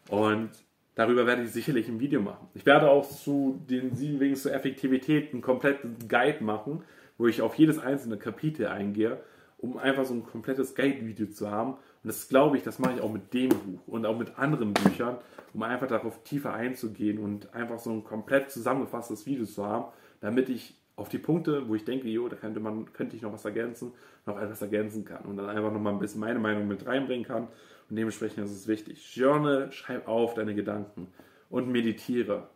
Und 0.09 0.49
darüber 0.95 1.25
werde 1.25 1.43
ich 1.43 1.51
sicherlich 1.51 1.87
ein 1.87 1.99
Video 1.99 2.21
machen. 2.21 2.47
Ich 2.53 2.65
werde 2.65 2.89
auch 2.89 3.07
zu 3.07 3.61
den 3.69 3.95
sieben 3.95 4.19
Wegen 4.19 4.35
zur 4.35 4.53
Effektivität 4.53 5.31
einen 5.31 5.41
kompletten 5.41 5.95
Guide 6.07 6.43
machen, 6.43 6.83
wo 7.17 7.27
ich 7.27 7.41
auf 7.41 7.55
jedes 7.55 7.79
einzelne 7.79 8.17
Kapitel 8.17 8.67
eingehe 8.67 9.21
um 9.61 9.77
einfach 9.77 10.05
so 10.05 10.15
ein 10.15 10.25
komplettes 10.25 10.75
Guide-Video 10.75 11.27
zu 11.27 11.49
haben. 11.49 11.73
Und 11.73 11.79
das 12.03 12.27
glaube 12.27 12.57
ich, 12.57 12.63
das 12.63 12.79
mache 12.79 12.95
ich 12.95 13.01
auch 13.01 13.11
mit 13.11 13.33
dem 13.33 13.49
Buch 13.49 13.87
und 13.87 14.05
auch 14.05 14.17
mit 14.17 14.37
anderen 14.37 14.73
Büchern, 14.73 15.17
um 15.53 15.63
einfach 15.63 15.87
darauf 15.87 16.23
tiefer 16.23 16.53
einzugehen 16.53 17.19
und 17.19 17.53
einfach 17.53 17.79
so 17.79 17.91
ein 17.91 18.03
komplett 18.03 18.49
zusammengefasstes 18.49 19.25
Video 19.25 19.45
zu 19.45 19.65
haben, 19.65 19.85
damit 20.22 20.49
ich 20.49 20.76
auf 20.95 21.09
die 21.09 21.17
Punkte, 21.17 21.67
wo 21.67 21.76
ich 21.76 21.84
denke, 21.84 22.07
jo, 22.07 22.30
da 22.30 22.36
könnte 22.36 22.59
man, 22.59 22.93
könnte 22.93 23.15
ich 23.15 23.22
noch 23.22 23.34
was 23.34 23.43
ergänzen, 23.43 23.91
noch 24.26 24.39
etwas 24.39 24.61
ergänzen 24.61 25.03
kann 25.03 25.26
und 25.26 25.36
dann 25.36 25.49
einfach 25.49 25.74
nochmal 25.74 25.93
ein 25.93 25.99
bisschen 25.99 26.22
meine 26.22 26.39
Meinung 26.39 26.67
mit 26.67 26.86
reinbringen 26.86 27.26
kann. 27.26 27.47
Und 27.89 27.95
dementsprechend 27.97 28.45
ist 28.45 28.51
es 28.51 28.67
wichtig. 28.67 29.15
Journal, 29.15 29.72
schreib 29.72 30.07
auf 30.07 30.34
deine 30.34 30.55
Gedanken 30.55 31.07
und 31.49 31.69
meditiere. 31.69 32.47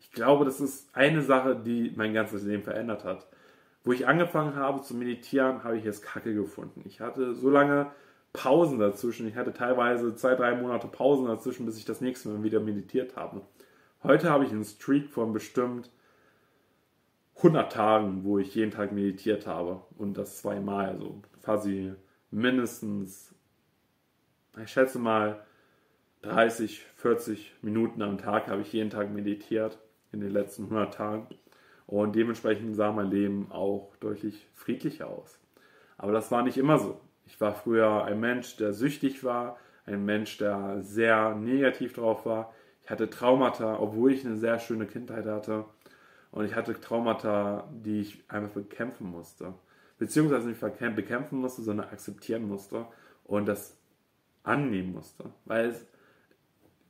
Ich 0.00 0.12
glaube, 0.12 0.44
das 0.44 0.60
ist 0.60 0.94
eine 0.94 1.22
Sache, 1.22 1.56
die 1.56 1.92
mein 1.96 2.14
ganzes 2.14 2.44
Leben 2.44 2.62
verändert 2.62 3.04
hat. 3.04 3.26
Wo 3.82 3.92
ich 3.92 4.06
angefangen 4.06 4.54
habe 4.54 4.82
zu 4.82 4.94
meditieren, 4.94 5.64
habe 5.64 5.76
ich 5.76 5.84
jetzt 5.84 6.02
Kacke 6.02 6.34
gefunden. 6.34 6.82
Ich 6.86 7.00
hatte 7.00 7.34
so 7.34 7.50
lange 7.50 7.90
Pausen 8.32 8.78
dazwischen. 8.78 9.26
Ich 9.26 9.36
hatte 9.36 9.52
teilweise 9.52 10.14
zwei, 10.14 10.34
drei 10.34 10.54
Monate 10.54 10.88
Pausen 10.88 11.26
dazwischen, 11.26 11.66
bis 11.66 11.78
ich 11.78 11.84
das 11.84 12.00
nächste 12.00 12.28
Mal 12.28 12.42
wieder 12.42 12.60
meditiert 12.60 13.16
habe. 13.16 13.42
Heute 14.02 14.30
habe 14.30 14.44
ich 14.44 14.50
einen 14.50 14.64
Streak 14.64 15.10
von 15.10 15.32
bestimmt 15.32 15.90
100 17.36 17.72
Tagen, 17.72 18.24
wo 18.24 18.38
ich 18.38 18.54
jeden 18.54 18.70
Tag 18.70 18.92
meditiert 18.92 19.46
habe. 19.46 19.82
Und 19.98 20.16
das 20.16 20.38
zweimal, 20.40 20.88
also 20.88 21.22
quasi 21.42 21.92
mindestens, 22.30 23.34
ich 24.62 24.70
schätze 24.70 24.98
mal, 24.98 25.44
30, 26.22 26.80
40 26.96 27.52
Minuten 27.60 28.00
am 28.00 28.16
Tag 28.16 28.48
habe 28.48 28.62
ich 28.62 28.72
jeden 28.72 28.90
Tag 28.90 29.12
meditiert 29.12 29.78
in 30.10 30.20
den 30.20 30.30
letzten 30.30 30.64
100 30.64 30.94
Tagen. 30.94 31.26
Und 31.86 32.16
dementsprechend 32.16 32.74
sah 32.76 32.92
mein 32.92 33.10
Leben 33.10 33.52
auch 33.52 33.94
deutlich 34.00 34.46
friedlicher 34.54 35.08
aus. 35.08 35.38
Aber 35.98 36.12
das 36.12 36.30
war 36.30 36.42
nicht 36.42 36.56
immer 36.56 36.78
so. 36.78 37.00
Ich 37.26 37.40
war 37.40 37.54
früher 37.54 38.04
ein 38.04 38.20
Mensch, 38.20 38.56
der 38.56 38.72
süchtig 38.72 39.22
war, 39.22 39.58
ein 39.86 40.04
Mensch, 40.04 40.38
der 40.38 40.82
sehr 40.82 41.34
negativ 41.34 41.92
drauf 41.92 42.24
war. 42.24 42.54
Ich 42.82 42.90
hatte 42.90 43.10
Traumata, 43.10 43.78
obwohl 43.78 44.12
ich 44.12 44.24
eine 44.24 44.36
sehr 44.36 44.58
schöne 44.58 44.86
Kindheit 44.86 45.26
hatte. 45.26 45.66
Und 46.34 46.44
ich 46.46 46.56
hatte 46.56 46.78
Traumata, 46.80 47.70
die 47.72 48.00
ich 48.00 48.24
einfach 48.26 48.50
bekämpfen 48.50 49.08
musste. 49.08 49.54
Beziehungsweise 49.98 50.48
nicht 50.48 50.60
bekämpfen 50.96 51.38
musste, 51.38 51.62
sondern 51.62 51.88
akzeptieren 51.90 52.48
musste 52.48 52.86
und 53.22 53.46
das 53.46 53.78
annehmen 54.42 54.92
musste. 54.94 55.30
Weil 55.44 55.68
es, 55.68 55.86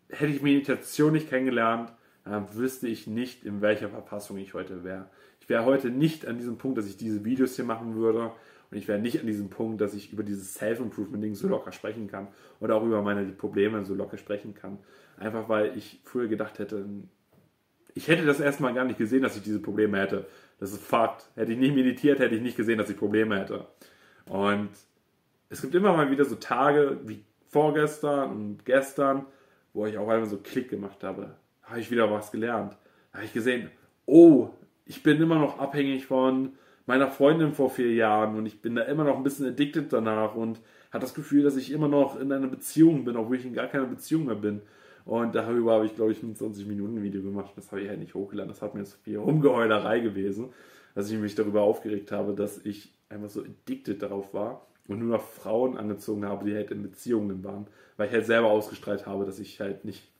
hätte 0.09 0.33
ich 0.33 0.41
Meditation 0.41 1.13
nicht 1.13 1.29
kennengelernt, 1.29 1.93
dann 2.25 2.55
wüsste 2.55 2.89
ich 2.89 3.07
nicht, 3.07 3.45
in 3.45 3.61
welcher 3.61 3.91
Verfassung 3.91 4.39
ich 4.39 4.55
heute 4.55 4.83
wäre. 4.83 5.11
Ich 5.41 5.49
wäre 5.51 5.67
heute 5.67 5.91
nicht 5.91 6.27
an 6.27 6.39
diesem 6.39 6.57
Punkt, 6.57 6.79
dass 6.79 6.87
ich 6.87 6.97
diese 6.97 7.27
Videos 7.27 7.55
hier 7.57 7.67
machen 7.67 7.97
würde. 7.97 8.33
Und 8.71 8.79
ich 8.79 8.89
wäre 8.89 8.99
nicht 8.99 9.21
an 9.21 9.27
diesem 9.27 9.51
Punkt, 9.51 9.79
dass 9.83 9.93
ich 9.93 10.11
über 10.11 10.23
dieses 10.23 10.55
Self-Improvement-Ding 10.55 11.35
so 11.35 11.49
locker 11.49 11.73
sprechen 11.73 12.07
kann. 12.07 12.29
Oder 12.61 12.77
auch 12.77 12.83
über 12.83 13.03
meine 13.03 13.27
Probleme 13.27 13.85
so 13.85 13.93
locker 13.93 14.17
sprechen 14.17 14.55
kann. 14.55 14.79
Einfach 15.19 15.51
weil 15.51 15.77
ich 15.77 16.01
früher 16.03 16.29
gedacht 16.29 16.59
hätte, 16.59 16.87
ich 17.95 18.09
hätte 18.09 18.27
das 18.27 18.41
erstmal 18.41 18.75
gar 18.75 18.85
nicht 18.85 18.99
gesehen, 18.99 19.23
dass 19.23 19.37
ich 19.37 19.43
diese 19.43 19.61
Probleme 19.61 19.99
hätte. 19.99 20.27
Das 20.59 20.73
ist 20.73 20.83
Fakt. 20.83 21.31
Hätte 21.37 21.53
ich 21.53 21.59
nicht 21.59 21.75
meditiert, 21.75 22.19
hätte 22.19 22.35
ich 22.35 22.43
nicht 22.43 22.57
gesehen, 22.57 22.79
dass 22.79 22.91
ich 22.91 22.97
Probleme 22.97 23.39
hätte. 23.39 23.67
Und 24.27 24.71
es 25.49 25.63
gibt 25.63 25.75
immer 25.75 25.97
mal 25.97 26.11
wieder 26.11 26.25
so 26.25 26.35
Tage 26.35 26.99
wie 27.05 27.25
vorgestern 27.49 28.31
und 28.31 28.65
gestern, 28.65 29.27
wo 29.73 29.87
ich 29.87 29.97
auch 29.97 30.09
einmal 30.09 30.27
so 30.27 30.39
Klick 30.39 30.71
gemacht 30.71 31.05
habe. 31.05 31.37
Da 31.63 31.71
habe 31.71 31.81
ich 31.81 31.91
wieder 31.91 32.11
was 32.11 32.33
gelernt. 32.33 32.77
Da 33.13 33.19
habe 33.19 33.27
ich 33.27 33.33
gesehen, 33.33 33.71
oh, 34.07 34.51
ich 34.87 35.03
bin 35.03 35.23
immer 35.23 35.39
noch 35.39 35.59
abhängig 35.59 36.07
von 36.07 36.55
meiner 36.87 37.09
Freundin 37.09 37.53
vor 37.53 37.71
vier 37.71 37.93
Jahren 37.93 38.37
und 38.37 38.47
ich 38.47 38.61
bin 38.61 38.75
da 38.75 38.83
immer 38.83 39.05
noch 39.05 39.17
ein 39.17 39.23
bisschen 39.23 39.47
addicted 39.47 39.93
danach 39.93 40.35
und 40.35 40.61
habe 40.93 41.01
das 41.01 41.15
Gefühl, 41.15 41.43
dass 41.43 41.57
ich 41.57 41.71
immer 41.71 41.89
noch 41.89 42.21
in 42.21 42.31
einer 42.33 42.47
Beziehung 42.47 43.05
bin, 43.05 43.17
obwohl 43.17 43.37
ich 43.37 43.47
in 43.47 43.55
gar 43.55 43.69
keiner 43.69 43.87
Beziehung 43.87 44.27
mehr 44.27 44.35
bin. 44.35 44.63
Und 45.05 45.35
darüber 45.35 45.75
habe 45.75 45.87
ich, 45.87 45.95
glaube 45.95 46.13
ich, 46.13 46.23
ein 46.23 46.35
20 46.35 46.67
Minuten 46.67 47.03
Video 47.03 47.23
gemacht. 47.23 47.53
Das 47.57 47.71
habe 47.71 47.83
ich 47.83 47.89
halt 47.89 48.01
nicht 48.01 48.15
hochgeladen. 48.15 48.49
Das 48.49 48.63
hat 48.63 48.75
mir 48.75 48.81
jetzt 48.81 48.95
viel 49.03 49.19
Rumgeheulerei 49.19 50.01
gewesen, 50.01 50.49
dass 50.95 51.11
ich 51.11 51.19
mich 51.19 51.35
darüber 51.35 51.63
aufgeregt 51.63 52.11
habe, 52.11 52.35
dass 52.35 52.65
ich 52.65 52.93
einfach 53.09 53.29
so 53.29 53.43
addicted 53.43 54.03
darauf 54.03 54.33
war 54.33 54.67
und 54.89 55.01
nur 55.01 55.17
noch 55.17 55.23
Frauen 55.23 55.77
angezogen 55.77 56.25
habe, 56.25 56.47
die 56.47 56.55
halt 56.55 56.71
in 56.71 56.83
Beziehungen 56.83 57.45
waren. 57.45 57.67
Weil 57.97 58.09
ich 58.09 58.15
halt 58.15 58.27
selber 58.27 58.49
ausgestrahlt 58.49 59.07
habe, 59.07 59.27
dass 59.27 59.39
ich 59.39 59.61
halt 59.61 59.85
nicht, 59.85 60.11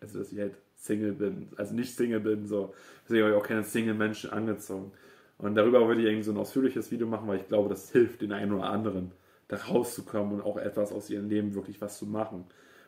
also 0.00 0.18
dass 0.18 0.32
ich 0.32 0.38
halt 0.38 0.54
Single 0.74 1.12
bin, 1.12 1.48
also 1.56 1.74
nicht 1.74 1.94
Single 1.94 2.20
bin, 2.20 2.46
so. 2.46 2.74
Deswegen 3.04 3.24
habe 3.24 3.34
ich 3.34 3.40
auch 3.40 3.46
keine 3.46 3.62
Single-Menschen 3.62 4.30
angezogen. 4.30 4.90
Und 5.38 5.54
darüber 5.54 5.86
würde 5.86 6.00
ich 6.00 6.06
irgendwie 6.06 6.24
so 6.24 6.32
ein 6.32 6.36
ausführliches 6.36 6.90
Video 6.90 7.06
machen, 7.06 7.28
weil 7.28 7.38
ich 7.38 7.48
glaube, 7.48 7.68
das 7.68 7.90
hilft 7.92 8.22
den 8.22 8.32
einen 8.32 8.52
oder 8.52 8.64
anderen, 8.64 9.12
da 9.48 9.56
rauszukommen 9.56 10.34
und 10.34 10.42
auch 10.42 10.56
etwas 10.56 10.92
aus 10.92 11.08
ihrem 11.10 11.28
Leben 11.28 11.54
wirklich 11.54 11.80
was 11.80 11.98
zu 11.98 12.06
machen. 12.06 12.44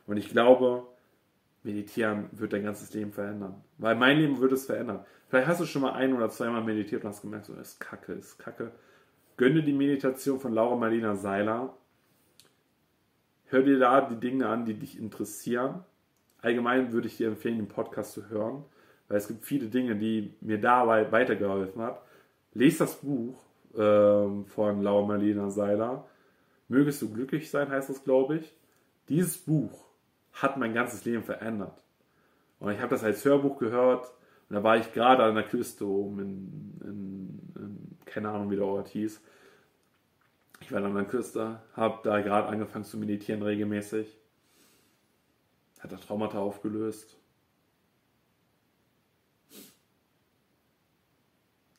Und 0.06 0.16
ich 0.16 0.28
glaube, 0.28 0.86
Meditieren 1.64 2.28
wird 2.32 2.52
dein 2.52 2.62
ganzes 2.62 2.92
Leben 2.92 3.12
verändern. 3.12 3.62
Weil 3.78 3.96
mein 3.96 4.18
Leben 4.18 4.38
würde 4.38 4.54
es 4.54 4.66
verändern. 4.66 5.04
Vielleicht 5.28 5.48
hast 5.48 5.60
du 5.60 5.66
schon 5.66 5.82
mal 5.82 5.94
ein 5.94 6.12
oder 6.12 6.28
zweimal 6.28 6.62
meditiert 6.62 7.02
und 7.02 7.08
hast 7.08 7.22
gemerkt, 7.22 7.46
so, 7.46 7.54
das 7.54 7.70
ist 7.70 7.80
kacke, 7.80 8.14
das 8.14 8.26
ist 8.26 8.38
kacke. 8.38 8.70
Gönne 9.36 9.62
die 9.62 9.72
Meditation 9.72 10.38
von 10.38 10.52
Laura 10.52 10.76
Marlina 10.76 11.16
Seiler. 11.16 11.74
Hör 13.46 13.62
dir 13.62 13.78
da 13.78 14.02
die 14.02 14.20
Dinge 14.20 14.46
an, 14.46 14.64
die 14.64 14.74
dich 14.74 14.98
interessieren. 14.98 15.84
Allgemein 16.40 16.92
würde 16.92 17.08
ich 17.08 17.16
dir 17.16 17.28
empfehlen, 17.28 17.56
den 17.56 17.68
Podcast 17.68 18.12
zu 18.12 18.28
hören, 18.28 18.64
weil 19.08 19.16
es 19.16 19.28
gibt 19.28 19.44
viele 19.44 19.68
Dinge, 19.68 19.96
die 19.96 20.34
mir 20.40 20.60
dabei 20.60 21.10
weitergeholfen 21.10 21.80
haben. 21.80 21.98
Lies 22.52 22.78
das 22.78 22.96
Buch 22.96 23.42
ähm, 23.76 24.44
von 24.46 24.82
Laura 24.82 25.06
Marlina 25.06 25.50
Seiler. 25.50 26.06
Mögest 26.68 27.00
du 27.02 27.12
glücklich 27.12 27.50
sein, 27.50 27.70
heißt 27.70 27.90
es, 27.90 28.04
glaube 28.04 28.36
ich. 28.36 28.54
Dieses 29.08 29.38
Buch 29.38 29.83
hat 30.34 30.56
mein 30.56 30.74
ganzes 30.74 31.04
Leben 31.04 31.22
verändert. 31.22 31.82
Und 32.58 32.72
ich 32.72 32.78
habe 32.78 32.90
das 32.90 33.04
als 33.04 33.24
Hörbuch 33.24 33.58
gehört 33.58 34.12
und 34.48 34.56
da 34.56 34.62
war 34.62 34.76
ich 34.76 34.92
gerade 34.92 35.24
an 35.24 35.34
der 35.34 35.44
Küste 35.44 35.86
oben 35.86 36.18
in, 36.18 36.80
in, 36.82 37.52
in, 37.56 37.98
keine 38.04 38.30
Ahnung 38.30 38.50
wie 38.50 38.56
der 38.56 38.66
Ort 38.66 38.88
hieß. 38.88 39.20
Ich 40.60 40.72
war 40.72 40.82
an 40.82 40.94
der 40.94 41.04
Küste, 41.04 41.60
habe 41.74 42.00
da 42.04 42.20
gerade 42.20 42.48
angefangen 42.48 42.84
zu 42.84 42.96
meditieren 42.98 43.42
regelmäßig. 43.42 44.18
Hat 45.80 45.92
das 45.92 46.00
Traumata 46.00 46.38
aufgelöst. 46.38 47.18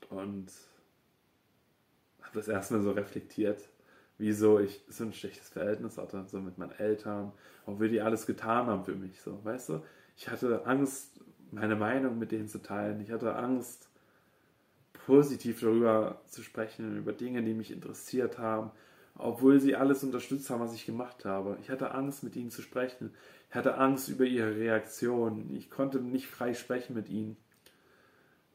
Und 0.09 0.51
habe 2.21 2.35
das 2.35 2.47
erstmal 2.47 2.81
so 2.81 2.91
reflektiert, 2.91 3.67
wieso 4.17 4.59
ich 4.59 4.81
so 4.87 5.03
ein 5.03 5.13
schlechtes 5.13 5.49
Verhältnis 5.49 5.97
hatte, 5.97 6.25
so 6.27 6.39
mit 6.39 6.57
meinen 6.57 6.71
Eltern, 6.71 7.31
obwohl 7.65 7.89
die 7.89 8.01
alles 8.01 8.25
getan 8.25 8.67
haben 8.67 8.85
für 8.85 8.95
mich, 8.95 9.21
so, 9.21 9.43
weißt 9.43 9.69
du? 9.69 9.83
Ich 10.15 10.29
hatte 10.29 10.65
Angst, 10.65 11.19
meine 11.51 11.75
Meinung 11.75 12.17
mit 12.17 12.31
denen 12.31 12.47
zu 12.47 12.61
teilen. 12.61 13.01
Ich 13.01 13.11
hatte 13.11 13.35
Angst, 13.35 13.89
positiv 15.05 15.59
darüber 15.59 16.21
zu 16.27 16.41
sprechen, 16.41 16.97
über 16.97 17.13
Dinge, 17.13 17.43
die 17.43 17.53
mich 17.53 17.71
interessiert 17.71 18.37
haben, 18.37 18.71
obwohl 19.17 19.59
sie 19.59 19.75
alles 19.75 20.03
unterstützt 20.03 20.49
haben, 20.49 20.61
was 20.61 20.73
ich 20.73 20.85
gemacht 20.85 21.25
habe. 21.25 21.57
Ich 21.61 21.69
hatte 21.69 21.91
Angst, 21.91 22.23
mit 22.23 22.35
ihnen 22.35 22.49
zu 22.49 22.61
sprechen. 22.61 23.13
Ich 23.49 23.55
hatte 23.55 23.77
Angst 23.77 24.09
über 24.09 24.25
ihre 24.25 24.55
Reaktion. 24.55 25.53
Ich 25.55 25.69
konnte 25.69 25.99
nicht 25.99 26.27
frei 26.27 26.53
sprechen 26.53 26.95
mit 26.95 27.09
ihnen. 27.09 27.37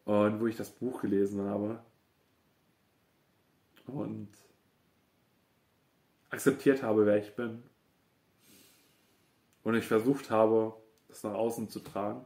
Und 0.04 0.40
wo 0.40 0.46
ich 0.46 0.56
das 0.56 0.70
Buch 0.70 1.02
gelesen 1.02 1.42
habe 1.42 1.78
und 3.86 4.28
akzeptiert 6.30 6.82
habe, 6.82 7.06
wer 7.06 7.18
ich 7.18 7.34
bin. 7.34 7.62
Und 9.62 9.74
ich 9.74 9.86
versucht 9.86 10.30
habe, 10.30 10.74
das 11.08 11.22
nach 11.22 11.34
außen 11.34 11.68
zu 11.68 11.80
tragen. 11.80 12.24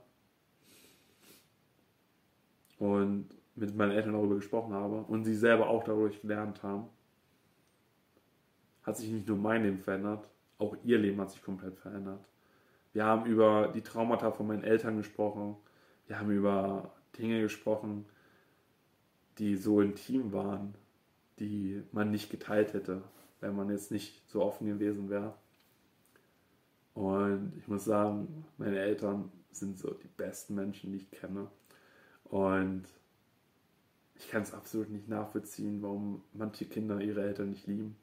Und 2.79 3.29
mit 3.57 3.75
meinen 3.75 3.93
Eltern 3.93 4.13
darüber 4.13 4.37
gesprochen 4.37 4.75
habe 4.75 5.03
und 5.03 5.25
sie 5.25 5.35
selber 5.35 5.69
auch 5.69 5.85
dadurch 5.85 6.21
gelernt 6.21 6.63
haben, 6.63 6.89
hat 8.83 8.97
sich 8.97 9.11
nicht 9.11 9.29
nur 9.29 9.39
mein 9.39 9.63
Leben 9.63 9.79
verändert, 9.79 10.29
auch 10.59 10.77
ihr 10.85 10.99
Leben 10.99 11.21
hat 11.21 11.31
sich 11.31 11.43
komplett 11.43 11.79
verändert. 11.79 12.25
Wir 12.93 13.05
haben 13.05 13.27
über 13.27 13.69
die 13.69 13.81
Traumata 13.81 14.31
von 14.33 14.47
meinen 14.47 14.65
Eltern 14.65 14.97
gesprochen, 14.97 15.57
wir 16.07 16.19
haben 16.19 16.31
über 16.31 16.93
Dinge 17.17 17.41
gesprochen, 17.41 18.05
die 19.39 19.57
so 19.57 19.81
intim 19.81 20.33
waren, 20.33 20.75
die 21.39 21.83
man 21.93 22.11
nicht 22.11 22.31
geteilt 22.31 22.73
hätte, 22.75 23.03
wenn 23.45 23.57
man 23.57 23.69
jetzt 23.69 23.91
nicht 23.91 24.27
so 24.31 24.43
offen 24.43 24.67
gewesen 24.67 25.11
wäre. 25.11 25.35
Und 26.95 27.53
ich 27.59 27.69
muss 27.69 27.85
sagen, 27.85 28.47
meine 28.57 28.79
Eltern 28.79 29.31
sind 29.51 29.79
so 29.79 29.93
die 29.93 30.09
besten 30.09 30.55
Menschen, 30.55 30.93
die 30.93 30.99
ich 30.99 31.11
kenne. 31.11 31.51
Und 32.25 32.85
ich 34.15 34.29
kann 34.31 34.43
es 34.43 34.55
absolut 34.55 34.89
nicht 34.89 35.09
nachvollziehen, 35.09 35.83
warum 35.83 36.23
manche 36.33 36.65
Kinder 36.65 37.01
ihre 37.01 37.23
Eltern 37.23 37.51
nicht 37.51 37.67
lieben. 37.67 37.97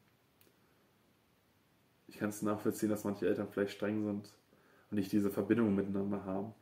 Ich 2.07 2.17
kann 2.17 2.29
es 2.29 2.43
nachvollziehen, 2.43 2.89
dass 2.89 3.03
manche 3.03 3.27
Eltern 3.27 3.47
vielleicht 3.49 3.73
streng 3.73 4.05
sind 4.05 4.31
und 4.91 4.97
nicht 4.97 5.11
diese 5.11 5.31
Verbindung 5.31 5.73
miteinander 5.73 6.23
haben. 6.23 6.53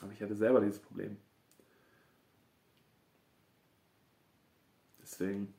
Aber 0.00 0.10
ich 0.10 0.20
hatte 0.20 0.34
selber 0.34 0.60
dieses 0.60 0.80
Problem. 0.80 1.16
Deswegen 5.00 5.54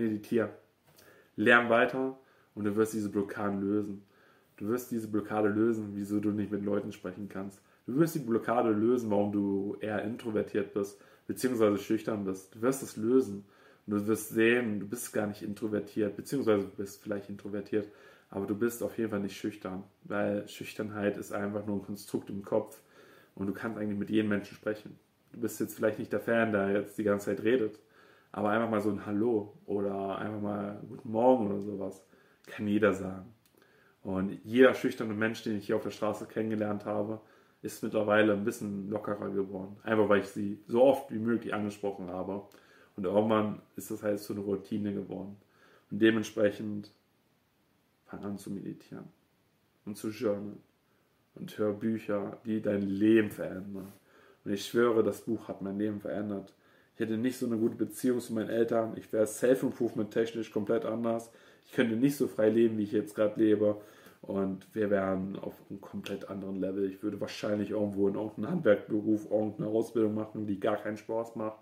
meditiere. 0.00 0.50
Lern 1.36 1.70
weiter 1.70 2.18
und 2.54 2.64
du 2.64 2.76
wirst 2.76 2.92
diese 2.92 3.10
Blockaden 3.10 3.60
lösen. 3.60 4.02
Du 4.56 4.68
wirst 4.68 4.90
diese 4.90 5.08
Blockade 5.08 5.48
lösen, 5.48 5.92
wieso 5.94 6.20
du 6.20 6.32
nicht 6.32 6.52
mit 6.52 6.62
Leuten 6.62 6.92
sprechen 6.92 7.28
kannst. 7.28 7.62
Du 7.86 7.96
wirst 7.96 8.14
die 8.14 8.20
Blockade 8.20 8.70
lösen, 8.70 9.10
warum 9.10 9.32
du 9.32 9.76
eher 9.80 10.02
introvertiert 10.02 10.74
bist, 10.74 11.00
beziehungsweise 11.26 11.78
schüchtern 11.78 12.24
bist. 12.24 12.54
Du 12.54 12.60
wirst 12.60 12.82
es 12.82 12.96
lösen. 12.96 13.46
Und 13.86 13.94
du 13.94 14.06
wirst 14.06 14.28
sehen, 14.28 14.80
du 14.80 14.86
bist 14.86 15.12
gar 15.12 15.26
nicht 15.26 15.42
introvertiert, 15.42 16.14
beziehungsweise 16.14 16.66
du 16.66 16.76
bist 16.76 17.02
vielleicht 17.02 17.30
introvertiert, 17.30 17.88
aber 18.28 18.46
du 18.46 18.54
bist 18.54 18.82
auf 18.82 18.96
jeden 18.98 19.10
Fall 19.10 19.20
nicht 19.20 19.36
schüchtern, 19.36 19.82
weil 20.04 20.46
Schüchternheit 20.46 21.16
ist 21.16 21.32
einfach 21.32 21.66
nur 21.66 21.76
ein 21.76 21.82
Konstrukt 21.82 22.30
im 22.30 22.44
Kopf 22.44 22.82
und 23.34 23.46
du 23.46 23.52
kannst 23.52 23.78
eigentlich 23.78 23.98
mit 23.98 24.10
jedem 24.10 24.28
Menschen 24.28 24.54
sprechen. 24.54 24.98
Du 25.32 25.40
bist 25.40 25.58
jetzt 25.58 25.74
vielleicht 25.74 25.98
nicht 25.98 26.12
der 26.12 26.20
Fan, 26.20 26.52
der 26.52 26.70
jetzt 26.70 26.98
die 26.98 27.04
ganze 27.04 27.26
Zeit 27.26 27.42
redet, 27.42 27.80
aber 28.32 28.50
einfach 28.50 28.70
mal 28.70 28.80
so 28.80 28.90
ein 28.90 29.06
Hallo 29.06 29.56
oder 29.66 30.18
einfach 30.18 30.40
mal 30.40 30.82
Guten 30.88 31.10
Morgen 31.10 31.46
oder 31.48 31.60
sowas 31.60 32.04
kann 32.46 32.66
jeder 32.66 32.92
sagen. 32.92 33.32
Und 34.02 34.40
jeder 34.44 34.74
schüchterne 34.74 35.14
Mensch, 35.14 35.42
den 35.42 35.58
ich 35.58 35.66
hier 35.66 35.76
auf 35.76 35.82
der 35.82 35.90
Straße 35.90 36.26
kennengelernt 36.26 36.84
habe, 36.84 37.20
ist 37.62 37.82
mittlerweile 37.82 38.32
ein 38.32 38.44
bisschen 38.44 38.88
lockerer 38.88 39.30
geworden. 39.30 39.76
Einfach 39.82 40.08
weil 40.08 40.20
ich 40.20 40.28
sie 40.28 40.58
so 40.66 40.82
oft 40.82 41.12
wie 41.12 41.18
möglich 41.18 41.52
angesprochen 41.52 42.08
habe. 42.08 42.42
Und 42.96 43.04
irgendwann 43.04 43.60
ist 43.76 43.90
das 43.90 44.02
halt 44.02 44.18
so 44.18 44.32
eine 44.32 44.42
Routine 44.42 44.94
geworden. 44.94 45.36
Und 45.90 46.00
dementsprechend 46.00 46.90
fang 48.06 48.24
an 48.24 48.38
zu 48.38 48.50
meditieren 48.50 49.04
und 49.84 49.96
zu 49.96 50.08
journalen 50.08 50.60
und 51.34 51.56
hör 51.58 51.72
Bücher, 51.72 52.38
die 52.44 52.60
dein 52.60 52.82
Leben 52.82 53.30
verändern. 53.30 53.92
Und 54.44 54.52
ich 54.52 54.66
schwöre, 54.66 55.02
das 55.02 55.22
Buch 55.22 55.48
hat 55.48 55.62
mein 55.62 55.78
Leben 55.78 56.00
verändert. 56.00 56.52
Ich 57.00 57.06
hätte 57.06 57.16
nicht 57.16 57.38
so 57.38 57.46
eine 57.46 57.56
gute 57.56 57.76
Beziehung 57.76 58.20
zu 58.20 58.34
meinen 58.34 58.50
Eltern. 58.50 58.92
Ich 58.98 59.10
wäre 59.10 59.26
Self-Improvement 59.26 60.10
technisch 60.10 60.52
komplett 60.52 60.84
anders. 60.84 61.30
Ich 61.64 61.72
könnte 61.72 61.96
nicht 61.96 62.14
so 62.14 62.28
frei 62.28 62.50
leben, 62.50 62.76
wie 62.76 62.82
ich 62.82 62.92
jetzt 62.92 63.14
gerade 63.14 63.40
lebe. 63.40 63.80
Und 64.20 64.66
wir 64.74 64.90
wären 64.90 65.38
auf 65.38 65.54
einem 65.70 65.80
komplett 65.80 66.28
anderen 66.28 66.60
Level. 66.60 66.84
Ich 66.84 67.02
würde 67.02 67.18
wahrscheinlich 67.18 67.70
irgendwo 67.70 68.06
in 68.06 68.16
irgendeinem 68.16 68.50
Handwerkberuf 68.50 69.30
irgendeine 69.30 69.70
Ausbildung 69.70 70.14
machen, 70.14 70.46
die 70.46 70.60
gar 70.60 70.76
keinen 70.76 70.98
Spaß 70.98 71.36
macht, 71.36 71.60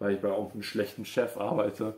weil 0.00 0.16
ich 0.16 0.20
bei 0.20 0.28
irgendeinem 0.28 0.62
schlechten 0.62 1.06
Chef 1.06 1.38
arbeite. 1.38 1.94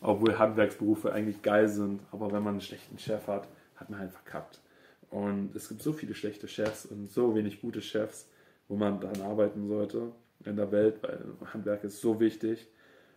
Obwohl 0.00 0.38
Handwerksberufe 0.38 1.12
eigentlich 1.12 1.42
geil 1.42 1.66
sind. 1.66 2.02
Aber 2.12 2.30
wenn 2.30 2.44
man 2.44 2.52
einen 2.52 2.60
schlechten 2.60 3.00
Chef 3.00 3.26
hat, 3.26 3.48
hat 3.74 3.90
man 3.90 3.98
halt 3.98 4.12
verkackt. 4.12 4.60
Und 5.10 5.56
es 5.56 5.68
gibt 5.68 5.82
so 5.82 5.92
viele 5.92 6.14
schlechte 6.14 6.46
Chefs 6.46 6.86
und 6.86 7.10
so 7.10 7.34
wenig 7.34 7.60
gute 7.60 7.82
Chefs, 7.82 8.28
wo 8.68 8.76
man 8.76 9.00
dann 9.00 9.22
arbeiten 9.22 9.66
sollte 9.66 10.12
in 10.44 10.56
der 10.56 10.70
Welt, 10.72 11.02
weil 11.02 11.24
Handwerk 11.52 11.84
ist 11.84 12.00
so 12.00 12.20
wichtig. 12.20 12.68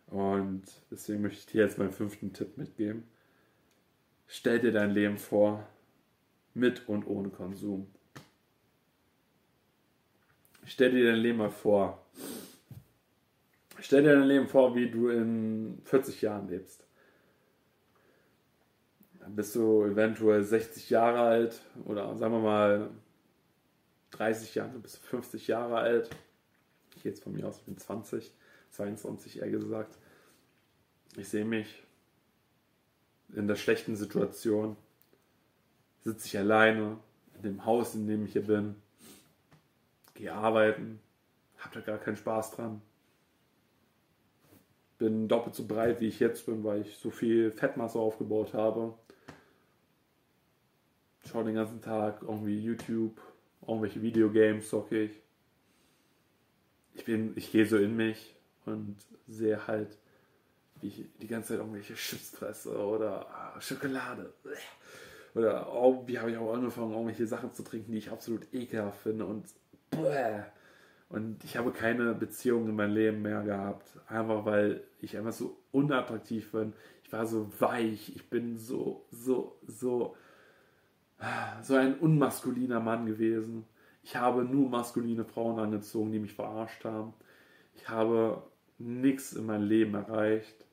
Und 0.07 0.63
deswegen 0.89 1.21
möchte 1.21 1.39
ich 1.39 1.45
dir 1.45 1.63
jetzt 1.63 1.77
meinen 1.77 1.91
fünften 1.91 2.33
Tipp 2.33 2.57
mitgeben. 2.57 3.03
Stell 4.27 4.59
dir 4.59 4.71
dein 4.71 4.91
Leben 4.91 5.17
vor, 5.17 5.67
mit 6.53 6.87
und 6.87 7.05
ohne 7.07 7.29
Konsum. 7.29 7.87
Stell 10.65 10.91
dir 10.91 11.11
dein 11.11 11.19
Leben 11.19 11.37
mal 11.37 11.49
vor. 11.49 12.05
Stell 13.79 14.03
dir 14.03 14.15
dein 14.15 14.27
Leben 14.27 14.47
vor, 14.47 14.75
wie 14.75 14.89
du 14.89 15.09
in 15.09 15.81
40 15.85 16.21
Jahren 16.21 16.47
lebst. 16.47 16.85
Dann 19.19 19.35
bist 19.35 19.55
du 19.55 19.85
eventuell 19.85 20.43
60 20.43 20.89
Jahre 20.89 21.21
alt 21.21 21.61
oder 21.85 22.15
sagen 22.15 22.33
wir 22.33 22.39
mal 22.41 22.89
30 24.11 24.55
Jahre, 24.55 24.79
bist 24.79 24.97
du 24.97 25.07
50 25.07 25.47
Jahre 25.47 25.77
alt. 25.77 26.09
Ich 27.01 27.05
jetzt 27.05 27.23
von 27.23 27.33
mir 27.33 27.47
aus, 27.47 27.57
ich 27.57 27.63
bin 27.63 27.79
20, 27.79 28.31
22 28.69 29.39
eher 29.39 29.49
gesagt. 29.49 29.97
Ich 31.17 31.29
sehe 31.29 31.45
mich 31.45 31.83
in 33.33 33.47
der 33.47 33.55
schlechten 33.55 33.95
Situation, 33.95 34.77
sitze 36.01 36.27
ich 36.27 36.37
alleine 36.37 36.99
in 37.37 37.41
dem 37.41 37.65
Haus, 37.65 37.95
in 37.95 38.05
dem 38.05 38.25
ich 38.25 38.33
hier 38.33 38.45
bin, 38.45 38.75
gehe 40.13 40.31
arbeiten, 40.31 40.99
habe 41.57 41.73
da 41.73 41.81
gar 41.81 41.97
keinen 41.97 42.17
Spaß 42.17 42.51
dran. 42.51 42.83
Bin 44.99 45.27
doppelt 45.27 45.55
so 45.55 45.65
breit, 45.65 46.01
wie 46.01 46.07
ich 46.07 46.19
jetzt 46.19 46.45
bin, 46.45 46.63
weil 46.63 46.81
ich 46.81 46.97
so 46.97 47.09
viel 47.09 47.49
Fettmasse 47.49 47.97
aufgebaut 47.97 48.53
habe. 48.53 48.93
Schaue 51.25 51.45
den 51.45 51.55
ganzen 51.55 51.81
Tag 51.81 52.21
irgendwie 52.21 52.59
YouTube, 52.59 53.19
irgendwelche 53.65 54.03
Videogames 54.03 54.69
zocke 54.69 55.05
ich. 55.05 55.21
Ich 57.01 57.05
bin, 57.05 57.33
ich 57.35 57.51
gehe 57.51 57.65
so 57.65 57.77
in 57.77 57.95
mich 57.95 58.35
und 58.67 58.95
sehe 59.27 59.65
halt, 59.65 59.97
wie 60.81 60.87
ich 60.89 61.05
die 61.19 61.25
ganze 61.25 61.49
Zeit 61.49 61.57
irgendwelche 61.57 61.95
Chips 61.95 62.29
fresse 62.29 62.77
oder 62.77 63.25
ah, 63.27 63.59
Schokolade. 63.59 64.31
Oder 65.33 65.67
irgendwie 65.73 66.19
habe 66.19 66.29
ich 66.29 66.37
auch 66.37 66.53
angefangen, 66.53 66.91
irgendwelche 66.91 67.25
Sachen 67.25 67.51
zu 67.53 67.63
trinken, 67.63 67.91
die 67.91 67.97
ich 67.97 68.11
absolut 68.11 68.53
ekelhaft 68.53 69.01
finde 69.01 69.25
und. 69.25 69.45
Und 71.09 71.43
ich 71.43 71.57
habe 71.57 71.71
keine 71.71 72.13
Beziehung 72.13 72.69
in 72.69 72.75
meinem 72.75 72.93
Leben 72.93 73.23
mehr 73.23 73.41
gehabt. 73.41 73.97
Einfach 74.07 74.45
weil 74.45 74.83
ich 74.99 75.17
einfach 75.17 75.33
so 75.33 75.57
unattraktiv 75.71 76.51
bin. 76.51 76.73
Ich 77.03 77.11
war 77.11 77.25
so 77.25 77.51
weich. 77.59 78.15
Ich 78.15 78.29
bin 78.29 78.59
so, 78.59 79.07
so, 79.09 79.57
so, 79.65 80.15
so 81.63 81.75
ein 81.75 81.95
unmaskuliner 81.95 82.79
Mann 82.79 83.07
gewesen. 83.07 83.65
Ich 84.03 84.15
habe 84.15 84.43
nur 84.43 84.69
maskuline 84.69 85.25
Frauen 85.25 85.59
angezogen, 85.59 86.11
die 86.11 86.19
mich 86.19 86.33
verarscht 86.33 86.83
haben. 86.85 87.13
Ich 87.75 87.87
habe 87.87 88.43
nichts 88.77 89.33
in 89.33 89.45
meinem 89.45 89.67
Leben 89.67 89.93
erreicht, 89.93 90.65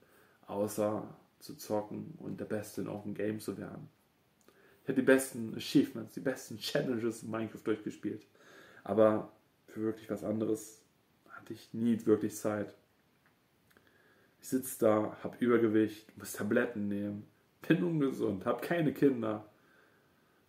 außer 0.46 1.06
zu 1.38 1.54
zocken 1.56 2.14
und 2.18 2.40
der 2.40 2.46
Beste 2.46 2.80
in 2.80 2.86
irgendeinem 2.86 3.14
Game 3.14 3.40
zu 3.40 3.58
werden. 3.58 3.88
Ich 4.82 4.88
habe 4.88 5.00
die 5.00 5.06
besten 5.06 5.54
Achievements, 5.54 6.14
die 6.14 6.20
besten 6.20 6.58
Challenges 6.58 7.22
in 7.22 7.30
Minecraft 7.30 7.62
durchgespielt. 7.62 8.26
Aber 8.84 9.30
für 9.66 9.82
wirklich 9.82 10.08
was 10.08 10.24
anderes 10.24 10.82
hatte 11.28 11.52
ich 11.52 11.74
nie 11.74 12.04
wirklich 12.06 12.34
Zeit. 12.34 12.74
Ich 14.40 14.48
sitze 14.48 14.78
da, 14.78 15.18
habe 15.22 15.36
Übergewicht, 15.40 16.16
muss 16.16 16.32
Tabletten 16.32 16.88
nehmen, 16.88 17.26
bin 17.66 17.82
ungesund, 17.82 18.46
habe 18.46 18.60
keine 18.62 18.92
Kinder 18.92 19.48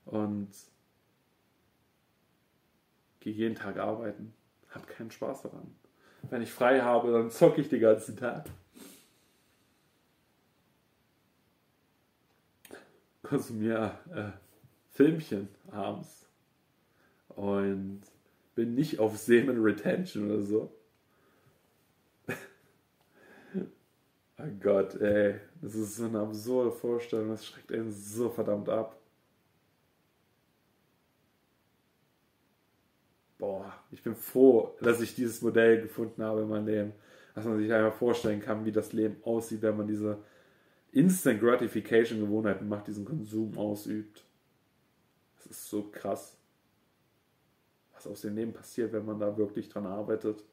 und 0.06 0.50
gehe 3.20 3.34
jeden 3.34 3.56
Tag 3.56 3.78
arbeiten, 3.78 4.34
habe 4.70 4.86
keinen 4.88 5.12
Spaß 5.12 5.44
daran. 5.44 5.76
Wenn 6.30 6.42
ich 6.42 6.52
frei 6.52 6.82
habe, 6.82 7.12
dann 7.12 7.32
zocke 7.32 7.62
ich 7.62 7.70
den 7.70 7.82
ganzen 7.82 8.18
Tag. 8.18 8.46
konsumiere 13.30 13.92
äh, 14.12 14.32
Filmchen 14.92 15.50
abends 15.72 16.26
und 17.30 18.02
bin 18.56 18.74
nicht 18.74 19.00
auf 19.00 19.18
Semen 19.18 19.62
Retention 19.62 20.32
oder 20.32 20.42
so. 20.42 20.74
oh 24.40 24.44
Gott, 24.60 24.96
ey, 24.96 25.40
das 25.62 25.76
ist 25.76 25.98
so 25.98 26.06
eine 26.06 26.20
absurde 26.20 26.72
Vorstellung, 26.72 27.30
das 27.30 27.46
schreckt 27.46 27.72
einen 27.72 27.92
so 27.92 28.30
verdammt 28.30 28.68
ab. 28.68 28.99
Ich 33.92 34.04
bin 34.04 34.16
froh, 34.16 34.76
dass 34.82 35.02
ich 35.02 35.16
dieses 35.16 35.42
Modell 35.42 35.82
gefunden 35.82 36.24
habe 36.24 36.42
in 36.42 36.50
meinem 36.50 36.68
Leben, 36.68 36.94
dass 37.36 37.46
man 37.46 37.58
sich 37.58 37.72
einfach 37.72 37.98
vorstellen 37.98 38.42
kann, 38.42 38.66
wie 38.66 38.72
das 38.72 38.94
Leben 38.94 39.18
aussieht, 39.24 39.62
wenn 39.62 39.78
man 39.78 39.88
diese 39.88 40.18
Instant 40.92 41.40
Gratification 41.40 42.20
Gewohnheiten 42.20 42.68
macht, 42.68 42.88
diesen 42.88 43.06
Konsum 43.06 43.58
ausübt. 43.58 44.24
Das 45.38 45.48
ist 45.48 45.70
so 45.70 45.84
krass, 45.84 46.38
was 47.94 48.08
aus 48.08 48.22
dem 48.22 48.36
Leben 48.36 48.54
passiert, 48.54 48.92
wenn 48.92 49.06
man 49.06 49.20
da 49.20 49.38
wirklich 49.38 49.70
dran 49.70 49.86
arbeitet. 49.86 50.44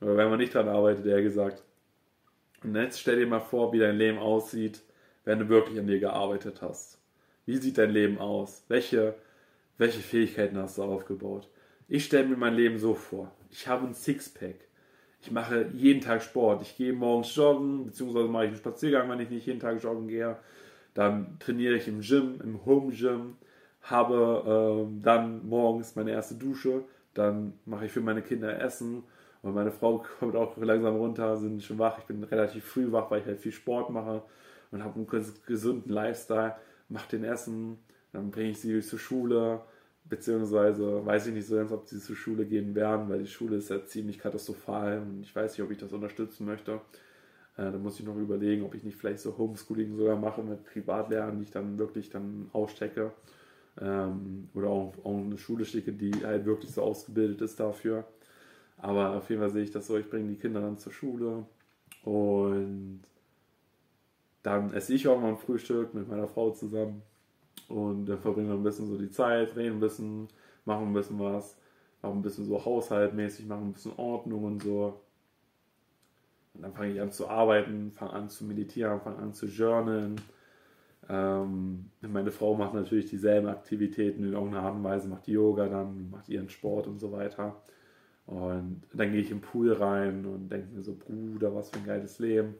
Oder 0.00 0.16
wenn 0.16 0.30
man 0.30 0.38
nicht 0.38 0.54
dran 0.54 0.68
arbeitet, 0.68 1.06
eher 1.06 1.22
gesagt. 1.22 1.62
Und 2.62 2.74
jetzt 2.74 3.00
stell 3.00 3.18
dir 3.18 3.26
mal 3.26 3.40
vor, 3.40 3.72
wie 3.72 3.78
dein 3.78 3.96
Leben 3.96 4.18
aussieht, 4.18 4.82
wenn 5.24 5.38
du 5.38 5.48
wirklich 5.48 5.78
an 5.78 5.86
dir 5.86 6.00
gearbeitet 6.00 6.62
hast. 6.62 6.98
Wie 7.46 7.56
sieht 7.56 7.78
dein 7.78 7.90
Leben 7.90 8.18
aus? 8.18 8.64
Welche, 8.68 9.14
welche 9.78 10.00
Fähigkeiten 10.00 10.58
hast 10.58 10.78
du 10.78 10.82
aufgebaut? 10.82 11.48
Ich 11.92 12.04
stelle 12.04 12.28
mir 12.28 12.36
mein 12.36 12.54
Leben 12.54 12.78
so 12.78 12.94
vor. 12.94 13.32
Ich 13.50 13.66
habe 13.66 13.84
ein 13.84 13.94
Sixpack. 13.94 14.54
Ich 15.22 15.32
mache 15.32 15.66
jeden 15.74 16.00
Tag 16.00 16.22
Sport. 16.22 16.62
Ich 16.62 16.76
gehe 16.76 16.92
morgens 16.92 17.34
joggen, 17.34 17.86
beziehungsweise 17.86 18.28
mache 18.28 18.44
ich 18.44 18.50
einen 18.50 18.58
Spaziergang, 18.58 19.10
wenn 19.10 19.18
ich 19.18 19.28
nicht 19.28 19.44
jeden 19.44 19.58
Tag 19.58 19.82
joggen 19.82 20.06
gehe. 20.06 20.36
Dann 20.94 21.36
trainiere 21.40 21.74
ich 21.74 21.88
im 21.88 22.00
Gym, 22.00 22.40
im 22.44 22.64
Home 22.64 22.92
Gym, 22.92 23.38
habe 23.82 24.86
ähm, 24.86 25.02
dann 25.02 25.48
morgens 25.48 25.96
meine 25.96 26.12
erste 26.12 26.36
Dusche, 26.36 26.84
dann 27.12 27.54
mache 27.64 27.86
ich 27.86 27.92
für 27.92 28.02
meine 28.02 28.22
Kinder 28.22 28.60
Essen 28.60 29.02
und 29.42 29.56
meine 29.56 29.72
Frau 29.72 30.04
kommt 30.20 30.36
auch 30.36 30.56
langsam 30.58 30.94
runter, 30.94 31.36
sind 31.38 31.60
schon 31.60 31.80
wach. 31.80 31.98
Ich 31.98 32.04
bin 32.04 32.22
relativ 32.22 32.64
früh 32.64 32.92
wach, 32.92 33.10
weil 33.10 33.22
ich 33.22 33.26
halt 33.26 33.40
viel 33.40 33.50
Sport 33.50 33.90
mache 33.90 34.22
und 34.70 34.84
habe 34.84 34.94
einen 34.94 35.24
gesunden 35.44 35.92
Lifestyle, 35.92 36.54
mache 36.88 37.08
den 37.10 37.24
Essen, 37.24 37.78
dann 38.12 38.30
bringe 38.30 38.50
ich 38.50 38.60
sie 38.60 38.80
zur 38.80 39.00
Schule, 39.00 39.62
beziehungsweise 40.10 41.06
weiß 41.06 41.28
ich 41.28 41.34
nicht 41.34 41.46
so 41.46 41.56
ganz, 41.56 41.72
ob 41.72 41.86
sie 41.86 42.00
zur 42.00 42.16
Schule 42.16 42.44
gehen 42.44 42.74
werden, 42.74 43.08
weil 43.08 43.20
die 43.20 43.26
Schule 43.26 43.56
ist 43.56 43.70
ja 43.70 43.84
ziemlich 43.86 44.18
katastrophal 44.18 45.00
und 45.00 45.22
ich 45.22 45.34
weiß 45.34 45.52
nicht, 45.52 45.62
ob 45.64 45.70
ich 45.70 45.78
das 45.78 45.92
unterstützen 45.92 46.44
möchte. 46.44 46.80
Äh, 47.56 47.70
da 47.70 47.78
muss 47.78 47.98
ich 47.98 48.04
noch 48.04 48.16
überlegen, 48.16 48.64
ob 48.64 48.74
ich 48.74 48.82
nicht 48.82 48.98
vielleicht 48.98 49.20
so 49.20 49.38
Homeschooling 49.38 49.96
sogar 49.96 50.16
mache 50.16 50.42
mit 50.42 50.64
Privatlehrern, 50.64 51.38
die 51.38 51.44
ich 51.44 51.50
dann 51.52 51.78
wirklich 51.78 52.10
dann 52.10 52.50
ausstecke. 52.52 53.12
Ähm, 53.80 54.48
oder 54.52 54.68
auch, 54.68 54.92
auch 55.04 55.16
eine 55.16 55.38
Schule 55.38 55.64
schicke, 55.64 55.92
die 55.92 56.12
halt 56.24 56.44
wirklich 56.44 56.72
so 56.72 56.82
ausgebildet 56.82 57.40
ist 57.40 57.60
dafür. 57.60 58.04
Aber 58.78 59.16
auf 59.16 59.30
jeden 59.30 59.40
Fall 59.40 59.50
sehe 59.50 59.62
ich 59.62 59.70
das 59.70 59.86
so, 59.86 59.96
ich 59.96 60.10
bringe 60.10 60.28
die 60.28 60.38
Kinder 60.38 60.60
dann 60.60 60.78
zur 60.78 60.92
Schule 60.92 61.46
und 62.02 63.02
dann 64.42 64.72
esse 64.72 64.94
ich 64.94 65.06
auch 65.06 65.20
mal 65.20 65.30
ein 65.30 65.36
Frühstück 65.36 65.94
mit 65.94 66.08
meiner 66.08 66.26
Frau 66.26 66.50
zusammen 66.50 67.02
und 67.70 68.06
dann 68.06 68.18
verbringen 68.18 68.48
wir 68.48 68.56
ein 68.56 68.62
bisschen 68.62 68.88
so 68.88 68.98
die 68.98 69.10
Zeit, 69.10 69.56
reden 69.56 69.76
ein 69.76 69.80
bisschen, 69.80 70.28
machen 70.64 70.88
ein 70.88 70.92
bisschen 70.92 71.18
was, 71.18 71.56
machen 72.02 72.18
ein 72.18 72.22
bisschen 72.22 72.44
so 72.44 72.64
haushaltmäßig, 72.64 73.46
machen 73.46 73.68
ein 73.68 73.72
bisschen 73.72 73.92
Ordnung 73.96 74.44
und 74.44 74.62
so. 74.62 75.00
Und 76.54 76.62
dann 76.62 76.72
fange 76.72 76.92
ich 76.92 77.00
an 77.00 77.12
zu 77.12 77.28
arbeiten, 77.28 77.92
fange 77.92 78.12
an 78.12 78.28
zu 78.28 78.44
meditieren, 78.44 79.00
fange 79.00 79.18
an 79.18 79.32
zu 79.32 79.46
journalen. 79.46 80.16
Ähm, 81.08 81.90
meine 82.00 82.30
Frau 82.30 82.54
macht 82.54 82.74
natürlich 82.74 83.08
dieselben 83.08 83.48
Aktivitäten 83.48 84.24
in 84.24 84.32
irgendeiner 84.32 84.64
Art 84.64 84.74
und 84.74 84.84
Weise, 84.84 85.08
macht 85.08 85.28
Yoga 85.28 85.68
dann, 85.68 86.10
macht 86.10 86.28
ihren 86.28 86.48
Sport 86.48 86.86
und 86.86 86.98
so 86.98 87.12
weiter. 87.12 87.62
Und 88.26 88.82
dann 88.92 89.12
gehe 89.12 89.20
ich 89.20 89.30
im 89.30 89.40
Pool 89.40 89.72
rein 89.72 90.24
und 90.24 90.50
denke 90.50 90.74
mir 90.74 90.82
so, 90.82 90.94
Bruder, 90.94 91.54
was 91.54 91.70
für 91.70 91.78
ein 91.78 91.86
geiles 91.86 92.18
Leben. 92.18 92.54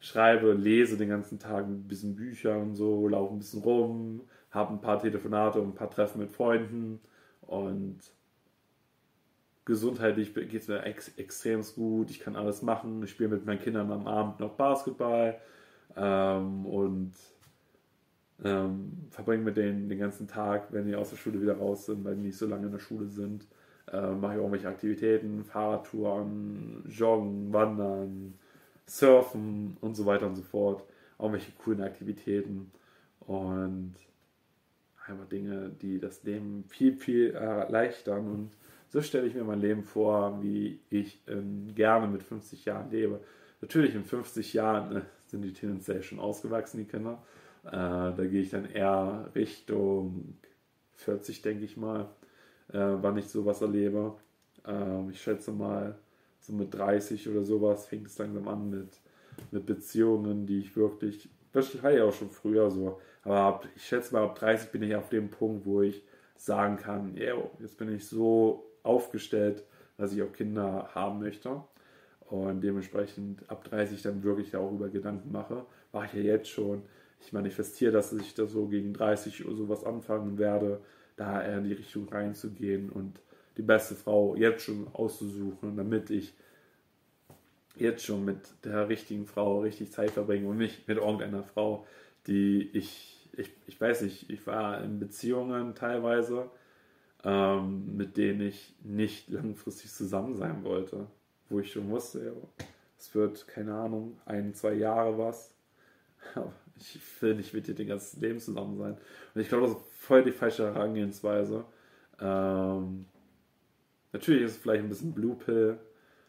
Schreibe, 0.00 0.52
lese 0.54 0.96
den 0.96 1.10
ganzen 1.10 1.38
Tag 1.38 1.66
ein 1.66 1.86
bisschen 1.86 2.16
Bücher 2.16 2.58
und 2.58 2.74
so, 2.74 3.06
laufe 3.06 3.34
ein 3.34 3.38
bisschen 3.38 3.62
rum, 3.62 4.22
habe 4.50 4.72
ein 4.72 4.80
paar 4.80 4.98
Telefonate 4.98 5.60
und 5.60 5.68
ein 5.68 5.74
paar 5.74 5.90
Treffen 5.90 6.20
mit 6.20 6.32
Freunden 6.32 7.00
und 7.42 7.98
gesundheitlich 9.66 10.34
geht 10.34 10.54
es 10.54 10.68
mir 10.68 10.82
ex 10.84 11.08
extrem 11.16 11.62
gut. 11.76 12.10
Ich 12.10 12.20
kann 12.20 12.34
alles 12.34 12.62
machen. 12.62 13.02
Ich 13.04 13.10
spiele 13.10 13.28
mit 13.28 13.46
meinen 13.46 13.60
Kindern 13.60 13.92
am 13.92 14.06
Abend 14.06 14.40
noch 14.40 14.54
Basketball 14.54 15.38
ähm, 15.96 16.66
und 16.66 17.12
ähm, 18.42 19.06
verbringe 19.10 19.44
mit 19.44 19.56
denen 19.56 19.88
den 19.88 19.98
ganzen 19.98 20.26
Tag, 20.26 20.72
wenn 20.72 20.86
die 20.86 20.96
aus 20.96 21.10
der 21.10 21.16
Schule 21.16 21.40
wieder 21.40 21.58
raus 21.58 21.86
sind, 21.86 22.04
weil 22.04 22.16
die 22.16 22.22
nicht 22.22 22.38
so 22.38 22.46
lange 22.46 22.66
in 22.66 22.72
der 22.72 22.78
Schule 22.78 23.06
sind. 23.06 23.46
Äh, 23.92 24.12
mache 24.12 24.32
ich 24.32 24.38
irgendwelche 24.38 24.68
Aktivitäten, 24.68 25.44
Fahrradtouren, 25.44 26.84
Joggen, 26.88 27.52
Wandern, 27.52 28.34
Surfen 28.90 29.76
und 29.80 29.94
so 29.94 30.04
weiter 30.04 30.26
und 30.26 30.34
so 30.34 30.42
fort. 30.42 30.84
Irgendwelche 31.18 31.52
coolen 31.52 31.82
Aktivitäten 31.82 32.72
und 33.20 33.94
einfach 35.06 35.28
Dinge, 35.28 35.70
die 35.80 36.00
das 36.00 36.24
Leben 36.24 36.64
viel, 36.68 36.94
viel 36.94 37.30
erleichtern. 37.30 38.26
Und 38.26 38.50
so 38.88 39.00
stelle 39.00 39.26
ich 39.26 39.34
mir 39.34 39.44
mein 39.44 39.60
Leben 39.60 39.84
vor, 39.84 40.42
wie 40.42 40.80
ich 40.90 41.22
ähm, 41.28 41.68
gerne 41.74 42.08
mit 42.08 42.22
50 42.22 42.64
Jahren 42.64 42.90
lebe. 42.90 43.20
Natürlich 43.60 43.94
in 43.94 44.04
50 44.04 44.54
Jahren 44.54 44.96
äh, 44.96 45.00
sind 45.26 45.42
die 45.42 45.52
tendenziell 45.52 46.02
schon 46.02 46.18
ausgewachsen, 46.18 46.78
die 46.78 46.84
Kinder. 46.84 47.22
Äh, 47.64 47.70
da 47.70 48.26
gehe 48.28 48.42
ich 48.42 48.50
dann 48.50 48.64
eher 48.64 49.30
Richtung 49.34 50.36
40, 50.94 51.42
denke 51.42 51.64
ich 51.64 51.76
mal, 51.76 52.08
äh, 52.72 52.78
wann 52.78 53.16
ich 53.18 53.28
sowas 53.28 53.60
erlebe. 53.60 54.14
Ähm, 54.66 55.10
ich 55.10 55.20
schätze 55.20 55.52
mal, 55.52 55.96
so 56.50 56.56
mit 56.56 56.74
30 56.74 57.28
oder 57.28 57.44
sowas 57.44 57.86
fängt 57.86 58.08
es 58.08 58.18
langsam 58.18 58.48
an 58.48 58.70
mit, 58.70 58.88
mit 59.50 59.66
Beziehungen, 59.66 60.46
die 60.46 60.60
ich 60.60 60.76
wirklich, 60.76 61.28
das 61.52 61.74
hatte 61.82 61.96
ich 61.96 62.02
auch 62.02 62.12
schon 62.12 62.30
früher 62.30 62.70
so, 62.70 63.00
aber 63.22 63.36
ab, 63.36 63.68
ich 63.76 63.84
schätze 63.84 64.14
mal, 64.14 64.24
ab 64.24 64.34
30 64.36 64.70
bin 64.70 64.82
ich 64.82 64.94
auf 64.94 65.08
dem 65.08 65.30
Punkt, 65.30 65.66
wo 65.66 65.82
ich 65.82 66.02
sagen 66.36 66.76
kann, 66.76 67.16
yeah, 67.16 67.36
jetzt 67.60 67.76
bin 67.78 67.94
ich 67.94 68.06
so 68.06 68.66
aufgestellt, 68.82 69.62
dass 69.98 70.12
ich 70.12 70.22
auch 70.22 70.32
Kinder 70.32 70.88
haben 70.94 71.20
möchte. 71.20 71.62
Und 72.20 72.62
dementsprechend 72.62 73.48
ab 73.50 73.64
30 73.64 74.02
dann 74.02 74.22
wirklich 74.22 74.50
darüber 74.50 74.88
Gedanken 74.88 75.32
mache. 75.32 75.66
Mache 75.92 76.06
ich 76.06 76.12
ja 76.14 76.32
jetzt 76.32 76.48
schon. 76.48 76.82
Ich 77.20 77.32
manifestiere, 77.32 77.92
dass 77.92 78.12
ich 78.12 78.34
da 78.34 78.46
so 78.46 78.68
gegen 78.68 78.94
30 78.94 79.44
oder 79.44 79.56
sowas 79.56 79.84
anfangen 79.84 80.38
werde, 80.38 80.80
da 81.16 81.42
eher 81.42 81.58
in 81.58 81.64
die 81.64 81.74
Richtung 81.74 82.08
reinzugehen 82.08 82.88
und 82.88 83.20
die 83.60 83.66
beste 83.66 83.94
Frau 83.94 84.34
jetzt 84.36 84.64
schon 84.64 84.88
auszusuchen, 84.94 85.76
damit 85.76 86.08
ich 86.08 86.32
jetzt 87.76 88.06
schon 88.06 88.24
mit 88.24 88.38
der 88.64 88.88
richtigen 88.88 89.26
Frau 89.26 89.60
richtig 89.60 89.92
Zeit 89.92 90.12
verbringe 90.12 90.48
und 90.48 90.56
nicht 90.56 90.88
mit 90.88 90.96
irgendeiner 90.96 91.42
Frau, 91.42 91.86
die 92.26 92.70
ich, 92.72 93.28
ich, 93.36 93.50
ich 93.66 93.78
weiß 93.78 94.00
nicht, 94.00 94.30
ich 94.30 94.46
war 94.46 94.82
in 94.82 94.98
Beziehungen 94.98 95.74
teilweise, 95.74 96.50
ähm, 97.22 97.96
mit 97.98 98.16
denen 98.16 98.40
ich 98.40 98.74
nicht 98.82 99.28
langfristig 99.28 99.92
zusammen 99.92 100.36
sein 100.36 100.64
wollte, 100.64 101.06
wo 101.50 101.60
ich 101.60 101.70
schon 101.70 101.90
wusste, 101.90 102.34
es 102.98 103.14
wird, 103.14 103.46
keine 103.46 103.74
Ahnung, 103.74 104.18
ein, 104.24 104.54
zwei 104.54 104.72
Jahre 104.72 105.18
was, 105.18 105.54
ich 106.78 106.98
will 107.20 107.34
nicht 107.34 107.52
mit 107.52 107.66
dir 107.66 107.74
den 107.74 107.88
ganzen 107.88 108.22
Leben 108.22 108.40
zusammen 108.40 108.78
sein. 108.78 108.96
Und 109.34 109.40
ich 109.42 109.48
glaube, 109.48 109.66
das 109.66 109.76
ist 109.76 109.82
voll 109.98 110.24
die 110.24 110.32
falsche 110.32 110.64
Herangehensweise. 110.64 111.66
Ähm, 112.18 113.04
natürlich 114.12 114.42
ist 114.42 114.52
es 114.52 114.58
vielleicht 114.58 114.82
ein 114.82 114.88
bisschen 114.88 115.12
Blue 115.12 115.36
Pill, 115.36 115.78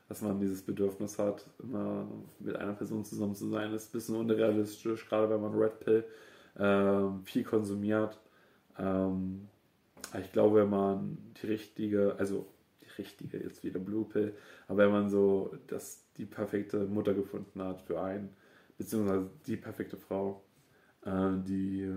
dass 0.07 0.21
man 0.21 0.39
dieses 0.39 0.61
Bedürfnis 0.61 1.17
hat, 1.17 1.45
immer 1.59 2.07
mit 2.39 2.55
einer 2.55 2.73
Person 2.73 3.05
zusammen 3.05 3.33
zu 3.33 3.47
sein. 3.47 3.71
Das 3.71 3.83
ist 3.83 3.89
ein 3.89 3.93
bisschen 3.93 4.15
unrealistisch, 4.17 5.07
gerade 5.07 5.29
wenn 5.29 5.41
man 5.41 5.53
Red 5.53 5.79
Pill 5.79 6.03
ähm, 6.59 7.23
viel 7.23 7.43
konsumiert. 7.43 8.19
Ähm, 8.77 9.47
ich 10.19 10.31
glaube, 10.33 10.61
wenn 10.61 10.69
man 10.69 11.17
die 11.41 11.47
richtige, 11.47 12.15
also 12.17 12.45
die 12.81 13.01
richtige, 13.01 13.37
jetzt 13.37 13.63
wieder 13.63 13.79
Blue 13.79 14.05
Pill, 14.05 14.33
aber 14.67 14.79
wenn 14.79 14.91
man 14.91 15.09
so 15.09 15.55
das, 15.67 16.03
die 16.17 16.25
perfekte 16.25 16.85
Mutter 16.85 17.13
gefunden 17.13 17.61
hat 17.63 17.81
für 17.81 18.01
einen, 18.01 18.29
beziehungsweise 18.77 19.29
die 19.47 19.55
perfekte 19.55 19.95
Frau, 19.95 20.43
äh, 21.05 21.31
die, 21.47 21.89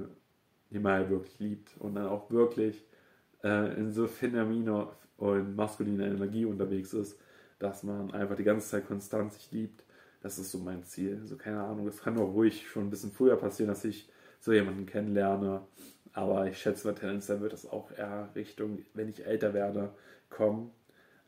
die 0.71 0.79
man 0.79 0.93
halt 0.93 1.11
wirklich 1.11 1.39
liebt 1.41 1.77
und 1.81 1.97
dann 1.97 2.07
auch 2.07 2.31
wirklich 2.31 2.85
äh, 3.43 3.77
in 3.77 3.91
so 3.91 4.07
femininer 4.07 4.93
und 5.17 5.57
maskuliner 5.57 6.07
Energie 6.07 6.45
unterwegs 6.45 6.93
ist, 6.93 7.19
dass 7.59 7.83
man 7.83 8.11
einfach 8.13 8.37
die 8.37 8.45
ganze 8.45 8.69
Zeit 8.69 8.87
konstant 8.87 9.33
sich 9.33 9.51
liebt. 9.53 9.85
Das 10.23 10.39
ist 10.39 10.51
so 10.51 10.59
mein 10.59 10.85
Ziel. 10.85 11.19
Also 11.21 11.37
keine 11.37 11.63
Ahnung, 11.63 11.87
es 11.87 12.03
kann 12.03 12.19
auch 12.19 12.33
ruhig 12.33 12.67
schon 12.69 12.85
ein 12.85 12.91
bisschen 12.91 13.13
früher 13.13 13.37
passieren, 13.37 13.69
dass 13.69 13.85
ich 13.85 14.09
so 14.41 14.53
jemanden 14.53 14.87
kennenlerne. 14.87 15.63
Aber 16.13 16.47
ich 16.47 16.59
schätze 16.59 16.87
mal, 16.87 16.95
tendenziell 16.95 17.41
wird 17.41 17.53
das 17.53 17.71
auch 17.71 17.91
eher 17.91 18.29
Richtung, 18.35 18.79
wenn 18.95 19.09
ich 19.09 19.27
älter 19.27 19.53
werde, 19.53 19.91
kommen, 20.31 20.71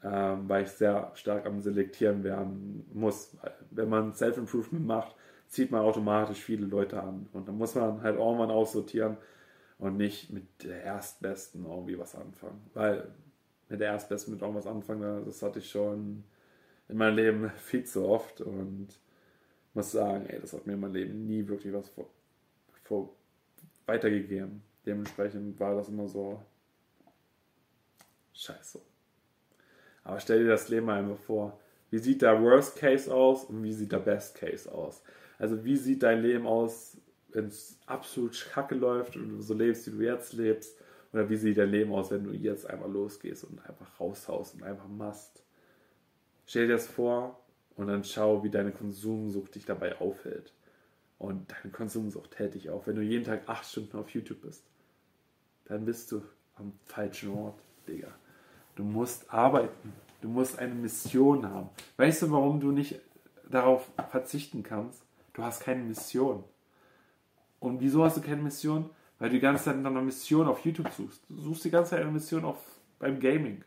ähm, 0.03 0.49
weil 0.49 0.65
ich 0.65 0.71
sehr 0.71 1.11
stark 1.15 1.47
am 1.47 1.61
Selektieren 1.61 2.23
werden 2.25 2.89
muss. 2.93 3.37
Wenn 3.71 3.89
man 3.89 4.15
Self-Improvement 4.15 4.87
macht, 4.87 5.17
zieht 5.49 5.71
man 5.71 5.83
automatisch 5.83 6.39
viele 6.39 6.67
Leute 6.67 7.03
an. 7.03 7.29
Und 7.33 7.49
dann 7.49 7.59
muss 7.59 7.75
man 7.75 8.03
halt 8.03 8.17
irgendwann 8.17 8.51
aussortieren 8.51 9.17
und 9.79 9.97
nicht 9.97 10.31
mit 10.31 10.45
der 10.65 10.83
Erstbesten 10.83 11.65
irgendwie 11.65 11.99
was 11.99 12.15
anfangen. 12.15 12.63
Weil 12.75 13.09
mit 13.69 13.81
der 13.81 13.89
Erstbesten 13.89 14.33
mit 14.33 14.43
irgendwas 14.43 14.67
anfangen, 14.67 15.25
das 15.25 15.43
hatte 15.43 15.59
ich 15.59 15.71
schon 15.71 16.25
in 16.89 16.97
meinem 16.97 17.17
Leben 17.17 17.51
viel 17.57 17.85
zu 17.85 18.07
oft 18.07 18.41
und 18.41 18.89
muss 19.75 19.93
sagen, 19.93 20.27
ey, 20.27 20.41
das 20.41 20.53
hat 20.53 20.67
mir 20.67 20.75
in 20.75 20.81
meinem 20.81 20.95
Leben 20.95 21.27
nie 21.27 21.47
wirklich 21.47 21.73
was 21.73 21.89
vor, 21.89 22.09
vor 22.85 23.11
weitergegeben. 23.87 24.63
Dementsprechend 24.85 25.59
war 25.61 25.75
das 25.75 25.89
immer 25.89 26.09
so 26.09 26.41
scheiße. 28.33 28.81
Aber 30.05 30.21
stell 30.21 30.45
dir 30.45 30.51
das 30.51 30.69
Leben 30.69 30.89
einfach 30.89 31.19
vor. 31.19 31.59
Wie 31.91 31.99
sieht 31.99 32.23
der 32.23 32.41
Worst 32.43 32.77
Case 32.77 33.13
aus 33.13 33.45
und 33.45 33.63
wie 33.63 33.73
sieht 33.73 33.93
der 33.93 33.99
Best 33.99 34.37
Case 34.37 34.71
aus? 34.73 35.03
Also 35.39 35.65
wie 35.65 35.77
sieht 35.77 36.03
dein 36.03 36.23
Leben 36.23 36.47
aus, 36.47 36.97
wenn 37.31 37.47
es 37.47 37.79
absolut 37.87 38.49
kacke 38.53 38.75
läuft 38.75 39.17
und 39.17 39.29
du 39.29 39.43
so 39.43 39.55
lebst, 39.55 39.87
wie 39.87 39.97
du 39.97 40.05
jetzt 40.05 40.33
lebst? 40.33 40.79
Oder 41.13 41.29
wie 41.31 41.37
sieht 41.37 41.59
dein 41.59 41.71
Leben 41.71 41.93
aus, 41.93 42.11
wenn 42.11 42.25
du 42.25 42.33
jetzt 42.33 42.69
einfach 42.69 42.89
losgehst 42.89 43.45
und 43.45 43.65
einfach 43.67 44.01
raushaust 44.01 44.55
und 44.55 44.63
einfach 44.63 44.89
machst? 44.89 45.43
Stell 46.47 46.67
dir 46.67 46.75
das 46.75 46.87
vor 46.87 47.41
und 47.77 47.89
dann 47.89 48.05
schau, 48.05 48.43
wie 48.45 48.51
deine 48.51 48.73
Konsumsucht 48.73 49.55
dich 49.55 49.65
dabei 49.65 50.01
aufhält. 50.01 50.53
Und 51.19 51.51
deine 51.51 51.73
Konsumsucht 51.73 52.39
hält 52.39 52.55
dich 52.55 52.71
auf. 52.71 52.87
Wenn 52.87 52.97
du 52.97 53.03
jeden 53.03 53.25
Tag 53.25 53.49
acht 53.49 53.65
Stunden 53.65 53.97
auf 53.97 54.11
YouTube 54.11 54.43
bist, 54.43 54.65
dann 55.65 55.85
bist 55.85 56.13
du 56.13 56.23
am 56.57 56.73
falschen 56.85 57.31
Ort, 57.31 57.59
Digga. 57.89 58.09
Du 58.75 58.85
musst 58.85 59.33
arbeiten. 59.33 59.93
Du 60.21 60.29
musst 60.29 60.59
eine 60.59 60.75
Mission 60.75 61.49
haben. 61.49 61.71
Weißt 61.97 62.23
du, 62.23 62.31
warum 62.31 62.61
du 62.61 62.71
nicht 62.73 63.01
darauf 63.49 63.89
verzichten 64.11 64.63
kannst? 64.63 65.03
Du 65.33 65.43
hast 65.43 65.61
keine 65.61 65.83
Mission. 65.83 66.45
Und 67.61 67.81
wieso 67.81 68.05
hast 68.05 68.17
du 68.17 68.21
keine 68.21 68.43
Mission? 68.43 68.91
Weil 69.19 69.31
du 69.31 69.37
die 69.37 69.41
ganze 69.41 69.65
Zeit 69.65 69.79
nach 69.79 69.91
einer 69.91 70.03
Mission 70.03 70.47
auf 70.47 70.65
YouTube 70.65 70.91
suchst. 70.91 71.25
Du 71.29 71.41
suchst 71.41 71.65
die 71.65 71.71
ganze 71.71 71.91
Zeit 71.91 72.03
eine 72.03 72.11
Mission 72.11 72.45
auf, 72.45 72.59
beim 72.99 73.19
Gaming. 73.19 73.65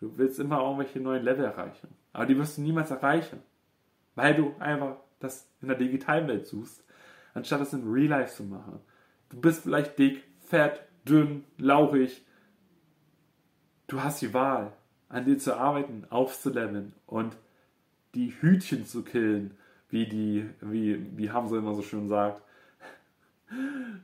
Du 0.00 0.16
willst 0.16 0.38
immer 0.38 0.60
irgendwelche 0.60 1.00
neuen 1.00 1.24
Level 1.24 1.44
erreichen. 1.44 1.88
Aber 2.12 2.26
die 2.26 2.38
wirst 2.38 2.56
du 2.56 2.62
niemals 2.62 2.90
erreichen. 2.90 3.42
Weil 4.14 4.34
du 4.34 4.54
einfach 4.58 4.96
das 5.20 5.48
in 5.60 5.68
der 5.68 5.76
digitalen 5.76 6.28
Welt 6.28 6.46
suchst, 6.46 6.84
anstatt 7.34 7.60
das 7.60 7.72
in 7.72 7.90
Real 7.90 8.08
Life 8.08 8.34
zu 8.34 8.44
machen. 8.44 8.80
Du 9.28 9.40
bist 9.40 9.62
vielleicht 9.62 9.98
dick, 9.98 10.24
fett, 10.40 10.82
dünn, 11.06 11.44
lauchig. 11.58 12.24
Du 13.88 14.02
hast 14.02 14.22
die 14.22 14.32
Wahl, 14.32 14.72
an 15.08 15.24
dir 15.24 15.38
zu 15.38 15.56
arbeiten, 15.56 16.06
aufzuleveln 16.10 16.94
und 17.06 17.36
die 18.14 18.34
Hütchen 18.40 18.86
zu 18.86 19.02
killen 19.02 19.56
wie 19.90 20.06
die, 20.06 20.48
wie, 20.60 21.16
wie 21.16 21.30
Hamza 21.30 21.56
immer 21.56 21.74
so 21.74 21.82
schön 21.82 22.08
sagt, 22.08 22.42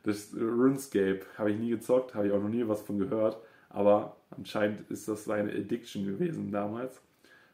das 0.03 0.35
RuneScape 0.35 1.21
habe 1.37 1.53
ich 1.53 1.59
nie 1.59 1.71
gezockt, 1.71 2.15
habe 2.15 2.27
ich 2.27 2.33
auch 2.33 2.41
noch 2.41 2.49
nie 2.49 2.67
was 2.67 2.83
von 2.83 2.99
gehört, 2.99 3.39
aber 3.69 4.17
anscheinend 4.31 4.91
ist 4.91 5.09
das 5.09 5.25
seine 5.25 5.53
Addiction 5.53 6.07
gewesen 6.07 6.51
damals. 6.51 7.01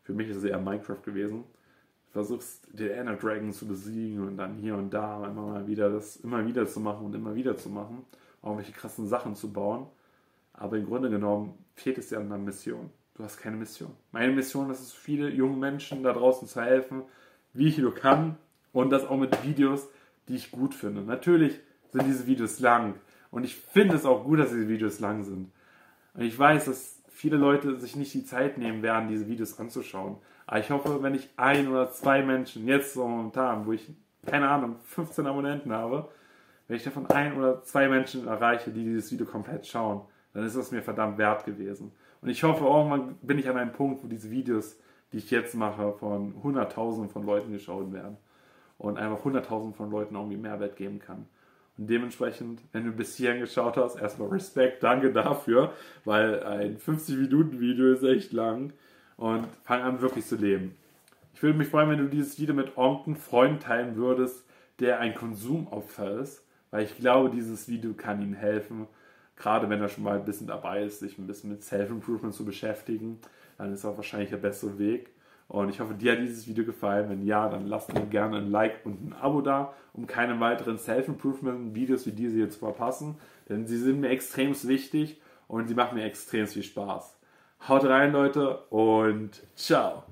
Für 0.02 0.12
mich 0.12 0.28
ist 0.28 0.38
es 0.38 0.44
eher 0.44 0.60
Minecraft 0.60 1.02
gewesen. 1.04 1.44
Du 2.06 2.12
versuchst 2.12 2.66
den 2.72 2.90
Ender 2.90 3.16
Dragon 3.16 3.52
zu 3.52 3.66
besiegen 3.66 4.26
und 4.26 4.36
dann 4.36 4.56
hier 4.56 4.76
und 4.76 4.90
da 4.92 5.26
immer 5.26 5.46
mal 5.46 5.66
wieder 5.66 5.90
das 5.90 6.16
immer 6.16 6.44
wieder 6.44 6.66
zu 6.66 6.80
machen 6.80 7.06
und 7.06 7.14
immer 7.14 7.34
wieder 7.34 7.56
zu 7.56 7.68
machen, 7.68 8.04
irgendwelche 8.42 8.72
krassen 8.72 9.06
Sachen 9.06 9.34
zu 9.34 9.52
bauen. 9.52 9.86
Aber 10.52 10.76
im 10.76 10.86
Grunde 10.86 11.10
genommen 11.10 11.54
fehlt 11.74 11.98
es 11.98 12.08
dir 12.08 12.18
an 12.18 12.26
einer 12.26 12.38
Mission. 12.38 12.90
Du 13.14 13.24
hast 13.24 13.38
keine 13.38 13.56
Mission. 13.56 13.92
Meine 14.12 14.32
Mission 14.32 14.70
ist 14.70 14.80
es, 14.80 14.92
viele 14.92 15.28
jungen 15.30 15.60
Menschen 15.60 16.02
da 16.02 16.12
draußen 16.12 16.48
zu 16.48 16.60
helfen, 16.60 17.02
wie 17.52 17.68
ich 17.68 17.78
nur 17.78 17.94
kann 17.94 18.36
und 18.72 18.90
das 18.90 19.04
auch 19.04 19.16
mit 19.16 19.44
Videos, 19.44 19.88
die 20.28 20.36
ich 20.36 20.50
gut 20.50 20.74
finde. 20.74 21.02
Natürlich 21.02 21.60
sind 21.92 22.06
diese 22.06 22.26
Videos 22.26 22.60
lang 22.60 22.94
und 23.30 23.44
ich 23.44 23.56
finde 23.56 23.96
es 23.96 24.04
auch 24.04 24.24
gut, 24.24 24.38
dass 24.38 24.50
diese 24.50 24.68
Videos 24.68 25.00
lang 25.00 25.24
sind. 25.24 25.50
Und 26.14 26.22
ich 26.22 26.38
weiß, 26.38 26.64
dass 26.66 27.00
viele 27.08 27.36
Leute 27.36 27.78
sich 27.78 27.96
nicht 27.96 28.12
die 28.14 28.24
Zeit 28.24 28.58
nehmen 28.58 28.82
werden, 28.82 29.08
diese 29.08 29.28
Videos 29.28 29.58
anzuschauen. 29.58 30.16
Aber 30.46 30.58
ich 30.58 30.70
hoffe, 30.70 31.02
wenn 31.02 31.14
ich 31.14 31.28
ein 31.36 31.68
oder 31.68 31.90
zwei 31.92 32.22
Menschen 32.22 32.66
jetzt 32.66 32.94
so 32.94 33.06
momentan, 33.06 33.66
wo 33.66 33.72
ich, 33.72 33.88
keine 34.26 34.48
Ahnung, 34.48 34.76
15 34.84 35.26
Abonnenten 35.26 35.72
habe, 35.72 36.08
wenn 36.66 36.76
ich 36.76 36.84
davon 36.84 37.06
ein 37.10 37.36
oder 37.36 37.62
zwei 37.62 37.88
Menschen 37.88 38.26
erreiche, 38.26 38.70
die 38.70 38.84
dieses 38.84 39.12
Video 39.12 39.26
komplett 39.26 39.66
schauen, 39.66 40.02
dann 40.32 40.44
ist 40.44 40.54
es 40.54 40.70
mir 40.70 40.82
verdammt 40.82 41.18
wert 41.18 41.44
gewesen. 41.44 41.92
Und 42.20 42.28
ich 42.28 42.42
hoffe, 42.42 42.64
irgendwann 42.64 43.16
bin 43.22 43.38
ich 43.38 43.48
an 43.48 43.56
einem 43.56 43.72
Punkt, 43.72 44.02
wo 44.02 44.08
diese 44.08 44.30
Videos, 44.30 44.78
die 45.12 45.18
ich 45.18 45.30
jetzt 45.30 45.54
mache, 45.54 45.92
von 45.94 46.34
Hunderttausenden 46.42 47.10
von 47.10 47.24
Leuten 47.24 47.52
geschaut 47.52 47.92
werden. 47.92 48.16
Und 48.78 48.98
einfach 48.98 49.24
Hunderttausenden 49.24 49.76
von 49.76 49.90
Leuten 49.90 50.14
irgendwie 50.14 50.36
Mehrwert 50.36 50.76
geben 50.76 51.00
kann. 51.00 51.26
Dementsprechend, 51.82 52.60
wenn 52.72 52.84
du 52.84 52.92
bis 52.92 53.16
hierhin 53.16 53.40
geschaut 53.40 53.78
hast, 53.78 53.96
erstmal 53.96 54.28
Respekt, 54.28 54.82
danke 54.82 55.12
dafür, 55.12 55.72
weil 56.04 56.42
ein 56.42 56.76
50-Minuten-Video 56.76 57.94
ist 57.94 58.02
echt 58.02 58.32
lang. 58.32 58.74
Und 59.16 59.46
fang 59.64 59.80
an, 59.80 60.02
wirklich 60.02 60.26
zu 60.26 60.36
leben. 60.36 60.76
Ich 61.34 61.42
würde 61.42 61.56
mich 61.56 61.68
freuen, 61.68 61.88
wenn 61.88 61.98
du 61.98 62.08
dieses 62.08 62.38
Video 62.38 62.54
mit 62.54 62.76
irgendeinem 62.76 63.16
Freund 63.16 63.62
teilen 63.62 63.96
würdest, 63.96 64.44
der 64.78 65.00
ein 65.00 65.14
Konsumopfer 65.14 66.20
ist, 66.20 66.44
weil 66.70 66.84
ich 66.84 66.98
glaube, 66.98 67.30
dieses 67.30 67.66
Video 67.66 67.94
kann 67.94 68.20
ihm 68.20 68.34
helfen, 68.34 68.86
gerade 69.36 69.70
wenn 69.70 69.80
er 69.80 69.88
schon 69.88 70.04
mal 70.04 70.18
ein 70.18 70.24
bisschen 70.26 70.46
dabei 70.46 70.82
ist, 70.82 71.00
sich 71.00 71.18
ein 71.18 71.26
bisschen 71.26 71.50
mit 71.50 71.62
Self-Improvement 71.62 72.34
zu 72.34 72.44
beschäftigen, 72.44 73.20
dann 73.56 73.72
ist 73.72 73.86
auch 73.86 73.96
wahrscheinlich 73.96 74.28
der 74.30 74.36
bessere 74.36 74.78
Weg. 74.78 75.10
Und 75.50 75.68
ich 75.68 75.80
hoffe, 75.80 75.94
dir 75.94 76.12
hat 76.12 76.20
dieses 76.20 76.46
Video 76.46 76.64
gefallen. 76.64 77.10
Wenn 77.10 77.26
ja, 77.26 77.48
dann 77.48 77.66
lasst 77.66 77.92
mir 77.92 78.06
gerne 78.06 78.36
ein 78.36 78.52
Like 78.52 78.86
und 78.86 79.04
ein 79.04 79.12
Abo 79.12 79.40
da, 79.40 79.74
um 79.92 80.06
keine 80.06 80.38
weiteren 80.38 80.78
Self-Improvement-Videos 80.78 82.06
wie 82.06 82.12
diese 82.12 82.36
hier 82.36 82.50
zu 82.50 82.60
verpassen. 82.60 83.16
Denn 83.48 83.66
sie 83.66 83.76
sind 83.76 83.98
mir 83.98 84.10
extrem 84.10 84.54
wichtig 84.62 85.20
und 85.48 85.66
sie 85.66 85.74
machen 85.74 85.98
mir 85.98 86.04
extrem 86.04 86.46
viel 86.46 86.62
Spaß. 86.62 87.18
Haut 87.66 87.84
rein, 87.84 88.12
Leute, 88.12 88.58
und 88.70 89.42
ciao. 89.56 90.04